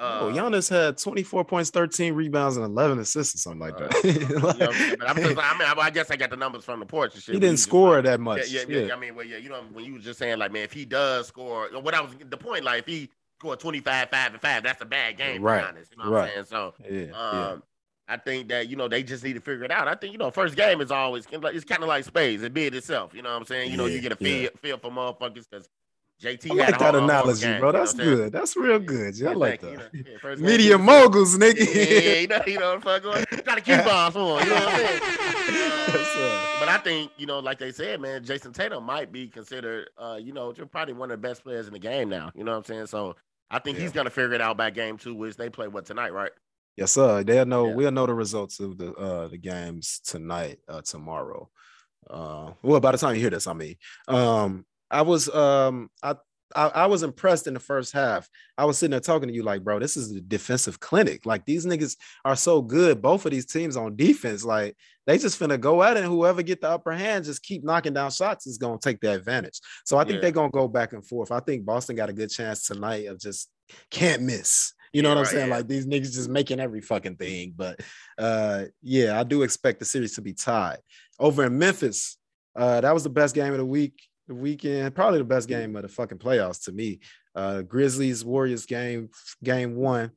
Uh, 0.00 0.20
oh, 0.22 0.32
Giannis 0.32 0.70
had 0.70 0.96
24 0.96 1.44
points, 1.44 1.68
13 1.68 2.14
rebounds, 2.14 2.56
and 2.56 2.64
11 2.64 3.00
assists 3.00 3.34
or 3.34 3.38
something 3.38 3.60
like 3.60 3.76
that. 3.76 4.02
you 4.02 4.38
know 4.38 4.48
I'm 4.48 5.16
I'm 5.16 5.22
just, 5.22 5.38
I 5.38 5.58
mean, 5.58 5.68
I, 5.78 5.90
guess 5.90 6.10
I 6.10 6.16
got 6.16 6.30
the 6.30 6.38
numbers 6.38 6.64
from 6.64 6.80
the 6.80 6.86
porch 6.86 7.12
and 7.14 7.22
shit. 7.22 7.34
he 7.34 7.40
didn't 7.40 7.58
score 7.58 7.96
like- 7.96 8.04
that 8.04 8.18
much. 8.18 8.48
yeah, 8.48 8.62
yeah, 8.66 8.94
I 8.94 8.98
mean, 8.98 9.14
well, 9.14 9.26
yeah, 9.26 9.36
you 9.36 9.50
know, 9.50 9.62
when 9.74 9.84
you 9.84 9.92
was 9.92 10.02
just 10.02 10.18
saying, 10.18 10.38
like, 10.38 10.52
man, 10.52 10.62
if 10.62 10.72
he 10.72 10.86
does 10.86 11.26
score, 11.26 11.68
what 11.82 11.92
I 11.92 12.00
was 12.00 12.12
the 12.18 12.36
point, 12.38 12.64
like, 12.64 12.80
if 12.80 12.86
he 12.86 13.10
scored 13.38 13.60
25, 13.60 14.08
5, 14.08 14.32
and 14.32 14.40
5, 14.40 14.62
that's 14.62 14.80
a 14.80 14.86
bad 14.86 15.18
game, 15.18 15.42
Right, 15.42 15.62
Giannis. 15.62 15.90
You 15.90 16.02
know 16.02 16.10
what 16.10 16.16
right. 16.16 16.32
I'm 16.34 16.46
saying? 16.46 16.46
So, 16.46 16.74
yeah, 16.90 17.00
yeah. 17.10 17.50
um, 17.50 17.62
I 18.08 18.16
think 18.16 18.48
that, 18.48 18.70
you 18.70 18.76
know, 18.76 18.88
they 18.88 19.02
just 19.02 19.22
need 19.22 19.34
to 19.34 19.40
figure 19.40 19.64
it 19.64 19.70
out. 19.70 19.86
I 19.86 19.96
think, 19.96 20.12
you 20.12 20.18
know, 20.18 20.30
first 20.30 20.56
game 20.56 20.80
is 20.80 20.90
always, 20.90 21.26
it's 21.30 21.64
kind 21.64 21.82
of 21.82 21.88
like 21.88 22.04
spades, 22.04 22.42
it 22.42 22.54
bid 22.54 22.74
itself. 22.74 23.12
You 23.14 23.20
know 23.20 23.30
what 23.30 23.36
I'm 23.36 23.44
saying? 23.44 23.70
You 23.70 23.76
know, 23.76 23.84
you 23.84 24.00
get 24.00 24.12
a 24.12 24.16
yeah. 24.18 24.48
feel, 24.48 24.50
feel 24.62 24.78
for 24.78 24.90
motherfuckers 24.90 25.44
because 25.48 25.68
JT 26.22 26.50
I 26.50 26.54
like 26.54 26.68
that 26.68 26.80
whole- 26.80 26.88
a 26.88 26.92
whole 26.92 27.04
analogy, 27.04 27.40
game, 27.46 27.60
bro. 27.60 27.68
you 27.68 27.72
know 27.72 27.78
That's 27.78 27.94
good. 27.94 28.32
That's 28.32 28.56
real 28.56 28.78
good. 28.78 29.16
Yeah, 29.18 29.30
I 29.30 29.32
like 29.32 29.60
that. 29.62 29.70
you 29.70 29.76
know, 29.78 29.84
yeah, 29.92 30.34
game, 30.36 30.44
Media 30.44 30.76
bid 30.78 30.84
moguls, 30.86 31.32
yeah, 31.40 31.48
nigga. 31.48 31.74
yeah, 31.74 32.12
you 32.20 32.26
know, 32.28 32.40
you 32.46 32.58
know 32.58 32.74
what 32.74 32.82
the 32.82 32.90
fuck 32.90 33.02
going. 33.02 33.24
Try 33.44 33.54
to 33.54 33.60
keep 33.60 33.80
for 34.12 34.40
him, 34.40 34.46
you 34.46 34.50
know 34.50 34.54
what 34.60 34.68
I'm 34.68 34.76
saying? 34.76 35.00
Yes. 35.02 36.56
But 36.60 36.68
I 36.68 36.78
think, 36.78 37.10
you 37.16 37.26
know, 37.26 37.38
like 37.38 37.58
they 37.58 37.72
said, 37.72 38.00
man, 38.00 38.22
Jayson 38.22 38.52
Tatum 38.52 38.84
might 38.84 39.10
be 39.10 39.28
considered, 39.28 39.88
uh, 39.98 40.18
you 40.20 40.32
know, 40.32 40.52
probably 40.70 40.94
one 40.94 41.10
of 41.10 41.20
the 41.20 41.26
best 41.28 41.42
players 41.42 41.66
in 41.66 41.72
the 41.72 41.78
game 41.78 42.08
now. 42.08 42.30
You 42.34 42.44
know 42.44 42.52
what 42.52 42.58
I'm 42.58 42.64
saying? 42.64 42.86
So 42.86 43.16
I 43.50 43.58
think 43.58 43.78
he's 43.78 43.90
gonna 43.92 44.10
figure 44.10 44.34
it 44.34 44.40
out 44.40 44.56
by 44.56 44.70
game 44.70 44.98
two, 44.98 45.14
which 45.14 45.36
they 45.36 45.48
play 45.48 45.68
what 45.68 45.86
tonight, 45.86 46.12
right? 46.12 46.30
Yes, 46.76 46.92
sir. 46.92 47.24
They'll 47.24 47.46
know. 47.46 47.68
Yeah. 47.68 47.74
We'll 47.74 47.90
know 47.92 48.06
the 48.06 48.14
results 48.14 48.60
of 48.60 48.76
the 48.78 48.92
uh 48.92 49.28
the 49.28 49.38
games 49.38 50.00
tonight, 50.04 50.58
uh 50.68 50.82
tomorrow. 50.82 51.48
Uh, 52.08 52.52
well, 52.62 52.80
by 52.80 52.92
the 52.92 52.98
time 52.98 53.14
you 53.14 53.20
hear 53.20 53.30
this, 53.30 53.46
I 53.46 53.52
mean, 53.52 53.76
um, 54.08 54.64
I 54.90 55.02
was 55.02 55.28
um 55.34 55.90
I. 56.02 56.16
I, 56.56 56.66
I 56.66 56.86
was 56.86 57.04
impressed 57.04 57.46
in 57.46 57.54
the 57.54 57.60
first 57.60 57.92
half. 57.92 58.28
I 58.58 58.64
was 58.64 58.76
sitting 58.76 58.90
there 58.90 58.98
talking 58.98 59.28
to 59.28 59.32
you 59.32 59.44
like, 59.44 59.62
bro, 59.62 59.78
this 59.78 59.96
is 59.96 60.10
a 60.10 60.20
defensive 60.20 60.80
clinic. 60.80 61.24
Like 61.24 61.44
these 61.46 61.64
niggas 61.64 61.96
are 62.24 62.34
so 62.34 62.60
good. 62.60 63.00
Both 63.00 63.24
of 63.24 63.30
these 63.30 63.46
teams 63.46 63.76
on 63.76 63.94
defense, 63.94 64.44
like 64.44 64.76
they 65.06 65.16
just 65.16 65.38
finna 65.38 65.60
go 65.60 65.80
at 65.84 65.96
it. 65.96 66.00
And 66.02 66.08
whoever 66.12 66.42
get 66.42 66.60
the 66.60 66.68
upper 66.68 66.90
hand, 66.90 67.24
just 67.24 67.44
keep 67.44 67.62
knocking 67.62 67.92
down 67.92 68.10
shots 68.10 68.48
is 68.48 68.58
gonna 68.58 68.78
take 68.80 68.98
the 69.00 69.12
advantage. 69.14 69.60
So 69.84 69.96
I 69.96 70.02
think 70.02 70.14
Yeah. 70.16 70.22
they're 70.22 70.30
gonna 70.32 70.50
go 70.50 70.66
back 70.66 70.92
and 70.92 71.06
forth. 71.06 71.30
I 71.30 71.38
think 71.38 71.64
Boston 71.64 71.94
got 71.94 72.10
a 72.10 72.12
good 72.12 72.30
chance 72.30 72.66
tonight 72.66 73.06
of 73.06 73.20
just 73.20 73.48
can't 73.92 74.22
miss. 74.22 74.72
You 74.92 75.02
know 75.02 75.10
Yeah, 75.10 75.14
what 75.14 75.18
I'm 75.20 75.24
right, 75.26 75.32
saying? 75.32 75.48
yeah. 75.50 75.54
Like 75.56 75.68
these 75.68 75.86
niggas 75.86 76.14
just 76.14 76.30
making 76.30 76.58
every 76.58 76.80
fucking 76.80 77.14
thing. 77.14 77.54
But 77.56 77.78
uh 78.18 78.64
yeah, 78.82 79.20
I 79.20 79.22
do 79.22 79.42
expect 79.44 79.78
the 79.78 79.84
series 79.84 80.16
to 80.16 80.20
be 80.20 80.32
tied. 80.32 80.78
Over 81.20 81.44
in 81.44 81.56
Memphis, 81.60 82.16
uh, 82.56 82.80
that 82.80 82.92
was 82.92 83.04
the 83.04 83.08
best 83.10 83.36
game 83.36 83.52
of 83.52 83.58
the 83.58 83.64
week, 83.64 84.02
the 84.30 84.34
weekend, 84.36 84.94
probably 84.94 85.18
the 85.18 85.24
best 85.24 85.48
game 85.48 85.74
of 85.74 85.82
the 85.82 85.88
fucking 85.88 86.18
playoffs 86.18 86.64
to 86.64 86.72
me. 86.72 87.00
Uh 87.34 87.62
Grizzlies 87.62 88.24
Warriors 88.24 88.64
game, 88.64 89.10
game 89.42 89.74
one 89.76 90.12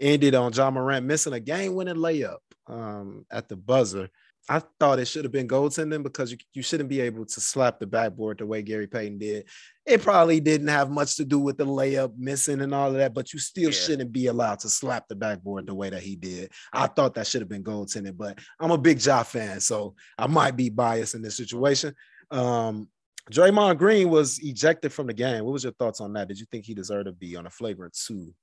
ended 0.00 0.34
on 0.34 0.52
Ja 0.52 0.70
Morant 0.70 1.04
missing 1.04 1.34
a 1.34 1.40
game-winning 1.40 1.96
layup 1.96 2.38
um 2.66 3.26
at 3.30 3.48
the 3.48 3.56
buzzer. 3.56 4.08
I 4.48 4.62
thought 4.80 4.98
it 4.98 5.04
should 5.04 5.24
have 5.24 5.32
been 5.32 5.46
goaltending 5.46 6.02
because 6.02 6.32
you, 6.32 6.38
you 6.54 6.62
shouldn't 6.62 6.88
be 6.88 7.00
able 7.02 7.24
to 7.24 7.40
slap 7.40 7.78
the 7.78 7.86
backboard 7.86 8.38
the 8.38 8.46
way 8.46 8.62
Gary 8.62 8.86
Payton 8.88 9.18
did. 9.18 9.44
It 9.86 10.02
probably 10.02 10.40
didn't 10.40 10.68
have 10.68 10.90
much 10.90 11.16
to 11.16 11.24
do 11.24 11.38
with 11.38 11.56
the 11.58 11.66
layup 11.66 12.14
missing 12.16 12.60
and 12.60 12.74
all 12.74 12.88
of 12.88 12.94
that, 12.94 13.14
but 13.14 13.32
you 13.32 13.38
still 13.38 13.70
Yeah. 13.70 13.70
shouldn't 13.78 14.10
be 14.12 14.26
allowed 14.26 14.58
to 14.60 14.68
slap 14.70 15.06
the 15.06 15.14
backboard 15.14 15.66
the 15.66 15.74
way 15.74 15.90
that 15.90 16.02
he 16.02 16.16
did. 16.16 16.50
I 16.72 16.86
thought 16.88 17.14
that 17.14 17.26
should 17.28 17.42
have 17.42 17.48
been 17.48 17.62
goaltending, 17.62 18.16
but 18.16 18.38
I'm 18.58 18.72
a 18.72 18.78
big 18.78 19.04
Ja 19.04 19.22
fan, 19.22 19.60
so 19.60 19.94
I 20.18 20.26
might 20.26 20.56
be 20.56 20.68
biased 20.70 21.14
in 21.14 21.22
this 21.22 21.36
situation. 21.36 21.94
Um, 22.30 22.88
Draymond 23.30 23.78
Green 23.78 24.10
was 24.10 24.38
ejected 24.40 24.92
from 24.92 25.06
the 25.06 25.12
game. 25.14 25.44
What 25.44 25.52
was 25.52 25.64
your 25.64 25.72
thoughts 25.74 26.00
on 26.00 26.12
that? 26.14 26.28
Did 26.28 26.38
you 26.40 26.46
think 26.50 26.64
he 26.64 26.74
deserved 26.74 27.06
to 27.06 27.12
be 27.12 27.36
on 27.36 27.46
a 27.46 27.50
flagrant 27.50 27.94
two? 27.94 28.34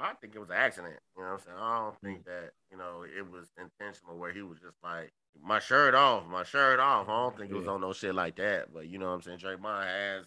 I 0.00 0.14
think 0.20 0.34
it 0.34 0.38
was 0.40 0.48
an 0.50 0.56
accident. 0.56 0.94
You 1.16 1.22
know 1.22 1.28
what 1.30 1.34
I'm 1.34 1.40
saying? 1.46 1.58
I 1.60 1.78
don't 1.78 2.00
think 2.00 2.24
that, 2.24 2.50
you 2.70 2.76
know, 2.76 3.04
it 3.04 3.30
was 3.30 3.50
intentional 3.56 4.16
where 4.18 4.32
he 4.32 4.42
was 4.42 4.58
just 4.58 4.76
like, 4.82 5.12
my 5.40 5.60
shirt 5.60 5.94
off, 5.94 6.26
my 6.26 6.42
shirt 6.42 6.80
off. 6.80 7.08
I 7.08 7.12
don't 7.22 7.38
think 7.38 7.50
it 7.52 7.54
was 7.54 7.66
Yeah. 7.66 7.70
on 7.72 7.80
no 7.82 7.92
shit 7.92 8.14
like 8.14 8.36
that. 8.36 8.72
But 8.74 8.88
you 8.88 8.98
know 8.98 9.06
what 9.06 9.12
I'm 9.14 9.22
saying? 9.22 9.38
Draymond 9.38 9.84
has 9.84 10.26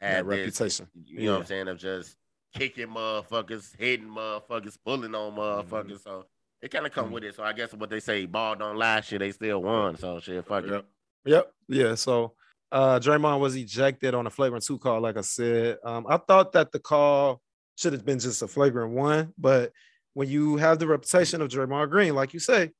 That 0.00 0.06
had 0.08 0.26
this, 0.26 0.38
reputation. 0.60 0.88
you 1.04 1.26
know 1.26 1.32
what 1.32 1.40
I'm 1.40 1.46
saying, 1.46 1.68
of 1.68 1.78
just 1.78 2.16
kicking 2.54 2.86
motherfuckers, 2.88 3.74
hitting 3.76 4.06
motherfuckers, 4.08 4.78
pulling 4.84 5.14
on 5.14 5.32
Mm-hmm. 5.34 5.74
motherfuckers. 5.74 6.00
So 6.02 6.26
it 6.62 6.70
kind 6.70 6.86
of 6.86 6.92
come 6.92 7.08
Mhm. 7.08 7.12
with 7.12 7.24
it. 7.24 7.34
So 7.34 7.42
I 7.42 7.52
guess 7.52 7.72
what 7.74 7.90
they 7.90 8.00
say, 8.00 8.24
ball 8.26 8.54
don't 8.56 8.76
lie, 8.76 9.00
shit, 9.00 9.18
they 9.18 9.32
still 9.32 9.62
won. 9.62 9.96
So 9.96 10.20
shit, 10.20 10.44
fuck 10.46 10.64
it. 10.64 10.70
Yep. 10.70 10.86
Yep. 11.24 11.54
Yeah. 11.68 11.94
So 11.96 12.34
uh 12.72 12.98
Draymond 13.00 13.40
was 13.40 13.56
ejected 13.56 14.14
on 14.14 14.26
a 14.26 14.30
flagrant 14.30 14.64
two 14.64 14.78
call, 14.78 15.00
like 15.00 15.16
I 15.16 15.22
said. 15.22 15.78
Um, 15.84 16.06
I 16.08 16.16
thought 16.18 16.52
that 16.52 16.72
the 16.72 16.78
call 16.78 17.40
should 17.76 17.92
have 17.92 18.04
been 18.04 18.18
just 18.18 18.42
a 18.42 18.48
flagrant 18.48 18.92
one, 18.92 19.32
but 19.38 19.72
when 20.14 20.28
you 20.28 20.56
have 20.56 20.78
the 20.78 20.86
reputation 20.86 21.40
of 21.40 21.48
Draymond 21.48 21.90
Green, 21.90 22.14
like 22.14 22.34
you 22.34 22.40
say, 22.40 22.72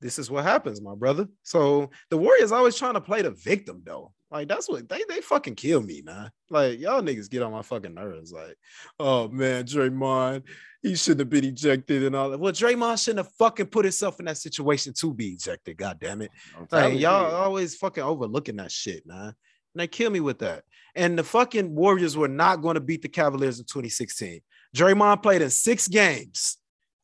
this 0.00 0.18
is 0.18 0.30
what 0.30 0.44
happens, 0.44 0.80
my 0.80 0.94
brother. 0.94 1.28
So 1.42 1.90
the 2.08 2.16
Warriors 2.16 2.52
always 2.52 2.76
trying 2.76 2.94
to 2.94 3.00
play 3.00 3.22
the 3.22 3.30
victim, 3.30 3.82
though. 3.84 4.12
Like 4.30 4.48
that's 4.48 4.68
what 4.68 4.88
they 4.88 5.02
they 5.08 5.20
fucking 5.20 5.56
kill 5.56 5.82
me, 5.82 6.02
man. 6.02 6.30
Like 6.50 6.78
y'all 6.78 7.02
niggas 7.02 7.30
get 7.30 7.42
on 7.42 7.52
my 7.52 7.62
fucking 7.62 7.94
nerves. 7.94 8.32
Like, 8.32 8.56
oh 8.98 9.28
man, 9.28 9.64
Draymond, 9.64 10.44
he 10.82 10.96
shouldn't 10.96 11.20
have 11.20 11.30
been 11.30 11.44
ejected 11.44 12.04
and 12.04 12.16
all 12.16 12.30
that. 12.30 12.40
Well, 12.40 12.52
Draymond 12.52 13.02
shouldn't 13.02 13.26
have 13.26 13.34
fucking 13.34 13.66
put 13.66 13.84
himself 13.84 14.18
in 14.18 14.26
that 14.26 14.38
situation 14.38 14.94
to 14.94 15.12
be 15.12 15.28
ejected. 15.28 15.76
God 15.76 15.98
damn 16.00 16.22
it. 16.22 16.30
Like 16.70 16.94
you, 16.94 17.00
y'all 17.00 17.26
shit. 17.26 17.34
always 17.34 17.76
fucking 17.76 18.02
overlooking 18.02 18.56
that 18.56 18.72
shit, 18.72 19.06
man. 19.06 19.26
And 19.26 19.34
they 19.76 19.86
kill 19.86 20.10
me 20.10 20.20
with 20.20 20.38
that. 20.38 20.64
And 20.94 21.18
the 21.18 21.24
fucking 21.24 21.74
Warriors 21.74 22.16
were 22.16 22.28
not 22.28 22.62
going 22.62 22.74
to 22.74 22.80
beat 22.80 23.02
the 23.02 23.08
Cavaliers 23.08 23.58
in 23.58 23.66
2016. 23.66 24.40
Draymond 24.74 25.22
played 25.22 25.42
in 25.42 25.50
six 25.50 25.86
games. 25.86 26.56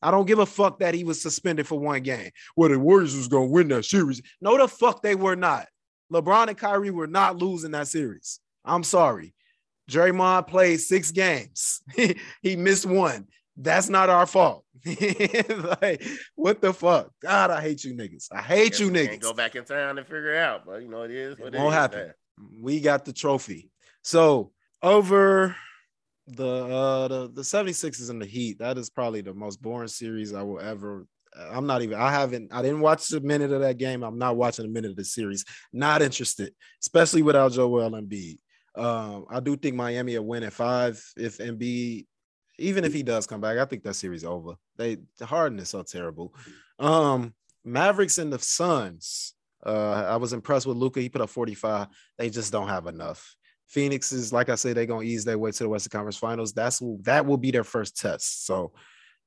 I 0.02 0.10
don't 0.10 0.26
give 0.26 0.38
a 0.38 0.46
fuck 0.46 0.78
that 0.78 0.94
he 0.94 1.04
was 1.04 1.20
suspended 1.20 1.66
for 1.66 1.78
one 1.78 2.02
game. 2.02 2.30
Well, 2.56 2.68
the 2.68 2.78
Warriors 2.78 3.16
was 3.16 3.28
gonna 3.28 3.46
win 3.46 3.68
that 3.68 3.84
series. 3.84 4.22
No, 4.40 4.56
the 4.56 4.68
fuck 4.68 5.02
they 5.02 5.14
were 5.14 5.36
not. 5.36 5.66
LeBron 6.12 6.48
and 6.48 6.56
Kyrie 6.56 6.90
were 6.90 7.06
not 7.06 7.38
losing 7.38 7.72
that 7.72 7.88
series. 7.88 8.40
I'm 8.64 8.84
sorry. 8.84 9.34
Draymond 9.90 10.48
played 10.48 10.80
six 10.80 11.10
games. 11.10 11.80
he 12.42 12.56
missed 12.56 12.86
one. 12.86 13.26
That's 13.56 13.88
not 13.88 14.10
our 14.10 14.26
fault. 14.26 14.64
like, 14.86 16.04
what 16.34 16.60
the 16.60 16.72
fuck? 16.72 17.10
God, 17.22 17.50
I 17.50 17.60
hate 17.60 17.84
you 17.84 17.94
niggas. 17.94 18.28
I 18.30 18.42
hate 18.42 18.78
you 18.78 18.90
niggas. 18.90 19.08
Can't 19.08 19.22
go 19.22 19.32
back 19.32 19.56
in 19.56 19.64
town 19.64 19.98
and 19.98 20.06
figure 20.06 20.34
it 20.34 20.38
out, 20.38 20.66
but 20.66 20.82
you 20.82 20.88
know 20.88 21.02
it 21.02 21.10
is. 21.10 21.38
What 21.38 21.54
It 21.54 21.58
won't 21.58 21.74
happen. 21.74 22.12
we 22.60 22.80
got 22.80 23.04
the 23.04 23.12
trophy. 23.12 23.70
So 24.02 24.52
over 24.82 25.56
the 26.28 26.46
uh 26.46 27.08
the, 27.08 27.30
the 27.32 27.42
76ers 27.42 28.10
and 28.10 28.20
the 28.20 28.26
Heat, 28.26 28.58
that 28.58 28.78
is 28.78 28.90
probably 28.90 29.22
the 29.22 29.34
most 29.34 29.62
boring 29.62 29.88
series 29.88 30.34
I 30.34 30.42
will 30.42 30.60
ever. 30.60 31.06
I'm 31.38 31.66
not 31.66 31.82
even, 31.82 31.98
I 31.98 32.10
haven't, 32.10 32.52
I 32.52 32.62
didn't 32.62 32.80
watch 32.80 33.12
a 33.12 33.20
minute 33.20 33.52
of 33.52 33.60
that 33.60 33.76
game. 33.76 34.02
I'm 34.02 34.18
not 34.18 34.36
watching 34.36 34.64
a 34.64 34.68
minute 34.68 34.92
of 34.92 34.96
the 34.96 35.04
series. 35.04 35.44
Not 35.70 36.00
interested, 36.00 36.54
especially 36.80 37.20
without 37.22 37.52
Joel 37.52 37.90
Embiid. 37.90 38.38
Um, 38.74 39.26
I 39.30 39.40
do 39.40 39.56
think 39.56 39.74
Miami 39.76 40.18
will 40.18 40.26
win 40.26 40.44
at 40.44 40.52
five 40.52 41.02
if 41.16 41.38
Embiid, 41.38 42.06
even 42.58 42.84
if 42.84 42.92
he 42.92 43.02
does 43.02 43.26
come 43.26 43.40
back, 43.40 43.58
I 43.58 43.64
think 43.64 43.82
that 43.82 43.94
series 43.94 44.24
over. 44.24 44.54
They 44.76 44.98
Harden 45.20 45.58
is 45.58 45.70
so 45.70 45.82
terrible. 45.82 46.34
Um, 46.78 47.34
Mavericks 47.64 48.18
and 48.18 48.32
the 48.32 48.38
Suns. 48.38 49.34
Uh, 49.64 50.06
I 50.08 50.16
was 50.16 50.32
impressed 50.32 50.66
with 50.66 50.76
Luka. 50.76 51.00
He 51.00 51.08
put 51.08 51.20
up 51.20 51.30
45. 51.30 51.88
They 52.18 52.30
just 52.30 52.52
don't 52.52 52.68
have 52.68 52.86
enough. 52.86 53.34
Phoenix 53.66 54.12
is 54.12 54.32
like 54.32 54.48
I 54.48 54.54
said, 54.54 54.76
they're 54.76 54.86
gonna 54.86 55.02
ease 55.02 55.24
their 55.24 55.38
way 55.38 55.50
to 55.50 55.62
the 55.62 55.68
Western 55.68 55.90
Conference 55.90 56.16
Finals. 56.16 56.52
That's 56.52 56.80
that 57.02 57.26
will 57.26 57.36
be 57.36 57.50
their 57.50 57.64
first 57.64 57.96
test. 57.96 58.46
So 58.46 58.72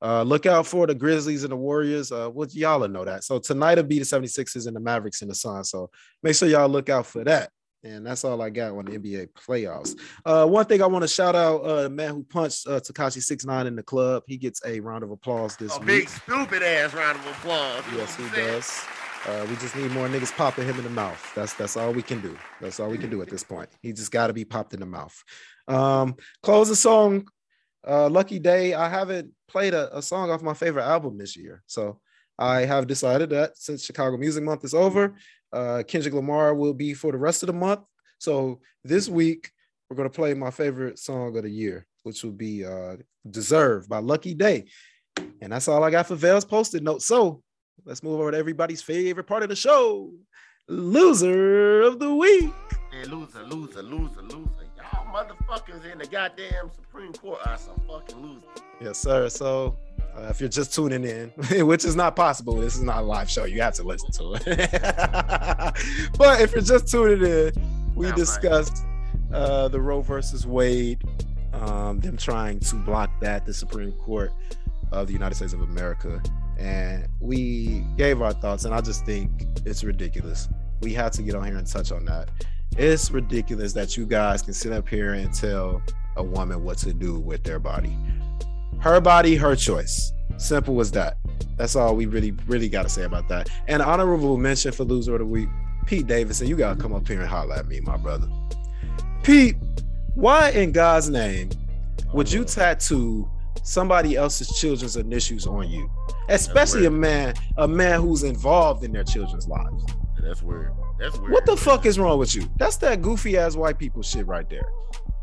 uh, 0.02 0.24
look 0.24 0.46
out 0.46 0.66
for 0.66 0.88
the 0.88 0.96
Grizzlies 0.96 1.44
and 1.44 1.52
the 1.52 1.58
Warriors. 1.58 2.12
Uh, 2.12 2.30
well, 2.34 2.48
y'all 2.52 2.88
know 2.88 3.04
that. 3.04 3.26
So 3.26 3.38
tonight 3.38 3.76
will 3.76 3.84
be 3.84 4.00
the 4.00 4.06
76ers 4.06 4.66
and 4.66 4.76
the 4.76 4.80
Mavericks 4.80 5.22
and 5.22 5.30
the 5.30 5.36
Suns. 5.36 5.70
So 5.70 5.90
make 6.24 6.36
sure 6.36 6.48
y'all 6.48 6.70
look 6.70 6.90
out 6.90 7.06
for 7.06 7.24
that. 7.26 7.52
And 7.84 8.06
that's 8.06 8.26
all 8.26 8.42
I 8.42 8.50
got 8.50 8.74
on 8.78 8.86
the 8.86 9.00
NBA 9.00 9.30
playoffs. 9.34 9.98
Uh, 10.26 10.46
one 10.46 10.66
thing 10.66 10.82
I 10.82 10.86
want 10.88 11.04
to 11.04 11.08
shout 11.08 11.34
out, 11.36 11.62
uh, 11.62 11.84
the 11.84 11.90
man 11.90 12.10
who 12.14 12.24
punched 12.24 12.68
uh, 12.68 12.80
Tekashi 12.82 13.22
Six 13.22 13.46
Nine 13.46 13.68
in 13.68 13.76
the 13.76 13.84
club. 13.84 14.24
He 14.28 14.36
gets 14.38 14.62
a 14.66 14.80
round 14.82 15.04
of 15.04 15.12
applause 15.12 15.56
this 15.56 15.76
A 15.76 15.80
week. 15.80 15.88
big 15.88 16.10
stupid 16.10 16.62
ass 16.62 16.94
round 16.94 17.18
of 17.18 17.26
applause. 17.28 17.84
Yes, 17.96 18.16
he 18.18 18.24
what 18.24 18.32
I'm 18.32 18.36
saying? 18.36 18.48
does. 18.52 18.82
Uh, 19.28 19.46
we 19.50 19.56
just 19.58 19.76
need 19.76 19.92
more 19.92 20.08
niggas 20.08 20.36
popping 20.36 20.66
him 20.66 20.78
in 20.78 20.84
the 20.84 20.90
mouth. 20.90 21.32
That's 21.36 21.54
that's 21.54 21.78
all 21.78 21.92
we 21.94 22.02
can 22.02 22.22
do. 22.22 22.38
That's 22.62 22.80
all 22.80 22.90
we 22.90 22.98
can 22.98 23.10
do 23.10 23.22
at 23.22 23.30
this 23.30 23.44
point. 23.44 23.70
He 23.82 23.92
just 23.94 24.12
got 24.12 24.28
to 24.28 24.34
be 24.34 24.46
popped 24.46 24.74
in 24.74 24.80
the 24.82 24.86
mouth. 24.86 25.22
Um, 25.68 26.16
the 26.70 26.76
song, 26.76 27.28
uh, 27.88 28.10
"Lucky 28.10 28.40
Daye." 28.40 28.74
I 28.74 28.90
haven't 28.90 29.32
played 29.48 29.74
a, 29.74 29.98
a 29.98 30.02
song 30.02 30.32
off 30.32 30.42
my 30.42 30.54
favorite 30.54 30.84
album 30.86 31.18
this 31.18 31.36
year, 31.36 31.64
so 31.66 32.00
I 32.38 32.62
have 32.62 32.88
decided 32.88 33.30
that 33.32 33.58
since 33.58 33.84
Chicago 33.84 34.16
Music 34.18 34.44
Month 34.44 34.64
is 34.64 34.74
over, 34.74 35.16
uh, 35.54 35.84
Kendrick 35.88 36.14
Lamar 36.14 36.54
will 36.54 36.74
be 36.74 36.94
for 36.94 37.12
the 37.12 37.18
rest 37.18 37.44
of 37.44 37.48
the 37.48 37.54
month. 37.54 37.82
So 38.20 38.60
this 38.84 39.10
week 39.10 39.52
we're 39.90 39.98
gonna 39.98 40.10
play 40.10 40.34
my 40.34 40.52
favorite 40.52 41.00
song 41.00 41.36
of 41.36 41.44
the 41.44 41.50
year, 41.50 41.86
which 42.04 42.24
will 42.24 42.32
be 42.32 42.66
uh, 42.66 42.98
"Deserve" 43.30 43.88
by 43.90 44.00
Lucky 44.00 44.34
Daye. 44.34 44.66
And 45.42 45.52
that's 45.52 45.68
all 45.68 45.84
I 45.84 45.92
got 45.92 46.08
for 46.08 46.16
Vale's 46.16 46.46
posted 46.46 46.84
note. 46.84 47.02
So 47.02 47.42
let's 47.86 48.04
move 48.04 48.20
over 48.20 48.32
to 48.32 48.38
everybody's 48.38 48.82
favorite 48.82 49.28
part 49.28 49.44
of 49.44 49.50
the 49.50 49.56
show. 49.56 50.12
Loser 50.68 51.82
of 51.82 52.00
the 52.00 52.14
week. 52.14 52.54
Yeah, 52.94 53.12
loser, 53.12 53.44
loser, 53.44 53.82
loser, 53.82 54.22
loser. 54.22 54.69
Motherfuckers 55.14 55.92
in 55.92 55.98
the 55.98 56.06
goddamn 56.06 56.70
Supreme 56.76 57.14
Court 57.14 57.40
are 57.46 57.58
some 57.58 57.80
fucking 57.88 58.22
losers. 58.22 58.44
Yes, 58.80 59.00
sir. 59.00 59.28
So 59.30 59.78
uh, 60.16 60.28
if 60.30 60.40
you're 60.40 60.50
just 60.50 60.74
tuning 60.74 61.04
in, 61.04 61.30
which 61.66 61.84
is 61.84 61.96
not 61.96 62.16
possible, 62.16 62.56
this 62.56 62.76
is 62.76 62.84
not 62.84 63.00
a 63.00 63.02
live 63.02 63.30
show. 63.30 63.46
You 63.46 63.62
have 63.62 63.74
to 63.76 63.84
listen 63.84 64.12
to 64.12 64.34
it. 64.36 64.72
but 66.18 66.42
if 66.42 66.52
you're 66.52 66.62
just 66.62 66.88
tuning 66.88 67.26
in, 67.26 67.52
we 67.96 68.12
discussed 68.12 68.86
uh, 69.34 69.68
the 69.68 69.82
Roe 69.82 70.02
versus 70.02 70.46
Wade, 70.46 71.04
um, 71.54 72.00
them 72.00 72.16
trying 72.16 72.60
to 72.62 72.76
block 72.76 73.10
that, 73.22 73.46
the 73.46 73.54
Supreme 73.54 73.92
Court 73.94 74.32
of 74.92 75.08
the 75.08 75.14
United 75.14 75.36
States 75.36 75.54
of 75.54 75.62
America. 75.62 76.22
And 76.58 77.08
we 77.20 77.86
gave 77.98 78.22
our 78.22 78.34
thoughts, 78.34 78.66
and 78.66 78.76
I 78.76 78.82
just 78.82 79.06
think 79.06 79.32
it's 79.66 79.84
ridiculous. 79.84 80.50
We 80.82 80.94
had 80.94 81.14
to 81.14 81.24
get 81.24 81.36
on 81.36 81.46
here 81.46 81.58
and 81.58 81.68
touch 81.68 81.92
on 81.92 82.06
that. 82.06 82.30
It's 82.80 83.12
ridiculous 83.12 83.74
that 83.74 83.98
you 83.98 84.06
guys 84.06 84.42
can 84.42 84.54
sit 84.54 84.72
up 84.72 84.88
here 84.88 85.12
and 85.12 85.34
tell 85.34 85.82
a 86.16 86.24
woman 86.24 86.64
what 86.64 86.78
to 86.78 86.94
do 86.94 87.20
with 87.20 87.44
their 87.44 87.60
body. 87.60 87.94
Her 88.80 89.02
body, 89.02 89.36
her 89.36 89.54
choice. 89.58 90.14
Simple 90.38 90.80
as 90.80 90.90
that. 90.92 91.18
That's 91.58 91.76
all 91.76 91.94
we 91.94 92.06
really, 92.06 92.32
really 92.48 92.70
got 92.70 92.84
to 92.84 92.90
say 92.90 93.04
about 93.04 93.28
that. 93.28 93.50
And 93.68 93.82
honorable 93.82 94.38
mention 94.38 94.72
for 94.72 94.86
loser 94.86 95.16
of 95.16 95.20
the 95.20 95.26
week, 95.26 95.50
Pete 95.88 96.08
Davidson. 96.08 96.48
You 96.48 96.56
got 96.56 96.78
to 96.78 96.82
come 96.82 96.94
up 96.94 97.06
here 97.06 97.20
and 97.20 97.28
holler 97.28 97.56
at 97.56 97.68
me, 97.68 97.82
my 97.82 97.98
brother. 97.98 98.30
Pete, 99.24 99.58
why 100.16 100.52
in 100.52 100.72
God's 100.72 101.10
name 101.10 101.50
would 102.14 102.32
you 102.32 102.46
tattoo 102.46 103.30
somebody 103.62 104.16
else's 104.16 104.58
children's 104.58 104.96
initials 104.96 105.46
on 105.46 105.70
you? 105.70 105.92
Especially 106.30 106.86
a 106.86 106.92
man, 106.92 107.34
a 107.58 107.68
man 107.68 108.00
who's 108.00 108.24
involved 108.24 108.86
in 108.86 108.94
their 108.94 109.04
children's 109.04 109.50
lives. 109.50 109.84
That's 110.22 110.42
weird. 110.42 110.72
That's 111.00 111.18
weird. 111.18 111.32
What 111.32 111.46
the 111.46 111.56
fuck 111.56 111.86
is 111.86 111.98
wrong 111.98 112.20
with 112.20 112.36
you? 112.36 112.50
That's 112.58 112.78
that 112.78 113.02
goofy 113.02 113.38
ass 113.38 113.56
white 113.56 113.78
people 113.78 114.02
shit 114.02 114.28
right 114.28 114.50
there. 114.50 114.70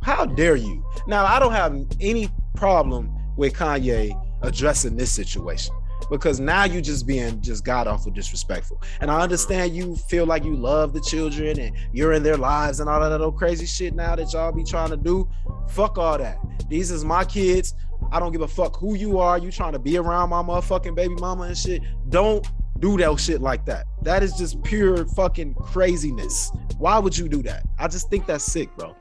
How 0.02 0.24
dare 0.24 0.56
you? 0.56 0.84
Now, 1.06 1.24
I 1.26 1.38
don't 1.38 1.52
have 1.52 1.76
any 2.00 2.28
problem 2.54 3.12
with 3.36 3.54
Kanye 3.54 4.12
addressing 4.42 4.96
this 4.96 5.12
situation 5.12 5.74
because 6.10 6.40
now 6.40 6.64
you 6.64 6.80
just 6.80 7.06
being 7.06 7.40
just 7.40 7.64
god 7.64 7.86
awful 7.86 8.12
disrespectful. 8.12 8.80
And 9.00 9.10
I 9.10 9.20
understand 9.20 9.74
you 9.74 9.96
feel 9.96 10.26
like 10.26 10.44
you 10.44 10.56
love 10.56 10.92
the 10.92 11.00
children 11.00 11.58
and 11.58 11.76
you're 11.92 12.12
in 12.12 12.22
their 12.22 12.36
lives 12.36 12.80
and 12.80 12.88
all 12.88 13.00
that 13.00 13.12
other 13.12 13.30
crazy 13.32 13.66
shit 13.66 13.94
now 13.94 14.16
that 14.16 14.32
y'all 14.32 14.52
be 14.52 14.64
trying 14.64 14.90
to 14.90 14.96
do. 14.96 15.28
Fuck 15.70 15.98
all 15.98 16.18
that. 16.18 16.38
These 16.68 16.90
is 16.90 17.04
my 17.04 17.24
kids. 17.24 17.74
I 18.12 18.20
don't 18.20 18.32
give 18.32 18.42
a 18.42 18.48
fuck 18.48 18.76
who 18.76 18.94
you 18.94 19.18
are. 19.18 19.38
You 19.38 19.50
trying 19.50 19.72
to 19.72 19.78
be 19.78 19.96
around 19.96 20.30
my 20.30 20.42
motherfucking 20.42 20.94
baby 20.94 21.14
mama 21.14 21.44
and 21.44 21.58
shit. 21.58 21.82
Don't 22.08 22.46
do 22.80 22.96
that 22.98 23.18
shit 23.20 23.40
like 23.40 23.64
that. 23.66 23.86
That 24.02 24.22
is 24.22 24.32
just 24.34 24.62
pure 24.62 25.06
fucking 25.06 25.54
craziness. 25.54 26.50
Why 26.78 26.98
would 26.98 27.16
you 27.16 27.28
do 27.28 27.42
that? 27.42 27.64
I 27.78 27.88
just 27.88 28.10
think 28.10 28.26
that's 28.26 28.44
sick, 28.44 28.68
bro. 28.76 28.94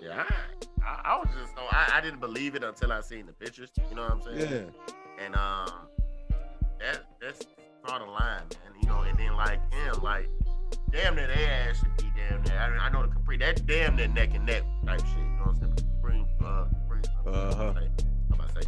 Yeah, 0.00 0.24
I, 0.82 0.84
I, 0.86 1.00
I 1.14 1.18
was 1.18 1.28
just, 1.40 1.54
no, 1.56 1.62
I, 1.70 1.92
I 1.94 2.00
didn't 2.00 2.20
believe 2.20 2.54
it 2.54 2.62
until 2.64 2.92
I 2.92 3.00
seen 3.00 3.26
the 3.26 3.32
pictures. 3.32 3.70
You 3.90 3.96
know 3.96 4.02
what 4.02 4.12
I'm 4.12 4.22
saying? 4.22 4.38
Yeah. 4.38 5.24
And 5.24 5.34
um, 5.36 5.70
that 6.80 7.00
that's 7.20 7.46
draw 7.86 7.98
the 7.98 8.04
line, 8.04 8.42
man. 8.64 8.80
You 8.80 8.88
know, 8.88 9.00
and 9.02 9.18
then 9.18 9.34
like 9.36 9.60
him, 9.72 10.02
like 10.02 10.28
damn 10.90 11.14
near 11.14 11.26
their 11.26 11.68
ass 11.70 11.78
should 11.78 11.96
be 11.98 12.10
damn 12.16 12.42
near. 12.42 12.58
I, 12.58 12.86
I 12.86 12.88
know 12.90 13.02
the 13.06 13.12
Capri, 13.12 13.36
that 13.38 13.66
damn 13.66 13.96
near 13.96 14.08
neck 14.08 14.34
and 14.34 14.44
neck 14.46 14.62
type 14.86 15.00
shit. 15.00 15.18
You 15.18 15.24
know 15.24 15.42
what 15.44 15.48
I'm 15.48 15.56
saying? 15.56 15.78
Supreme, 15.78 16.26
uh, 16.44 16.44
Uh-huh. 16.44 16.64
I'm 17.26 17.68
about 17.70 17.74
to 17.76 17.80
say 17.80 18.06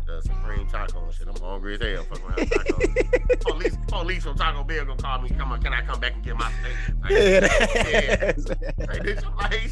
uh, 0.08 0.20
Supreme 0.20 0.66
Taco 0.66 1.04
and 1.04 1.14
shit. 1.14 1.28
I'm 1.28 1.40
hungry 1.40 1.74
as 1.74 1.80
hell. 1.80 2.04
Fuck 2.04 2.22
around 2.24 2.48
tacos. 2.50 3.40
police, 3.40 3.76
police 3.88 4.22
from 4.24 4.36
Taco 4.36 4.64
Bell 4.64 4.84
gonna 4.84 5.02
call 5.02 5.20
me. 5.20 5.30
Come 5.30 5.52
on, 5.52 5.62
can 5.62 5.72
I 5.72 5.82
come 5.82 6.00
back 6.00 6.14
and 6.14 6.24
get 6.24 6.36
my 6.36 6.50
steak? 6.52 6.96
Like, 7.02 7.10
Yeah. 7.10 7.40
like, 8.78 9.02
bitch, 9.02 9.26
I'm 9.26 9.36
like, 9.36 9.70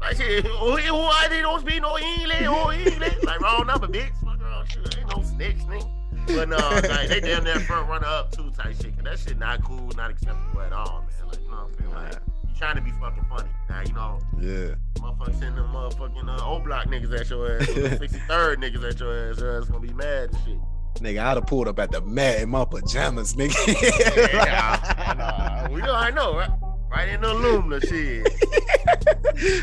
like 0.00 0.16
shit, 0.16 0.46
oh, 0.48 0.76
who 0.76 0.96
I 0.96 1.28
don't 1.28 1.60
speak 1.60 1.82
no 1.82 1.98
English, 1.98 2.40
no 2.42 2.72
English. 2.72 3.22
Like 3.22 3.40
wrong 3.40 3.66
number, 3.66 3.86
bitch. 3.86 4.10
Fuck 4.24 4.40
around, 4.40 4.68
shit. 4.70 4.98
Ain't 4.98 5.16
no 5.16 5.22
snitch, 5.22 5.56
nigga. 5.66 5.90
But 6.26 6.48
no, 6.48 6.56
like, 6.56 7.08
they 7.08 7.20
damn 7.20 7.44
near 7.44 7.58
front 7.60 7.88
runner 7.88 8.06
up 8.06 8.30
too 8.30 8.50
type 8.50 8.76
shit. 8.76 8.94
Cause 8.96 9.04
that 9.04 9.18
shit 9.18 9.38
not 9.38 9.64
cool, 9.64 9.90
not 9.96 10.10
acceptable 10.10 10.60
at 10.60 10.72
all, 10.72 11.02
man. 11.02 11.28
Like, 11.28 11.40
you 11.42 11.50
know 11.50 11.56
what 11.56 11.66
I'm 11.66 11.74
saying? 11.78 11.94
Like, 11.94 12.29
trying 12.60 12.76
to 12.76 12.82
be 12.82 12.92
fucking 12.92 13.24
funny. 13.24 13.48
Now, 13.70 13.80
you 13.80 13.94
know, 13.94 14.18
yeah. 14.38 14.74
motherfuckers 14.98 15.38
sending 15.38 15.56
them 15.56 15.72
motherfucking 15.72 16.28
uh, 16.28 16.44
old 16.44 16.64
block 16.64 16.88
niggas 16.88 17.18
at 17.18 17.30
your 17.30 17.56
ass, 17.56 17.66
63rd 17.66 18.56
niggas 18.62 18.90
at 18.90 19.00
your 19.00 19.30
ass, 19.30 19.40
your 19.40 19.58
ass 19.58 19.64
gonna 19.64 19.80
be 19.80 19.94
mad 19.94 20.28
and 20.28 20.36
shit. 20.44 20.58
Nigga, 21.02 21.24
I'd 21.24 21.38
have 21.38 21.46
pulled 21.46 21.68
up 21.68 21.78
at 21.78 21.90
the 21.90 22.02
mat 22.02 22.42
in 22.42 22.50
my 22.50 22.66
pajamas, 22.66 23.32
nigga. 23.34 23.54
Yeah, 24.34 25.68
we 25.70 25.80
know, 25.80 25.94
I 25.94 26.10
know, 26.10 26.36
right? 26.36 26.50
Right 26.90 27.08
in 27.08 27.22
the 27.22 27.32
aluminum 27.32 27.80
shit. 27.80 28.28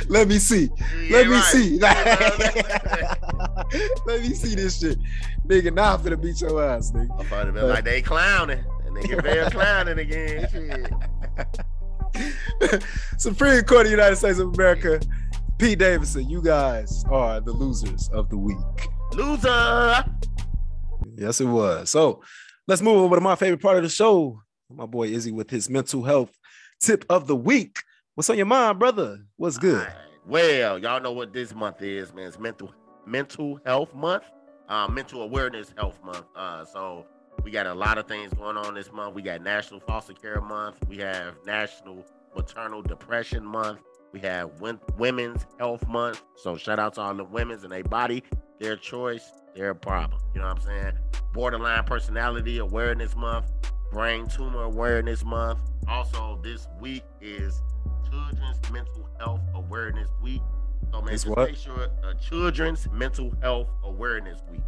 Let 0.09 0.27
me 0.27 0.39
see. 0.39 0.71
Yeah, 1.03 1.17
Let 1.17 1.27
me 1.27 1.33
right. 1.33 1.43
see. 1.43 1.77
Let 4.07 4.21
me 4.21 4.33
see 4.33 4.55
this 4.55 4.79
shit. 4.79 4.97
Nigga, 5.45 5.71
now 5.71 5.93
I'm 5.93 5.99
finna 5.99 6.19
beat 6.19 6.41
your 6.41 6.63
ass, 6.63 6.91
nigga. 6.91 7.11
I 7.19 7.23
thought 7.25 7.47
it 7.47 7.53
been 7.53 7.67
like 7.67 7.83
they 7.83 8.01
clowning. 8.01 8.63
And 8.85 8.97
nigga 8.97 9.21
Bell 9.21 9.51
clowning 9.51 9.99
again. 9.99 10.47
Shit. 10.51 10.91
Supreme 13.17 13.63
Court 13.63 13.81
of 13.81 13.85
the 13.85 13.91
United 13.91 14.15
States 14.15 14.39
of 14.39 14.53
America, 14.53 14.99
Pete 15.57 15.79
Davidson, 15.79 16.29
you 16.29 16.41
guys 16.41 17.03
are 17.09 17.39
the 17.39 17.51
losers 17.51 18.09
of 18.09 18.29
the 18.29 18.37
week. 18.37 18.57
Loser. 19.13 20.05
Yes, 21.15 21.41
it 21.41 21.45
was. 21.45 21.89
So 21.89 22.21
let's 22.67 22.81
move 22.81 22.97
over 22.97 23.15
to 23.15 23.21
my 23.21 23.35
favorite 23.35 23.61
part 23.61 23.77
of 23.77 23.83
the 23.83 23.89
show. 23.89 24.39
My 24.69 24.85
boy 24.85 25.07
Izzy 25.07 25.31
with 25.31 25.49
his 25.49 25.69
mental 25.69 26.03
health 26.03 26.31
tip 26.79 27.05
of 27.09 27.27
the 27.27 27.35
week. 27.35 27.79
What's 28.15 28.29
on 28.29 28.37
your 28.37 28.45
mind, 28.45 28.79
brother? 28.79 29.19
What's 29.37 29.57
good? 29.57 29.79
Alright. 29.81 29.95
Well, 30.27 30.77
y'all 30.77 30.99
know 30.99 31.13
what 31.13 31.31
this 31.33 31.55
month 31.55 31.81
is, 31.81 32.13
man. 32.13 32.27
It's 32.27 32.37
mental 32.37 32.73
mental 33.05 33.59
health 33.65 33.95
month, 33.95 34.23
uh, 34.67 34.87
mental 34.87 35.21
awareness 35.21 35.73
health 35.77 35.99
month. 36.03 36.25
Uh, 36.35 36.65
so 36.65 37.05
we 37.47 37.51
got 37.51 37.65
a 37.65 37.73
lot 37.73 37.97
of 37.97 38.05
things 38.09 38.33
going 38.33 38.57
on 38.57 38.73
this 38.73 38.91
month. 38.91 39.15
We 39.15 39.21
got 39.21 39.41
National 39.41 39.79
Foster 39.79 40.11
Care 40.11 40.41
Month. 40.41 40.79
We 40.89 40.97
have 40.97 41.33
National 41.45 42.05
Maternal 42.35 42.81
Depression 42.81 43.45
Month. 43.45 43.79
We 44.11 44.19
have 44.19 44.51
Women's 44.97 45.45
Health 45.57 45.87
Month. 45.87 46.23
So 46.35 46.57
shout 46.57 46.77
out 46.77 46.95
to 46.95 47.01
all 47.01 47.13
the 47.13 47.23
women's 47.23 47.63
and 47.63 47.71
their 47.71 47.85
body, 47.85 48.21
their 48.59 48.75
choice, 48.75 49.31
their 49.55 49.73
problem. 49.73 50.19
You 50.35 50.41
know 50.41 50.47
what 50.47 50.57
I'm 50.57 50.61
saying? 50.61 50.97
Borderline 51.31 51.85
Personality 51.85 52.57
Awareness 52.57 53.15
Month. 53.15 53.45
Brain 53.93 54.27
Tumor 54.27 54.63
Awareness 54.63 55.23
Month. 55.23 55.59
Also, 55.87 56.41
this 56.43 56.67
week 56.81 57.03
is 57.21 57.61
Children's 58.11 58.59
Mental 58.73 59.09
Health 59.21 59.39
Awareness 59.55 60.09
Week. 60.21 60.41
So, 60.91 61.01
man, 61.01 61.13
It's 61.13 61.23
just 61.23 61.35
what? 61.35 61.49
make 61.49 61.57
sure 61.57 61.89
uh, 62.03 62.13
Children's 62.15 62.87
Mental 62.91 63.33
Health 63.41 63.67
Awareness 63.83 64.39
Week. 64.51 64.61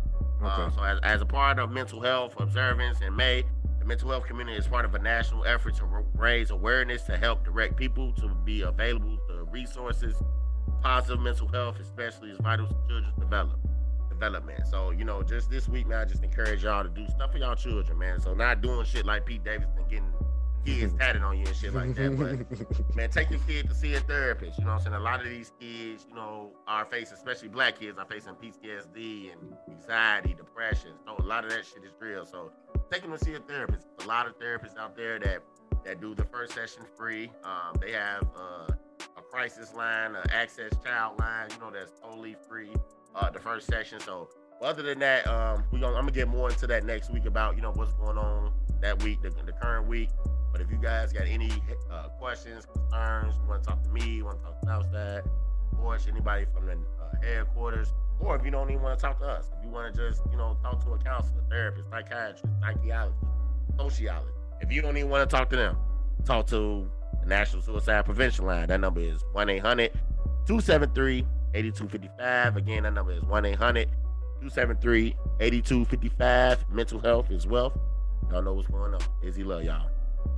Uh, 0.44 0.70
so, 0.72 0.84
as, 0.84 1.00
as 1.04 1.22
a 1.22 1.26
part 1.26 1.60
of 1.60 1.72
mental 1.72 2.02
health 2.02 2.34
observance 2.40 3.02
in 3.02 3.16
May, 3.16 3.44
the 3.80 3.86
mental 3.86 4.10
health 4.10 4.26
community 4.26 4.58
is 4.58 4.68
part 4.68 4.86
of 4.86 4.96
a 4.96 5.00
national 5.00 5.46
effort 5.46 5.76
to 5.76 5.86
raise 6.16 6.50
awareness 6.52 7.04
to 7.04 7.18
help 7.18 7.44
direct 7.44 7.76
people 7.76 8.14
to 8.14 8.30
be 8.46 8.62
available 8.62 9.18
to 9.28 9.44
resources. 9.52 10.16
Positive 10.82 11.20
mental 11.20 11.48
health, 11.50 11.78
especially, 11.80 12.30
is 12.30 12.38
vital 12.42 12.68
to 12.68 12.76
children's 12.88 13.16
develop, 13.20 13.60
development. 14.10 14.66
So, 14.68 14.92
you 14.92 15.04
know, 15.04 15.24
just 15.24 15.50
this 15.50 15.68
week, 15.68 15.88
man, 15.88 16.00
I 16.00 16.06
just 16.06 16.24
encourage 16.24 16.64
y'all 16.64 16.84
to 16.84 16.90
do 16.90 17.06
stuff 17.10 17.32
for 17.34 17.38
y'all 17.38 17.56
children, 17.56 17.98
man. 17.98 18.22
So, 18.22 18.34
not 18.34 18.62
doing 18.62 18.86
shit 18.86 19.06
like 19.06 19.26
Pete 19.26 19.44
Davidson 19.44 19.84
getting 19.90 20.14
kids 20.66 20.94
tatted 20.94 21.22
on 21.24 21.38
you 21.38 21.46
and 21.46 21.56
shit 21.56 21.74
like 21.74 21.96
that, 21.96 22.18
but 22.18 22.96
man, 22.96 23.10
take 23.10 23.30
your 23.30 23.40
kid 23.48 23.68
to 23.70 23.76
see 23.76 23.94
a 23.96 24.00
therapist. 24.00 24.60
You 24.60 24.66
know 24.66 24.72
what 24.72 24.78
I'm 24.78 24.84
saying? 24.84 24.96
A 24.96 25.00
lot 25.00 25.20
of 25.20 25.28
these 25.28 25.52
kids, 25.60 26.06
you 26.08 26.16
know, 26.16 26.52
are 26.68 26.86
facing, 26.86 27.16
especially 27.18 27.50
black 27.50 27.80
kids, 27.80 27.98
are 27.98 28.06
facing 28.06 28.34
PTSD 28.34 29.32
and 29.32 29.54
anxiety, 29.70 30.34
depression. 30.34 30.92
So 31.06 31.16
a 31.18 31.26
lot 31.26 31.44
of 31.44 31.52
that 31.52 31.66
shit 31.66 31.84
is 31.84 31.94
real. 32.00 32.26
So 32.26 32.52
take 32.92 33.02
them 33.02 33.12
to 33.12 33.24
see 33.24 33.34
a 33.34 33.40
therapist. 33.40 33.88
A 34.04 34.08
lot 34.08 34.28
of 34.28 34.38
therapists 34.40 34.78
out 34.78 34.96
there 34.96 35.20
that 35.20 35.40
that 35.86 36.02
do 36.02 36.14
the 36.14 36.26
first 36.26 36.54
session 36.54 36.84
free. 36.98 37.32
Um, 37.44 37.80
they 37.80 37.92
have 37.92 38.28
uh, 38.38 38.68
a 39.18 39.22
crisis 39.32 39.74
line, 39.74 40.14
the 40.14 40.34
access 40.34 40.72
child 40.84 41.20
line. 41.20 41.50
You 41.52 41.60
know 41.60 41.72
that's 41.72 41.92
totally 42.00 42.36
free. 42.48 42.72
Uh, 43.16 43.30
the 43.30 43.40
first 43.40 43.68
session. 43.68 44.00
So 44.00 44.30
other 44.62 44.84
than 44.84 45.00
that, 45.00 45.28
um, 45.28 45.64
we 45.72 45.80
gonna 45.80 45.96
I'm 45.96 46.04
gonna 46.04 46.12
get 46.12 46.28
more 46.28 46.50
into 46.50 46.68
that 46.68 46.84
next 46.86 47.12
week 47.12 47.26
about 47.26 47.56
you 47.56 47.62
know 47.62 47.72
what's 47.72 47.94
going 47.94 48.18
on 48.18 48.52
that 48.82 49.02
week, 49.04 49.22
the, 49.22 49.30
the 49.30 49.54
current 49.54 49.88
week. 49.88 50.10
But 50.52 50.62
if 50.62 50.72
you 50.72 50.78
guys 50.78 51.14
got 51.14 51.28
any 51.28 51.52
uh, 51.92 52.10
questions, 52.20 52.66
concerns, 52.66 53.36
you 53.36 53.50
want 53.50 53.64
to 53.64 53.70
talk 53.70 53.84
to 53.84 53.90
me, 53.90 54.22
want 54.22 54.40
to 54.40 54.44
talk 54.46 54.60
to 54.62 54.66
Southside, 54.68 55.24
or 55.82 55.98
anybody 56.08 56.46
from 56.54 56.66
the 56.66 56.74
uh, 56.74 57.22
headquarters, 57.22 57.94
or 58.20 58.36
if 58.36 58.44
you 58.44 58.52
don't 58.52 58.70
even 58.70 58.82
want 58.82 58.98
to 58.98 59.02
talk 59.02 59.20
to 59.20 59.26
us, 59.26 59.50
if 59.58 59.64
you 59.64 59.70
want 59.70 59.94
to 59.94 60.10
just 60.10 60.22
you 60.32 60.38
know 60.38 60.58
talk 60.62 60.84
to 60.84 60.92
a 60.92 60.98
counselor, 60.98 61.42
therapist, 61.50 61.90
psychiatrist, 61.90 62.46
psychologist, 62.62 63.24
sociologist, 63.78 64.36
if 64.62 64.72
you 64.72 64.82
don't 64.82 64.98
even 64.98 65.10
want 65.10 65.28
to 65.28 65.36
talk 65.36 65.50
to 65.50 65.56
them, 65.56 65.78
talk 66.26 66.48
to 66.48 66.90
the 67.22 67.28
National 67.28 67.62
Suicide 67.62 68.06
Prevention 68.06 68.46
Line. 68.46 68.68
That 68.68 68.80
number 68.80 69.02
is 69.02 69.24
1 69.34 69.50
800 69.50 69.94
273 70.46 71.26
8255. 71.54 72.58
Again, 72.58 72.84
that 72.84 72.94
number 72.94 73.14
is 73.14 73.24
1 73.24 73.46
800 73.46 73.88
273 73.88 75.16
8255. 75.40 76.70
Mental 76.70 77.00
health 77.00 77.32
is 77.32 77.48
wealth. 77.48 77.78
Y'all 78.30 78.42
know 78.42 78.54
what's 78.54 78.68
going 78.68 78.94
on. 78.94 79.02
Izzy 79.24 79.44
love 79.44 79.64
y'all. 79.64 79.90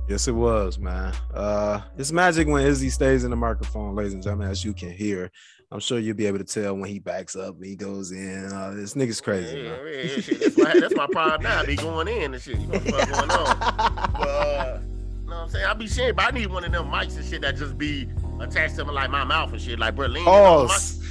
Yes, 0.08 0.26
it 0.28 0.32
was, 0.32 0.78
man. 0.78 1.14
Uh, 1.32 1.80
it's 1.96 2.12
magic 2.12 2.48
when 2.48 2.66
Izzy 2.66 2.90
stays 2.90 3.24
in 3.24 3.30
the 3.30 3.36
microphone, 3.36 3.94
ladies 3.94 4.14
and 4.14 4.22
gentlemen, 4.22 4.48
as 4.48 4.64
you 4.64 4.72
can 4.72 4.90
hear. 4.90 5.30
I'm 5.70 5.80
sure 5.80 5.98
you'll 5.98 6.16
be 6.16 6.26
able 6.26 6.38
to 6.38 6.44
tell 6.44 6.74
when 6.76 6.90
he 6.90 6.98
backs 6.98 7.34
up, 7.34 7.56
and 7.56 7.64
he 7.64 7.76
goes 7.76 8.12
in. 8.12 8.52
Uh, 8.52 8.72
this 8.74 8.94
nigga's 8.94 9.20
crazy. 9.22 9.58
Yeah, 9.58 9.76
yeah, 9.82 10.02
yeah, 10.02 10.20
shit. 10.20 10.40
That's, 10.40 10.58
my, 10.58 10.80
that's 10.80 10.94
my 10.94 11.06
problem 11.06 11.44
now. 11.44 11.60
I 11.60 11.64
be 11.66 11.76
going 11.76 12.08
in 12.08 12.34
and 12.34 12.42
shit. 12.42 12.58
You 12.58 12.66
know 12.66 12.78
what's 12.78 13.10
going 13.10 13.30
on. 13.30 13.56
But, 14.12 14.28
uh, 14.28 14.80
you 14.82 15.30
know 15.30 15.36
what 15.36 15.42
I'm 15.44 15.48
saying? 15.48 15.64
I 15.64 15.72
be 15.72 15.86
saying, 15.86 16.14
but 16.14 16.26
I 16.26 16.30
need 16.30 16.48
one 16.48 16.64
of 16.64 16.72
them 16.72 16.90
mics 16.90 17.16
and 17.16 17.24
shit 17.24 17.40
that 17.40 17.56
just 17.56 17.78
be 17.78 18.06
attached 18.40 18.76
to 18.76 18.84
like 18.84 19.08
my 19.08 19.24
mouth 19.24 19.52
and 19.52 19.60
shit. 19.62 19.78
Like, 19.78 19.96
bro, 19.96 20.08
lean 20.08 20.24
Pause. 20.24 21.02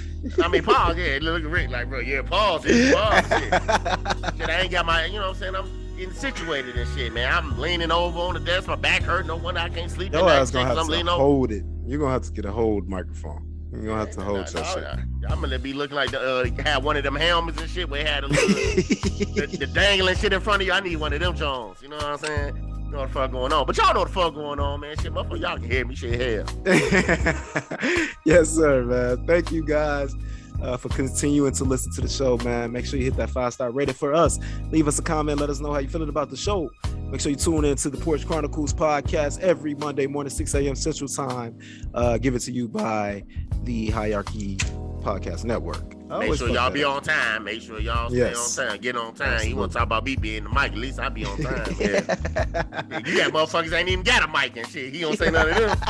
I 0.44 0.48
mean, 0.48 0.64
pause. 0.64 0.96
Yeah, 0.96 1.18
look 1.22 1.44
at 1.44 1.50
Rick 1.50 1.72
like, 1.72 1.90
bro, 1.90 2.00
yeah, 2.00 2.22
pause. 2.22 2.64
Yeah, 2.66 2.94
pause. 2.94 3.28
Shit. 3.30 4.38
shit, 4.38 4.50
I 4.50 4.62
ain't 4.62 4.72
got 4.72 4.86
my, 4.86 5.06
you 5.06 5.14
know 5.14 5.30
what 5.30 5.30
I'm 5.30 5.36
saying? 5.36 5.56
I'm 5.56 5.81
getting 6.02 6.16
situated 6.16 6.76
and 6.76 6.90
shit, 6.98 7.14
man. 7.14 7.32
I'm 7.32 7.60
leaning 7.60 7.92
over 7.92 8.18
on 8.20 8.34
the 8.34 8.40
desk. 8.40 8.68
My 8.68 8.76
back 8.76 9.04
hurt. 9.04 9.28
No 9.28 9.36
wonder 9.36 9.60
I 9.60 9.70
can't 9.70 9.92
sleep. 9.92 10.12
Night 10.14 10.24
ass 10.24 10.50
gonna 10.50 10.66
have 10.68 10.78
I'm 10.78 10.86
to 10.88 10.92
leaning 10.92 11.10
over. 11.10 11.22
hold 11.22 11.52
it. 11.52 11.64
You're 11.86 12.00
gonna 12.00 12.12
have 12.12 12.24
to 12.24 12.32
get 12.32 12.46
a 12.46 12.52
hold 12.52 12.90
microphone. 12.90 13.48
You're 13.72 13.84
gonna 13.84 14.00
have 14.00 14.12
to 14.12 14.22
hold 14.22 14.38
Nah, 14.52 14.62
nah, 14.62 14.74
shit. 14.74 14.84
nah. 14.84 15.30
I'm 15.30 15.42
gonna 15.42 15.60
be 15.60 15.74
looking 15.74 15.96
like 15.96 16.10
the 16.10 16.20
uh, 16.20 16.64
had 16.64 16.84
one 16.84 16.98
of 16.98 17.04
them 17.04 17.16
helmets 17.16 17.62
and 17.62 17.70
shit 17.70 17.88
where 17.88 18.02
it 18.02 18.08
had 18.08 18.24
a 18.24 18.28
little 18.28 18.48
the, 18.48 19.58
the 19.60 19.68
dangling 19.68 20.16
shit 20.16 20.34
in 20.34 20.42
front 20.42 20.64
of 20.64 20.68
you. 20.68 20.74
I 20.74 20.80
need 20.80 20.96
one 20.96 21.14
of 21.14 21.20
them 21.20 21.36
Jones. 21.36 21.78
You 21.84 21.90
know 21.90 21.98
what 21.98 22.06
I'm 22.06 22.18
saying? 22.18 22.56
You 22.56 22.92
know 22.92 22.98
what 23.02 23.08
the 23.10 23.14
fuck 23.14 23.32
going 23.32 23.54
on. 23.54 23.68
But 23.68 23.78
y'all 23.78 23.94
know 23.94 24.00
what 24.00 24.08
the 24.08 24.14
fuck 24.14 24.34
going 24.34 24.60
on, 24.60 24.80
man. 24.80 24.98
Shit, 24.98 25.14
motherfucker, 25.14 25.40
y'all 25.40 25.58
can 25.60 25.70
hear 25.70 25.86
me. 25.86 25.94
Shit, 25.96 26.20
hell. 26.20 26.46
yes, 28.26 28.50
sir, 28.50 28.84
man. 28.84 29.28
Thank 29.28 29.52
you 29.52 29.64
guys 29.64 30.16
uh, 30.62 30.78
for 30.78 30.90
continuing 30.90 31.52
to 31.54 31.64
listen 31.64 31.92
to 31.94 32.02
the 32.02 32.10
show, 32.10 32.38
man. 32.38 32.72
Make 32.72 32.86
sure 32.86 33.00
you 33.00 33.06
hit 33.06 33.16
that 33.18 33.30
five 33.30 33.54
star 33.54 33.72
rating 33.72 33.96
for 33.96 34.14
us. 34.14 34.40
Leave 34.72 34.88
us 34.88 35.00
a 35.00 35.02
comment. 35.02 35.40
Let 35.40 35.50
us 35.50 35.60
know 35.60 35.72
how 35.74 35.80
you 35.80 35.90
feeling 35.90 36.10
about 36.10 36.30
the 36.30 36.38
show. 36.38 36.70
Make 37.10 37.20
sure 37.22 37.32
you 37.32 37.36
tune 37.38 37.66
in 37.66 37.76
to 37.78 37.90
the 37.90 37.98
Porch 37.98 38.26
Chronicles 38.26 38.74
podcast 38.74 39.40
every 39.40 39.76
Monday 39.76 40.08
morning, 40.08 40.30
6 40.30 40.54
a.m. 40.56 40.76
Central 40.76 41.10
Time. 41.10 41.58
Uh, 41.94 42.18
give 42.18 42.36
it 42.36 42.40
to 42.40 42.52
you 42.52 42.68
by 42.68 43.24
the 43.64 43.90
Hierarchy 43.90 44.56
Podcast 45.02 45.44
Network. 45.44 45.98
Make 46.08 46.36
sure 46.36 46.50
y'all 46.50 46.70
be 46.70 46.84
on 46.84 47.02
time. 47.02 47.46
Make 47.46 47.62
sure 47.62 47.80
y'all 47.80 48.10
stay 48.10 48.18
Yes. 48.18 48.58
on 48.60 48.68
time. 48.68 48.78
Get 48.82 48.98
on 48.98 49.14
time. 49.14 49.48
You 49.48 49.56
want 49.56 49.72
to 49.72 49.78
talk 49.78 49.86
about 49.86 50.04
me 50.04 50.16
being 50.18 50.44
the 50.44 50.50
mic? 50.50 50.74
At 50.74 50.78
least 50.78 51.00
I 51.00 51.08
be 51.10 51.26
on 51.26 51.38
time. 51.42 51.74
Yeah. 51.80 52.00
you 53.06 53.18
got 53.18 53.32
motherfuckers 53.32 53.72
ain't 53.74 53.88
even 53.90 54.04
got 54.04 54.24
a 54.24 54.28
mic 54.28 54.58
and 54.58 54.68
shit. 54.68 54.94
He 54.94 55.02
don't 55.02 55.18
say 55.18 55.32
none 55.32 55.50
of 55.50 55.56
them. 55.56 55.78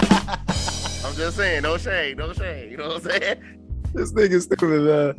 I'm 1.03 1.15
just 1.15 1.38
saying, 1.38 1.63
no 1.63 1.78
shade, 1.78 2.17
no 2.17 2.34
shade. 2.34 2.69
You 2.72 2.78
know 2.78 2.89
what 2.89 3.05
I'm 3.05 3.09
saying? 3.22 3.61
This 3.93 4.13
nigga's 4.13 4.43
stupid, 4.45 4.69
man. 4.69 4.89
Uh, 4.89 5.13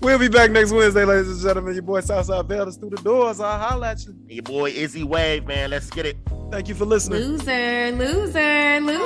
we'll 0.00 0.18
be 0.18 0.28
back 0.28 0.50
next 0.50 0.70
Wednesday, 0.70 1.04
ladies 1.04 1.28
and 1.28 1.40
gentlemen. 1.40 1.74
Your 1.74 1.82
boy 1.82 2.00
Southside 2.00 2.46
Velders 2.46 2.78
through 2.78 2.90
the 2.90 3.02
doors. 3.02 3.40
I'll 3.40 3.58
holla 3.58 3.90
at 3.90 4.04
you. 4.04 4.12
And 4.12 4.30
your 4.30 4.42
boy 4.44 4.70
Izzy 4.70 5.02
Wave, 5.02 5.46
man. 5.46 5.70
Let's 5.70 5.90
get 5.90 6.06
it. 6.06 6.16
Thank 6.52 6.68
you 6.68 6.74
for 6.74 6.84
listening. 6.84 7.20
Loser, 7.20 7.92
loser, 7.92 8.80
loser. 8.80 9.00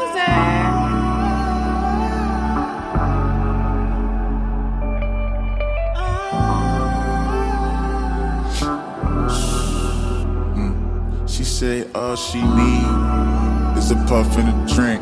Mm. 10.55 11.29
She 11.29 11.45
say 11.45 11.91
all 11.95 12.17
she 12.17 12.43
need 12.43 13.79
is 13.79 13.91
a 13.91 13.97
puff 14.07 14.37
and 14.37 14.49
a 14.49 14.75
drink. 14.75 15.01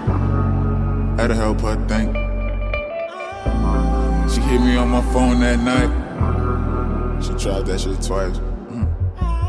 That'll 1.17 1.37
help 1.37 1.61
her 1.63 1.77
think. 1.89 2.32
Hit 4.49 4.61
me 4.61 4.77
on 4.77 4.89
my 4.89 5.03
phone 5.13 5.41
that 5.41 5.59
night. 5.61 5.91
She 7.23 7.31
tried 7.35 7.67
that 7.67 7.81
shit 7.81 8.01
twice. 8.03 8.39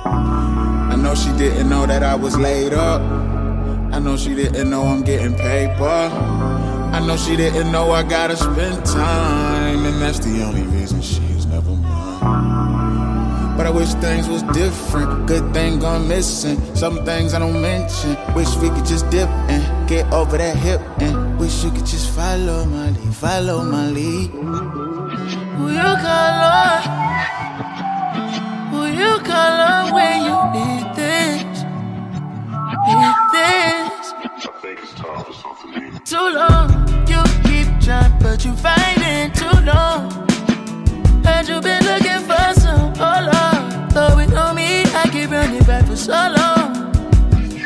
I 0.06 0.96
know 0.96 1.16
she 1.16 1.32
didn't 1.38 1.70
know 1.70 1.86
that 1.86 2.04
I 2.04 2.16
was 2.16 2.38
laid 2.38 2.74
up. 2.74 3.02
I 3.94 4.00
know 4.00 4.18
she 4.18 4.34
didn't 4.34 4.70
know 4.70 4.84
I'm 4.84 5.04
getting 5.04 5.36
paper. 5.36 5.84
I 6.94 7.00
know 7.06 7.18
she 7.18 7.36
didn't 7.36 7.72
know 7.72 7.92
I 7.92 8.04
gotta 8.04 8.38
spend 8.38 8.86
time, 8.86 9.86
and 9.86 10.02
that's 10.02 10.20
the 10.20 10.44
only 10.44 10.64
reason 10.64 11.02
she's 11.02 11.46
never 11.46 11.72
mine. 11.72 13.58
But 13.58 13.68
I 13.68 13.70
wish 13.70 13.94
things 13.96 14.28
was 14.28 14.42
different. 14.44 15.28
Good 15.28 15.54
thing 15.54 15.80
gone 15.80 16.08
missing. 16.08 16.58
Some 16.76 17.06
things 17.06 17.34
I 17.34 17.40
don't 17.40 17.62
mention. 17.62 18.18
Wish 18.34 18.56
we 18.58 18.70
could 18.70 18.86
just 18.86 19.10
dip 19.10 19.30
and 19.50 19.90
get 19.90 20.12
over 20.12 20.38
that 20.38 20.56
hip 20.56 20.82
and 21.00 21.40
wish 21.40 21.64
you 21.64 21.72
could 21.72 21.86
just 21.86 22.10
follow 22.12 22.66
my 22.66 22.90
lead, 22.90 23.16
follow 23.16 23.64
my 23.64 23.90
lead 23.90 24.83
you 25.74 25.92
call 26.06 26.40
on? 26.54 26.82
Who 28.72 28.82
you 29.02 29.18
call 29.30 29.58
on 29.72 29.94
when 29.94 30.18
you 30.30 30.38
need 30.54 30.86
this? 30.96 31.44
Need 32.88 33.18
this? 33.34 34.14
Too 36.06 36.28
long, 36.40 36.70
you 37.08 37.22
keep 37.48 37.68
trying, 37.82 38.14
but 38.20 38.46
you 38.46 38.54
find 38.56 39.02
it 39.02 39.34
too 39.34 39.58
long. 39.72 40.02
Had 41.24 41.48
you 41.48 41.60
been 41.60 41.84
looking 41.90 42.22
for 42.30 42.54
some, 42.60 42.94
oh 43.00 43.20
Lord, 43.32 43.92
though 43.92 44.20
it 44.20 44.30
me, 44.56 44.84
I 45.02 45.10
keep 45.12 45.32
running 45.32 45.64
back 45.64 45.86
for 45.88 45.96
so 45.96 46.12
long. 46.38 46.94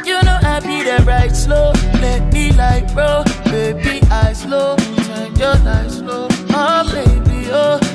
You 0.06 0.22
know 0.24 0.40
I 0.44 0.62
be 0.62 0.84
that 0.84 1.04
right 1.06 1.36
slow, 1.36 1.74
let 2.02 2.32
me 2.32 2.54
like 2.54 2.94
bro, 2.94 3.24
baby, 3.46 4.00
I 4.10 4.32
slow, 4.32 4.78
turn 4.78 5.36
your 5.36 5.56
life 5.66 5.92
slow, 5.92 6.28
oh 6.52 6.84
baby, 6.94 7.50
oh. 7.52 7.87